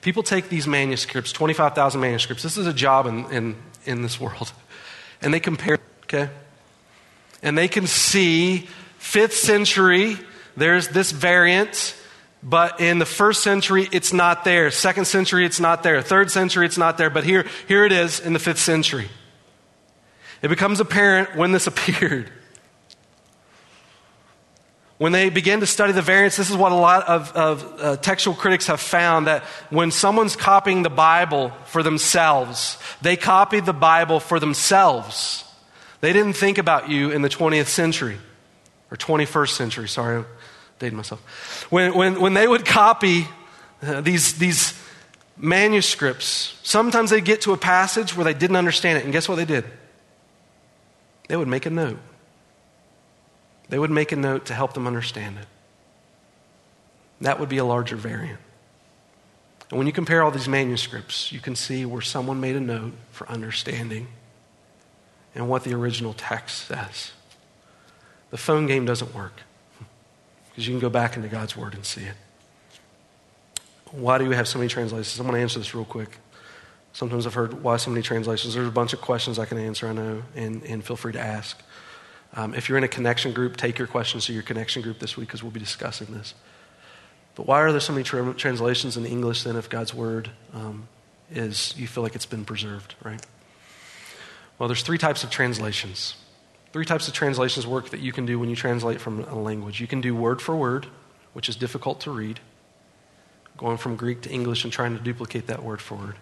People 0.00 0.22
take 0.22 0.48
these 0.48 0.66
manuscripts, 0.66 1.32
25,000 1.32 2.00
manuscripts, 2.00 2.42
this 2.42 2.58
is 2.58 2.66
a 2.66 2.72
job 2.72 3.06
in, 3.06 3.24
in, 3.30 3.56
in 3.86 4.02
this 4.02 4.20
world, 4.20 4.52
and 5.22 5.32
they 5.32 5.40
compare, 5.40 5.78
okay? 6.04 6.28
And 7.42 7.56
they 7.56 7.68
can 7.68 7.86
see 7.86 8.68
fifth 8.98 9.34
century, 9.34 10.18
there's 10.56 10.88
this 10.88 11.10
variant, 11.10 11.96
but 12.42 12.78
in 12.78 12.98
the 12.98 13.06
first 13.06 13.42
century, 13.42 13.88
it's 13.90 14.12
not 14.12 14.44
there. 14.44 14.70
Second 14.70 15.06
century, 15.06 15.46
it's 15.46 15.60
not 15.60 15.82
there. 15.82 16.02
Third 16.02 16.30
century, 16.30 16.66
it's 16.66 16.76
not 16.76 16.98
there. 16.98 17.08
But 17.08 17.24
here, 17.24 17.46
here 17.66 17.86
it 17.86 17.92
is 17.92 18.20
in 18.20 18.34
the 18.34 18.38
fifth 18.38 18.58
century. 18.58 19.08
It 20.44 20.48
becomes 20.48 20.78
apparent 20.78 21.36
when 21.36 21.52
this 21.52 21.66
appeared. 21.72 22.30
When 24.98 25.10
they 25.12 25.30
begin 25.30 25.60
to 25.60 25.66
study 25.66 25.92
the 25.92 26.02
variants, 26.02 26.36
this 26.36 26.50
is 26.50 26.56
what 26.56 26.70
a 26.70 26.74
lot 26.74 27.08
of, 27.08 27.32
of 27.32 27.80
uh, 27.80 27.96
textual 27.96 28.36
critics 28.36 28.66
have 28.66 28.78
found 28.78 29.26
that 29.26 29.42
when 29.70 29.90
someone's 29.90 30.36
copying 30.36 30.82
the 30.82 30.90
Bible 30.90 31.50
for 31.64 31.82
themselves, 31.82 32.78
they 33.00 33.16
copied 33.16 33.64
the 33.64 33.72
Bible 33.72 34.20
for 34.20 34.38
themselves. 34.38 35.44
They 36.02 36.12
didn't 36.12 36.34
think 36.34 36.58
about 36.58 36.90
you 36.90 37.10
in 37.10 37.22
the 37.22 37.30
20th 37.30 37.66
century 37.68 38.18
or 38.90 38.98
21st 38.98 39.48
century. 39.48 39.88
Sorry, 39.88 40.18
I'm 40.18 40.26
dating 40.78 40.98
myself. 40.98 41.66
When, 41.72 41.94
when, 41.94 42.20
when 42.20 42.34
they 42.34 42.46
would 42.46 42.66
copy 42.66 43.26
uh, 43.82 44.02
these, 44.02 44.34
these 44.34 44.78
manuscripts, 45.38 46.58
sometimes 46.62 47.08
they 47.08 47.22
get 47.22 47.40
to 47.42 47.52
a 47.52 47.56
passage 47.56 48.14
where 48.14 48.24
they 48.24 48.34
didn't 48.34 48.56
understand 48.56 48.98
it. 48.98 49.04
And 49.04 49.12
guess 49.12 49.26
what 49.26 49.36
they 49.36 49.46
did? 49.46 49.64
They 51.28 51.36
would 51.36 51.48
make 51.48 51.66
a 51.66 51.70
note. 51.70 51.98
They 53.68 53.78
would 53.78 53.90
make 53.90 54.12
a 54.12 54.16
note 54.16 54.46
to 54.46 54.54
help 54.54 54.74
them 54.74 54.86
understand 54.86 55.38
it. 55.38 55.46
That 57.20 57.40
would 57.40 57.48
be 57.48 57.58
a 57.58 57.64
larger 57.64 57.96
variant. 57.96 58.40
And 59.70 59.78
when 59.78 59.86
you 59.86 59.92
compare 59.92 60.22
all 60.22 60.30
these 60.30 60.48
manuscripts, 60.48 61.32
you 61.32 61.40
can 61.40 61.56
see 61.56 61.84
where 61.86 62.02
someone 62.02 62.40
made 62.40 62.56
a 62.56 62.60
note 62.60 62.92
for 63.10 63.28
understanding 63.28 64.08
and 65.34 65.48
what 65.48 65.64
the 65.64 65.74
original 65.74 66.12
text 66.12 66.66
says. 66.66 67.12
The 68.30 68.36
phone 68.36 68.66
game 68.66 68.84
doesn't 68.84 69.14
work 69.14 69.42
because 70.50 70.66
you 70.66 70.72
can 70.72 70.80
go 70.80 70.90
back 70.90 71.16
into 71.16 71.28
God's 71.28 71.56
Word 71.56 71.74
and 71.74 71.84
see 71.84 72.02
it. 72.02 72.14
Why 73.90 74.18
do 74.18 74.28
we 74.28 74.34
have 74.34 74.48
so 74.48 74.58
many 74.58 74.68
translations? 74.68 75.18
I'm 75.18 75.26
going 75.26 75.36
to 75.36 75.42
answer 75.42 75.58
this 75.58 75.74
real 75.74 75.84
quick. 75.84 76.18
Sometimes 76.94 77.26
I've 77.26 77.34
heard 77.34 77.62
why 77.62 77.76
so 77.76 77.90
many 77.90 78.02
translations. 78.02 78.54
There's 78.54 78.68
a 78.68 78.70
bunch 78.70 78.92
of 78.92 79.00
questions 79.00 79.40
I 79.40 79.46
can 79.46 79.58
answer, 79.58 79.88
I 79.88 79.92
know, 79.92 80.22
and, 80.36 80.62
and 80.62 80.82
feel 80.82 80.94
free 80.94 81.12
to 81.12 81.20
ask. 81.20 81.60
Um, 82.34 82.54
if 82.54 82.68
you're 82.68 82.78
in 82.78 82.84
a 82.84 82.88
connection 82.88 83.32
group, 83.32 83.56
take 83.56 83.78
your 83.78 83.88
questions 83.88 84.26
to 84.26 84.32
your 84.32 84.44
connection 84.44 84.80
group 84.80 85.00
this 85.00 85.16
week 85.16 85.26
because 85.26 85.42
we'll 85.42 85.50
be 85.50 85.58
discussing 85.58 86.14
this. 86.14 86.34
But 87.34 87.46
why 87.46 87.60
are 87.62 87.72
there 87.72 87.80
so 87.80 87.92
many 87.92 88.04
tra- 88.04 88.32
translations 88.34 88.96
in 88.96 89.06
English 89.06 89.42
then 89.42 89.56
if 89.56 89.68
God's 89.68 89.92
word 89.92 90.30
um, 90.52 90.86
is, 91.32 91.74
you 91.76 91.88
feel 91.88 92.04
like 92.04 92.14
it's 92.14 92.26
been 92.26 92.44
preserved, 92.44 92.94
right? 93.02 93.20
Well, 94.60 94.68
there's 94.68 94.82
three 94.82 94.98
types 94.98 95.24
of 95.24 95.30
translations. 95.30 96.14
Three 96.72 96.84
types 96.84 97.08
of 97.08 97.14
translations 97.14 97.66
work 97.66 97.90
that 97.90 98.00
you 98.00 98.12
can 98.12 98.24
do 98.24 98.38
when 98.38 98.50
you 98.50 98.56
translate 98.56 99.00
from 99.00 99.24
a 99.24 99.34
language. 99.34 99.80
You 99.80 99.88
can 99.88 100.00
do 100.00 100.14
word 100.14 100.40
for 100.40 100.54
word, 100.54 100.86
which 101.32 101.48
is 101.48 101.56
difficult 101.56 102.00
to 102.02 102.12
read, 102.12 102.38
going 103.56 103.78
from 103.78 103.96
Greek 103.96 104.22
to 104.22 104.30
English 104.30 104.62
and 104.62 104.72
trying 104.72 104.96
to 104.96 105.02
duplicate 105.02 105.48
that 105.48 105.64
word 105.64 105.80
for 105.82 105.96
word. 105.96 106.14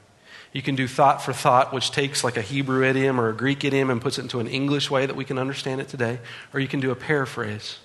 You 0.53 0.61
can 0.61 0.75
do 0.75 0.87
thought 0.87 1.23
for 1.23 1.33
thought, 1.33 1.73
which 1.73 1.91
takes 1.91 2.23
like 2.23 2.37
a 2.37 2.43
Hebrew 2.43 2.85
idiom 2.85 3.19
or 3.19 3.31
a 3.31 3.33
Greek 3.33 3.65
idiom 3.65 3.89
and 3.89 4.01
puts 4.01 4.19
it 4.19 4.23
into 4.23 4.39
an 4.39 4.47
English 4.47 4.91
way 4.91 5.07
that 5.07 5.17
we 5.17 5.25
can 5.25 5.39
understand 5.39 5.81
it 5.81 5.89
today. 5.89 6.21
Or 6.53 6.61
you 6.61 6.69
can 6.69 6.81
do 6.81 6.91
a 6.91 6.95
paraphrase. 6.95 7.79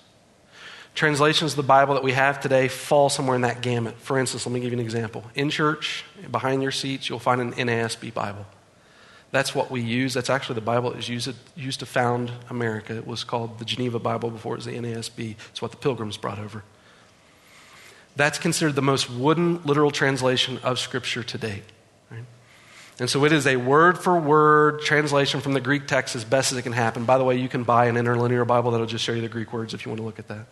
Translations 0.94 1.52
of 1.52 1.56
the 1.56 1.62
Bible 1.62 1.94
that 1.94 2.02
we 2.02 2.12
have 2.12 2.40
today 2.40 2.68
fall 2.68 3.08
somewhere 3.08 3.36
in 3.36 3.42
that 3.42 3.62
gamut. 3.62 3.96
For 3.98 4.18
instance, 4.18 4.44
let 4.44 4.52
me 4.52 4.60
give 4.60 4.72
you 4.72 4.78
an 4.78 4.84
example. 4.84 5.24
In 5.34 5.48
church, 5.48 6.04
behind 6.30 6.62
your 6.62 6.72
seats, 6.72 7.08
you'll 7.08 7.18
find 7.18 7.40
an 7.40 7.52
NASB 7.52 8.12
Bible. 8.12 8.44
That's 9.30 9.54
what 9.54 9.70
we 9.70 9.80
use. 9.80 10.12
That's 10.12 10.30
actually 10.30 10.56
the 10.56 10.62
Bible 10.62 10.90
that 10.90 10.96
was 10.96 11.08
used, 11.08 11.32
used 11.54 11.80
to 11.80 11.86
found 11.86 12.32
America. 12.50 12.96
It 12.96 13.06
was 13.06 13.24
called 13.24 13.58
the 13.58 13.64
Geneva 13.64 13.98
Bible 13.98 14.30
before 14.30 14.54
it 14.54 14.56
was 14.56 14.64
the 14.64 14.72
NASB. 14.72 15.36
It's 15.50 15.62
what 15.62 15.70
the 15.70 15.76
pilgrims 15.76 16.16
brought 16.16 16.38
over. 16.38 16.64
That's 18.16 18.38
considered 18.38 18.74
the 18.74 18.82
most 18.82 19.08
wooden 19.08 19.62
literal 19.64 19.90
translation 19.90 20.58
of 20.58 20.78
Scripture 20.78 21.22
to 21.22 21.38
date. 21.38 21.62
And 23.00 23.08
so 23.08 23.24
it 23.24 23.32
is 23.32 23.46
a 23.46 23.56
word 23.56 23.96
for 23.96 24.18
word 24.18 24.80
translation 24.80 25.40
from 25.40 25.52
the 25.52 25.60
Greek 25.60 25.86
text 25.86 26.16
as 26.16 26.24
best 26.24 26.50
as 26.50 26.58
it 26.58 26.62
can 26.62 26.72
happen. 26.72 27.04
By 27.04 27.18
the 27.18 27.24
way, 27.24 27.36
you 27.36 27.48
can 27.48 27.62
buy 27.62 27.86
an 27.86 27.96
interlinear 27.96 28.44
Bible 28.44 28.72
that'll 28.72 28.86
just 28.86 29.04
show 29.04 29.12
you 29.12 29.20
the 29.20 29.28
Greek 29.28 29.52
words 29.52 29.72
if 29.72 29.84
you 29.84 29.90
want 29.90 30.00
to 30.00 30.04
look 30.04 30.18
at 30.18 30.26
that. 30.28 30.46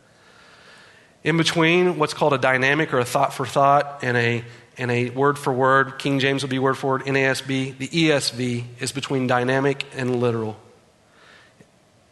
In 1.25 1.37
between 1.37 1.99
what's 1.99 2.15
called 2.15 2.35
a 2.35 2.39
dynamic 2.39 2.95
or 2.95 3.01
a 3.01 3.05
thought 3.05 3.35
for 3.35 3.47
thought 3.47 4.05
and 4.05 4.17
a, 4.17 4.45
and 4.79 4.93
a 4.93 5.11
word 5.11 5.39
for 5.39 5.53
word, 5.53 5.99
King 5.99 6.21
James 6.21 6.43
will 6.43 6.51
be 6.51 6.61
word 6.61 6.75
for 6.75 6.91
word, 6.91 7.03
NASB, 7.03 7.79
the 7.79 7.89
ESV 7.89 8.65
is 8.79 8.93
between 8.93 9.27
dynamic 9.27 9.85
and 9.97 10.21
literal. 10.21 10.57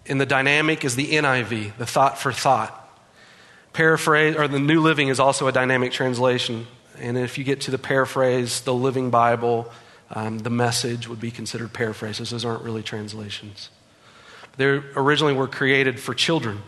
In 0.04 0.18
the 0.18 0.26
dynamic 0.26 0.84
is 0.84 0.96
the 0.96 1.12
NIV, 1.12 1.76
the 1.76 1.86
thought 1.86 2.18
for 2.18 2.32
thought. 2.32 2.80
Paraphrase, 3.72 4.34
or 4.36 4.48
the 4.48 4.58
New 4.58 4.80
Living 4.80 5.08
is 5.08 5.20
also 5.20 5.46
a 5.46 5.52
dynamic 5.52 5.92
translation. 5.92 6.66
And 6.98 7.16
if 7.16 7.38
you 7.38 7.44
get 7.44 7.62
to 7.62 7.70
the 7.70 7.78
paraphrase, 7.78 8.62
the 8.62 8.74
Living 8.74 9.10
Bible, 9.10 9.70
um, 10.14 10.38
the 10.38 10.50
message 10.50 11.08
would 11.08 11.20
be 11.20 11.30
considered 11.30 11.72
paraphrases. 11.72 12.30
Those 12.30 12.44
aren't 12.44 12.62
really 12.62 12.82
translations. 12.82 13.68
They 14.56 14.64
originally 14.64 15.34
were 15.34 15.48
created 15.48 15.98
for 15.98 16.14
children. 16.14 16.62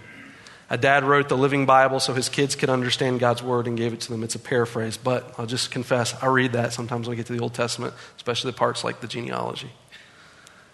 A 0.69 0.77
dad 0.77 1.05
wrote 1.05 1.29
the 1.29 1.37
Living 1.37 1.65
Bible 1.65 2.01
so 2.01 2.13
his 2.13 2.29
kids 2.29 2.57
could 2.57 2.69
understand 2.69 3.21
God's 3.21 3.41
Word 3.41 3.69
and 3.69 3.79
gave 3.79 3.93
it 3.93 4.01
to 4.01 4.11
them. 4.11 4.25
It's 4.25 4.35
a 4.35 4.41
paraphrase, 4.41 4.97
but 4.97 5.33
I'll 5.39 5.47
just 5.47 5.71
confess, 5.71 6.21
I 6.21 6.27
read 6.27 6.53
that 6.55 6.73
sometimes 6.73 7.07
when 7.07 7.15
I 7.15 7.17
get 7.17 7.27
to 7.27 7.33
the 7.35 7.39
Old 7.39 7.55
Testament, 7.55 7.95
especially 8.17 8.51
the 8.51 8.57
parts 8.57 8.83
like 8.83 9.01
the 9.01 9.07
genealogy. 9.07 9.71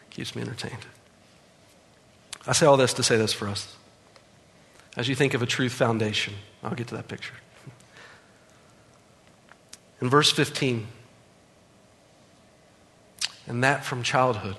Keeps 0.09 0.35
me 0.35 0.41
entertained. 0.41 0.87
I 2.47 2.53
say 2.53 2.64
all 2.64 2.79
this 2.79 2.95
to 2.95 3.03
say 3.03 3.18
this 3.18 3.35
for 3.35 3.49
us. 3.49 3.77
As 4.97 5.09
you 5.09 5.14
think 5.14 5.35
of 5.35 5.43
a 5.43 5.47
truth 5.47 5.73
foundation, 5.73 6.35
I'll 6.62 6.75
get 6.75 6.89
to 6.89 6.97
that 6.97 7.09
picture. 7.09 7.35
In 10.01 10.09
verse 10.09 10.33
15, 10.33 10.87
and 13.47 13.62
that 13.64 13.84
from 13.84 14.03
childhood, 14.03 14.57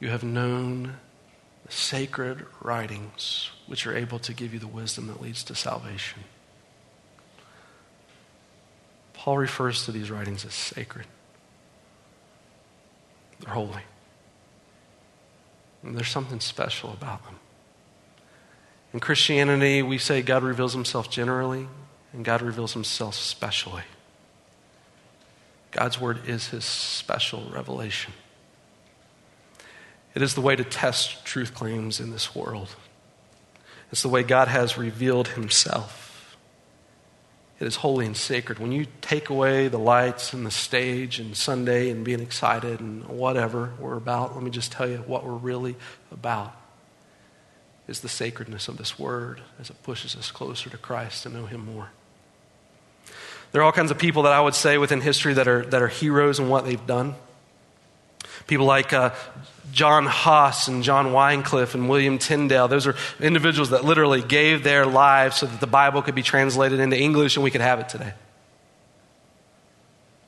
you 0.00 0.08
have 0.08 0.22
known 0.22 0.96
the 1.66 1.72
sacred 1.72 2.44
writings 2.60 3.50
which 3.66 3.86
are 3.86 3.96
able 3.96 4.18
to 4.18 4.32
give 4.32 4.52
you 4.52 4.58
the 4.58 4.66
wisdom 4.66 5.06
that 5.06 5.20
leads 5.20 5.44
to 5.44 5.54
salvation. 5.54 6.24
Paul 9.14 9.38
refers 9.38 9.84
to 9.86 9.92
these 9.92 10.10
writings 10.10 10.44
as 10.44 10.52
sacred. 10.52 11.06
They're 13.40 13.54
holy. 13.54 13.82
And 15.82 15.96
there's 15.96 16.08
something 16.08 16.40
special 16.40 16.92
about 16.92 17.24
them. 17.24 17.36
In 18.92 19.00
Christianity, 19.00 19.82
we 19.82 19.98
say 19.98 20.22
God 20.22 20.42
reveals 20.42 20.72
himself 20.72 21.10
generally, 21.10 21.68
and 22.12 22.24
God 22.24 22.42
reveals 22.42 22.74
himself 22.74 23.14
specially. 23.14 23.82
God's 25.74 26.00
word 26.00 26.28
is 26.28 26.48
his 26.48 26.64
special 26.64 27.50
revelation. 27.52 28.12
It 30.14 30.22
is 30.22 30.34
the 30.34 30.40
way 30.40 30.54
to 30.54 30.62
test 30.62 31.24
truth 31.24 31.52
claims 31.52 31.98
in 31.98 32.12
this 32.12 32.34
world. 32.34 32.76
It's 33.90 34.02
the 34.02 34.08
way 34.08 34.22
God 34.22 34.46
has 34.46 34.78
revealed 34.78 35.28
himself. 35.28 36.36
It 37.58 37.66
is 37.66 37.76
holy 37.76 38.06
and 38.06 38.16
sacred. 38.16 38.60
When 38.60 38.70
you 38.70 38.86
take 39.00 39.30
away 39.30 39.66
the 39.66 39.78
lights 39.78 40.32
and 40.32 40.46
the 40.46 40.50
stage 40.52 41.18
and 41.18 41.36
Sunday 41.36 41.90
and 41.90 42.04
being 42.04 42.20
excited 42.20 42.78
and 42.78 43.04
whatever 43.06 43.72
we're 43.80 43.96
about, 43.96 44.34
let 44.34 44.44
me 44.44 44.50
just 44.50 44.70
tell 44.70 44.88
you 44.88 44.98
what 44.98 45.24
we're 45.24 45.32
really 45.32 45.74
about 46.12 46.54
is 47.88 48.00
the 48.00 48.08
sacredness 48.08 48.68
of 48.68 48.76
this 48.76 48.96
word 48.96 49.40
as 49.60 49.70
it 49.70 49.82
pushes 49.82 50.14
us 50.16 50.30
closer 50.30 50.70
to 50.70 50.78
Christ 50.78 51.24
to 51.24 51.28
know 51.28 51.46
him 51.46 51.64
more. 51.64 51.90
There 53.54 53.62
are 53.62 53.64
all 53.66 53.70
kinds 53.70 53.92
of 53.92 53.98
people 53.98 54.24
that 54.24 54.32
I 54.32 54.40
would 54.40 54.56
say 54.56 54.78
within 54.78 55.00
history 55.00 55.34
that 55.34 55.46
are, 55.46 55.64
that 55.66 55.80
are 55.80 55.86
heroes 55.86 56.40
in 56.40 56.48
what 56.48 56.64
they've 56.64 56.86
done. 56.88 57.14
People 58.48 58.66
like 58.66 58.92
uh, 58.92 59.14
John 59.70 60.06
Huss 60.06 60.66
and 60.66 60.82
John 60.82 61.12
Wycliffe 61.12 61.76
and 61.76 61.88
William 61.88 62.18
Tyndale. 62.18 62.66
Those 62.66 62.88
are 62.88 62.96
individuals 63.20 63.70
that 63.70 63.84
literally 63.84 64.22
gave 64.22 64.64
their 64.64 64.84
lives 64.84 65.36
so 65.36 65.46
that 65.46 65.60
the 65.60 65.68
Bible 65.68 66.02
could 66.02 66.16
be 66.16 66.22
translated 66.24 66.80
into 66.80 66.98
English 66.98 67.36
and 67.36 67.44
we 67.44 67.52
could 67.52 67.60
have 67.60 67.78
it 67.78 67.88
today. 67.88 68.12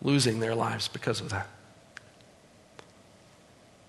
Losing 0.02 0.38
their 0.38 0.54
lives 0.54 0.86
because 0.86 1.20
of 1.20 1.30
that. 1.30 1.48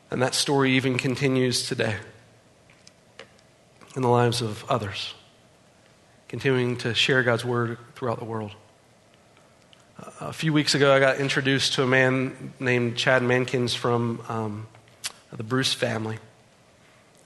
And 0.10 0.20
that 0.24 0.34
story 0.34 0.72
even 0.72 0.98
continues 0.98 1.68
today 1.68 1.98
in 3.96 4.02
the 4.02 4.10
lives 4.10 4.42
of 4.42 4.66
others, 4.68 5.14
continuing 6.28 6.76
to 6.78 6.96
share 6.96 7.22
God's 7.22 7.46
word 7.46 7.78
throughout 7.94 8.18
the 8.18 8.26
world. 8.26 8.56
A 10.20 10.32
few 10.32 10.54
weeks 10.54 10.76
ago, 10.76 10.94
I 10.94 11.00
got 11.00 11.18
introduced 11.18 11.74
to 11.74 11.84
a 11.84 11.88
man 11.88 12.54
named 12.60 12.98
Chad 12.98 13.24
Mankins 13.24 13.76
from 13.76 14.22
um, 14.30 14.68
the 15.32 15.44
Bruce 15.44 15.74
family. 15.74 16.20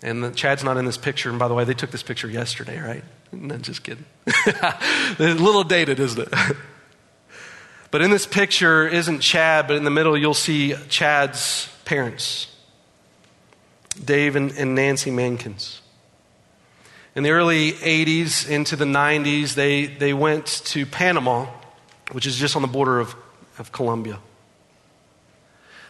And 0.02 0.24
the, 0.24 0.32
Chad's 0.32 0.64
not 0.64 0.78
in 0.78 0.86
this 0.86 0.98
picture. 0.98 1.30
And 1.30 1.38
by 1.38 1.50
the 1.50 1.54
way, 1.54 1.66
they 1.66 1.74
took 1.74 1.92
this 1.92 2.04
picture 2.04 2.30
yesterday, 2.30 2.80
right? 2.80 3.04
No, 3.34 3.58
just 3.58 3.84
kidding. 3.84 4.06
a 4.46 5.18
little 5.20 5.64
dated, 5.64 6.00
isn't 6.00 6.28
it? 6.28 6.34
but 7.92 8.02
in 8.02 8.10
this 8.10 8.26
picture 8.26 8.88
isn't 8.88 9.20
Chad, 9.20 9.68
but 9.68 9.76
in 9.76 9.84
the 9.84 9.92
middle 9.92 10.18
you'll 10.18 10.34
see 10.34 10.76
Chad's 10.88 11.70
parents, 11.84 12.48
Dave 14.04 14.36
and, 14.38 14.52
and 14.54 14.76
Nancy 14.76 15.12
Mankins. 15.12 15.80
In 17.16 17.24
the 17.24 17.32
early 17.32 17.74
80s 17.74 18.50
into 18.50 18.78
the 18.78 18.86
90s, 18.86 19.56
they, 19.56 19.88
they 19.88 20.14
went 20.14 20.46
to 20.46 20.86
Panama, 20.86 21.48
which 22.12 22.26
is 22.26 22.38
just 22.38 22.55
on 22.55 22.62
the 22.62 22.68
border 22.68 22.99
of, 22.99 23.16
of 23.57 23.72
Colombia. 23.72 24.20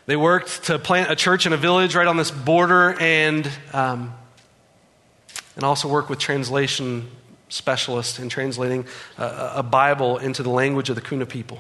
They 0.06 0.16
worked 0.16 0.66
to 0.66 0.80
plant 0.80 1.12
a 1.12 1.16
church 1.16 1.46
in 1.46 1.54
a 1.54 1.58
village 1.58 1.96
right 1.96 2.08
on 2.08 2.18
this 2.18 2.32
border 2.32 3.00
and, 3.00 3.50
um, 3.72 4.14
and 5.56 5.64
also 5.64 5.88
work 5.88 6.10
with 6.10 6.20
translation 6.20 7.10
specialists 7.50 8.20
in 8.20 8.30
translating 8.30 8.86
a, 9.18 9.54
a 9.58 9.64
Bible 9.64 10.18
into 10.18 10.44
the 10.44 10.50
language 10.50 10.90
of 10.90 10.96
the 10.96 11.02
Kuna 11.02 11.26
people. 11.26 11.60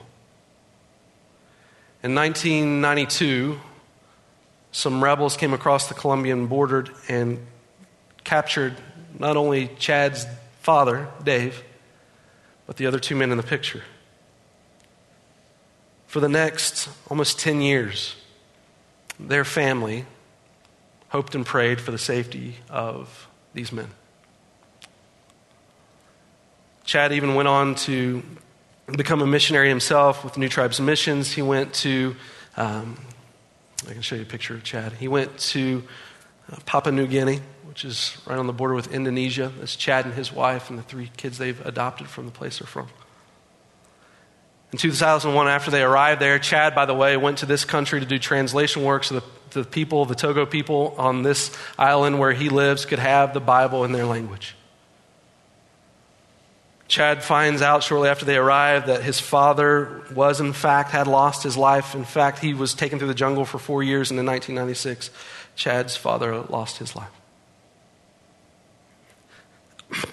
In 2.03 2.15
1992, 2.15 3.59
some 4.71 5.03
rebels 5.03 5.37
came 5.37 5.53
across 5.53 5.87
the 5.87 5.93
Colombian 5.93 6.47
border 6.47 6.87
and 7.07 7.45
captured 8.23 8.75
not 9.19 9.37
only 9.37 9.67
Chad's 9.77 10.25
father, 10.61 11.07
Dave, 11.23 11.63
but 12.65 12.77
the 12.77 12.87
other 12.87 12.99
two 12.99 13.15
men 13.15 13.31
in 13.31 13.37
the 13.37 13.43
picture. 13.43 13.83
For 16.11 16.19
the 16.19 16.27
next 16.27 16.89
almost 17.09 17.39
10 17.39 17.61
years, 17.61 18.17
their 19.17 19.45
family 19.45 20.05
hoped 21.07 21.35
and 21.35 21.45
prayed 21.45 21.79
for 21.79 21.91
the 21.91 21.97
safety 21.97 22.57
of 22.69 23.29
these 23.53 23.71
men. 23.71 23.87
Chad 26.83 27.13
even 27.13 27.33
went 27.33 27.47
on 27.47 27.75
to 27.75 28.23
become 28.97 29.21
a 29.21 29.25
missionary 29.25 29.69
himself 29.69 30.25
with 30.25 30.37
New 30.37 30.49
Tribes 30.49 30.81
Missions. 30.81 31.31
He 31.31 31.41
went 31.41 31.73
to, 31.75 32.17
um, 32.57 32.99
I 33.87 33.93
can 33.93 34.01
show 34.01 34.17
you 34.17 34.23
a 34.23 34.25
picture 34.25 34.53
of 34.53 34.65
Chad. 34.65 34.91
He 34.91 35.07
went 35.07 35.37
to 35.37 35.81
uh, 36.51 36.57
Papua 36.65 36.93
New 36.93 37.07
Guinea, 37.07 37.39
which 37.63 37.85
is 37.85 38.17
right 38.25 38.37
on 38.37 38.47
the 38.47 38.53
border 38.53 38.73
with 38.73 38.93
Indonesia. 38.93 39.49
That's 39.59 39.77
Chad 39.77 40.03
and 40.03 40.13
his 40.13 40.33
wife 40.33 40.69
and 40.69 40.77
the 40.77 40.83
three 40.83 41.09
kids 41.15 41.37
they've 41.37 41.65
adopted 41.65 42.07
from 42.07 42.25
the 42.25 42.33
place 42.33 42.59
they're 42.59 42.67
from. 42.67 42.89
In 44.71 44.77
2001, 44.77 45.47
after 45.49 45.69
they 45.69 45.83
arrived 45.83 46.21
there, 46.21 46.39
Chad, 46.39 46.73
by 46.73 46.85
the 46.85 46.93
way, 46.93 47.17
went 47.17 47.39
to 47.39 47.45
this 47.45 47.65
country 47.65 47.99
to 47.99 48.05
do 48.05 48.17
translation 48.17 48.83
work 48.83 49.03
so 49.03 49.19
the, 49.19 49.23
the 49.51 49.63
people, 49.65 50.05
the 50.05 50.15
Togo 50.15 50.45
people 50.45 50.95
on 50.97 51.23
this 51.23 51.51
island 51.77 52.19
where 52.19 52.31
he 52.31 52.47
lives, 52.47 52.85
could 52.85 52.99
have 52.99 53.33
the 53.33 53.41
Bible 53.41 53.83
in 53.83 53.91
their 53.91 54.05
language. 54.05 54.55
Chad 56.87 57.23
finds 57.23 57.61
out 57.61 57.83
shortly 57.83 58.09
after 58.09 58.25
they 58.25 58.37
arrive 58.37 58.87
that 58.87 59.03
his 59.03 59.19
father 59.19 60.03
was, 60.13 60.39
in 60.39 60.53
fact, 60.53 60.91
had 60.91 61.07
lost 61.07 61.43
his 61.43 61.57
life. 61.57 61.95
In 61.95 62.05
fact, 62.05 62.39
he 62.39 62.53
was 62.53 62.73
taken 62.73 62.97
through 62.97 63.07
the 63.09 63.13
jungle 63.13 63.45
for 63.45 63.59
four 63.59 63.83
years, 63.83 64.09
and 64.09 64.19
in 64.19 64.25
1996, 64.25 65.09
Chad's 65.55 65.97
father 65.97 66.41
lost 66.41 66.77
his 66.77 66.95
life. 66.95 67.11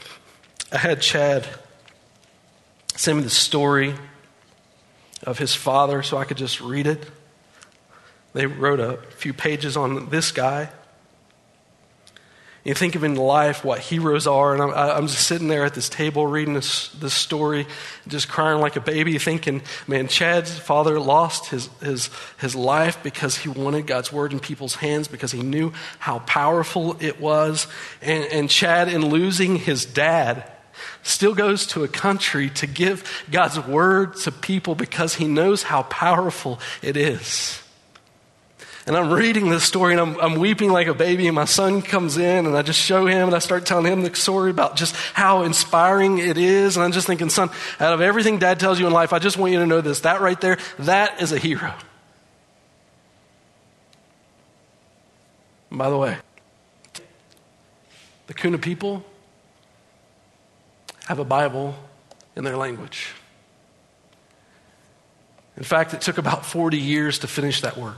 I 0.73 0.79
had 0.79 1.01
Chad 1.01 1.47
send 2.95 3.19
me 3.19 3.25
the 3.25 3.31
story 3.31 3.95
of 5.25 5.39
his 5.39 5.55
father 5.55 6.03
so 6.03 6.16
I 6.16 6.25
could 6.25 6.37
just 6.37 6.61
read 6.61 6.87
it. 6.87 7.05
They 8.33 8.47
wrote 8.47 8.81
a 8.81 8.99
few 9.16 9.33
pages 9.33 9.77
on 9.77 10.11
this 10.11 10.33
guy. 10.33 10.71
You 12.64 12.75
think 12.75 12.97
of 12.97 13.05
in 13.05 13.14
life 13.14 13.64
what 13.64 13.79
heroes 13.79 14.27
are, 14.27 14.53
and 14.53 14.62
I'm, 14.62 14.71
I'm 14.71 15.07
just 15.07 15.27
sitting 15.27 15.49
there 15.49 15.64
at 15.64 15.73
this 15.73 15.89
table 15.89 16.27
reading 16.27 16.53
this, 16.53 16.89
this 16.91 17.14
story, 17.14 17.66
just 18.07 18.29
crying 18.29 18.61
like 18.61 18.77
a 18.77 18.81
baby, 18.81 19.16
thinking, 19.16 19.62
man, 19.87 20.07
Chad's 20.07 20.59
father 20.59 21.01
lost 21.01 21.47
his, 21.47 21.71
his, 21.81 22.11
his 22.39 22.55
life 22.55 23.03
because 23.03 23.39
he 23.39 23.49
wanted 23.49 23.87
God's 23.87 24.12
word 24.12 24.35
in 24.35 24.41
people's 24.41 24.75
hands, 24.75 25.09
because 25.09 25.33
he 25.33 25.41
knew 25.41 25.73
how 25.99 26.19
powerful 26.19 26.97
it 27.01 27.19
was. 27.19 27.69
And, 28.03 28.25
and 28.25 28.51
Chad, 28.51 28.89
in 28.89 29.09
losing 29.09 29.57
his 29.57 29.87
dad, 29.87 30.51
still 31.03 31.35
goes 31.35 31.66
to 31.68 31.85
a 31.85 31.89
country 31.89 32.51
to 32.51 32.66
give 32.66 33.24
God's 33.31 33.59
word 33.59 34.16
to 34.16 34.33
people 34.33 34.74
because 34.74 35.14
he 35.14 35.26
knows 35.26 35.62
how 35.62 35.83
powerful 35.85 36.61
it 36.83 36.97
is. 36.97 37.62
And 38.89 38.97
I'm 38.97 39.12
reading 39.12 39.51
this 39.51 39.64
story 39.64 39.93
and 39.93 40.01
I'm, 40.01 40.18
I'm, 40.18 40.35
weeping 40.37 40.72
like 40.72 40.87
a 40.87 40.95
baby, 40.95 41.26
and 41.26 41.35
my 41.35 41.45
son 41.45 41.83
comes 41.83 42.16
in 42.16 42.47
and 42.47 42.57
I 42.57 42.62
just 42.62 42.81
show 42.81 43.05
him 43.05 43.26
and 43.26 43.37
I 43.37 43.39
start 43.39 43.66
telling 43.66 43.85
him 43.85 44.01
the 44.01 44.14
story 44.14 44.51
about 44.51 44.76
just 44.76 44.97
how 45.12 45.43
inspiring 45.43 46.16
it 46.16 46.39
is. 46.39 46.79
And 46.79 46.85
I'm 46.85 46.93
just 46.93 47.07
thinking, 47.07 47.29
son, 47.29 47.51
out 47.81 47.93
of 47.93 48.01
everything 48.01 48.39
dad 48.39 48.59
tells 48.59 48.81
you 48.81 48.87
in 48.87 48.93
life, 48.95 49.12
I 49.12 49.18
just 49.18 49.37
want 49.37 49.53
you 49.53 49.59
to 49.59 49.66
know 49.66 49.83
this. 49.83 50.01
That 50.01 50.22
right 50.22 50.41
there, 50.41 50.57
that 50.79 51.20
is 51.20 51.33
a 51.33 51.39
hero. 51.39 51.74
By 55.70 55.91
the 55.91 55.99
way, 55.99 56.16
the 58.26 58.33
Kuna 58.33 58.57
people, 58.57 59.05
have 61.09 61.19
a 61.19 61.25
Bible 61.25 61.75
in 62.37 62.45
their 62.45 62.59
language. 62.59 63.15
In 65.57 65.63
fact, 65.63 65.95
it 65.95 66.03
took 66.03 66.19
about 66.19 66.45
40 66.45 66.77
years 66.77 67.21
to 67.21 67.27
finish 67.27 67.63
that 67.63 67.79
work. 67.79 67.97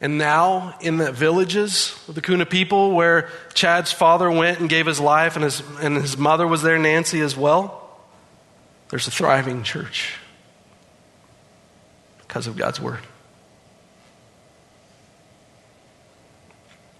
And 0.00 0.16
now, 0.16 0.76
in 0.80 0.98
the 0.98 1.10
villages 1.10 1.98
of 2.06 2.14
the 2.14 2.22
Kuna 2.22 2.46
people, 2.46 2.92
where 2.92 3.30
Chad's 3.54 3.90
father 3.90 4.30
went 4.30 4.60
and 4.60 4.68
gave 4.68 4.86
his 4.86 5.00
life, 5.00 5.34
and 5.34 5.44
his, 5.44 5.60
and 5.80 5.96
his 5.96 6.16
mother 6.16 6.46
was 6.46 6.62
there, 6.62 6.78
Nancy, 6.78 7.20
as 7.20 7.36
well, 7.36 7.98
there's 8.90 9.08
a 9.08 9.10
thriving 9.10 9.64
church 9.64 10.14
because 12.18 12.46
of 12.46 12.56
God's 12.56 12.80
word. 12.80 13.00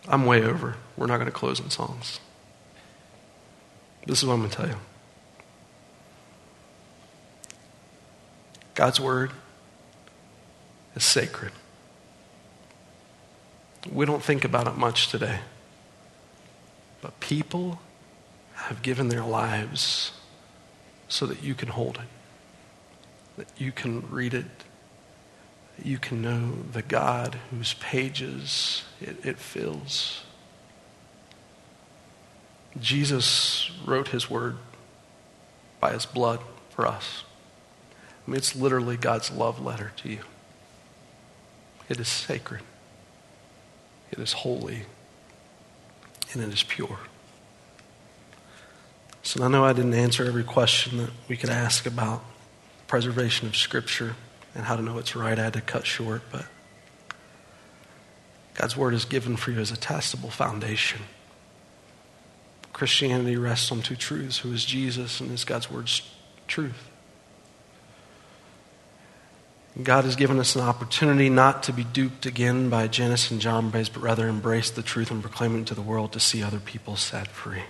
I'm 0.09 0.27
way 0.27 0.43
over. 0.43 0.75
We're 0.97 1.07
not 1.07 1.19
going 1.19 1.27
to 1.27 1.33
close 1.33 1.61
in 1.61 1.71
songs. 1.71 2.19
This 4.07 4.23
is 4.23 4.27
what 4.27 4.35
I'm 4.35 4.41
going 4.41 4.51
to 4.51 4.57
tell 4.57 4.69
you 4.69 4.77
God's 8.75 9.01
Word 9.01 9.33
is 10.95 11.05
sacred. 11.05 11.53
We 13.91 14.07
don't 14.07 14.23
think 14.23 14.45
about 14.45 14.67
it 14.67 14.77
much 14.77 15.09
today. 15.09 15.41
But 17.01 17.19
people 17.21 17.81
have 18.55 18.83
given 18.83 19.09
their 19.09 19.23
lives 19.23 20.13
so 21.09 21.27
that 21.27 21.43
you 21.43 21.55
can 21.55 21.69
hold 21.69 21.97
it, 21.97 22.09
that 23.37 23.49
you 23.59 23.73
can 23.73 24.11
read 24.11 24.35
it, 24.35 24.45
you 25.83 25.99
can 25.99 26.21
know 26.21 26.53
the 26.73 26.83
God 26.83 27.39
whose 27.51 27.75
pages 27.75 28.83
it, 29.01 29.25
it 29.25 29.39
fills. 29.39 30.26
Jesus 32.81 33.71
wrote 33.85 34.09
his 34.09 34.29
word 34.29 34.57
by 35.81 35.93
his 35.93 36.07
blood 36.07 36.41
for 36.71 36.87
us. 36.87 37.25
I 38.27 38.31
mean, 38.31 38.39
it's 38.39 38.57
literally 38.57 38.97
God's 38.97 39.31
love 39.31 39.65
letter 39.65 39.93
to 39.99 40.09
you. 40.09 40.21
It 41.89 42.01
is 42.01 42.09
sacred, 42.09 42.63
it 44.11 44.19
is 44.19 44.33
holy, 44.33 44.83
and 46.33 46.43
it 46.43 46.53
is 46.53 46.63
pure. 46.63 46.99
So 49.23 49.45
I 49.45 49.49
know 49.49 49.65
I 49.65 49.73
didn't 49.73 49.95
answer 49.95 50.25
every 50.25 50.45
question 50.45 50.99
that 50.99 51.11
we 51.29 51.37
could 51.37 51.51
ask 51.51 51.87
about 51.87 52.25
preservation 52.87 53.49
of 53.49 53.57
Scripture 53.57 54.15
and 54.55 54.65
how 54.65 54.77
to 54.77 54.83
know 54.83 54.99
it's 54.99 55.17
right. 55.17 55.39
I 55.39 55.45
had 55.45 55.53
to 55.55 55.61
cut 55.61 55.87
short, 55.87 56.23
but 56.31 56.47
God's 58.55 58.77
word 58.77 58.95
is 58.95 59.05
given 59.05 59.37
for 59.37 59.51
you 59.51 59.61
as 59.61 59.71
a 59.71 59.77
testable 59.77 60.31
foundation. 60.31 61.03
Christianity 62.77 63.39
rests 63.39 63.73
on 63.73 63.81
two 63.81 63.97
truths 63.97 64.37
who 64.37 64.53
is 64.53 64.63
Jesus 64.63 65.19
and 65.19 65.33
is 65.33 65.45
God's 65.45 65.71
word's 65.71 66.03
truth. 66.47 66.91
God 69.83 70.05
has 70.05 70.15
given 70.15 70.39
us 70.39 70.55
an 70.55 70.61
opportunity 70.61 71.31
not 71.31 71.63
to 71.63 71.73
be 71.73 71.85
duped 71.85 72.27
again 72.27 72.69
by 72.69 72.87
Jannes 72.87 73.31
and 73.31 73.41
Jambres, 73.41 73.89
but 73.89 74.03
rather 74.03 74.29
embrace 74.29 74.69
the 74.69 74.83
truth 74.83 75.11
and 75.11 75.23
proclaim 75.23 75.59
it 75.59 75.67
to 75.69 75.75
the 75.75 75.81
world 75.81 76.13
to 76.13 76.21
see 76.21 76.43
other 76.43 76.59
people 76.61 76.97
set 76.97 77.29
free. 77.29 77.63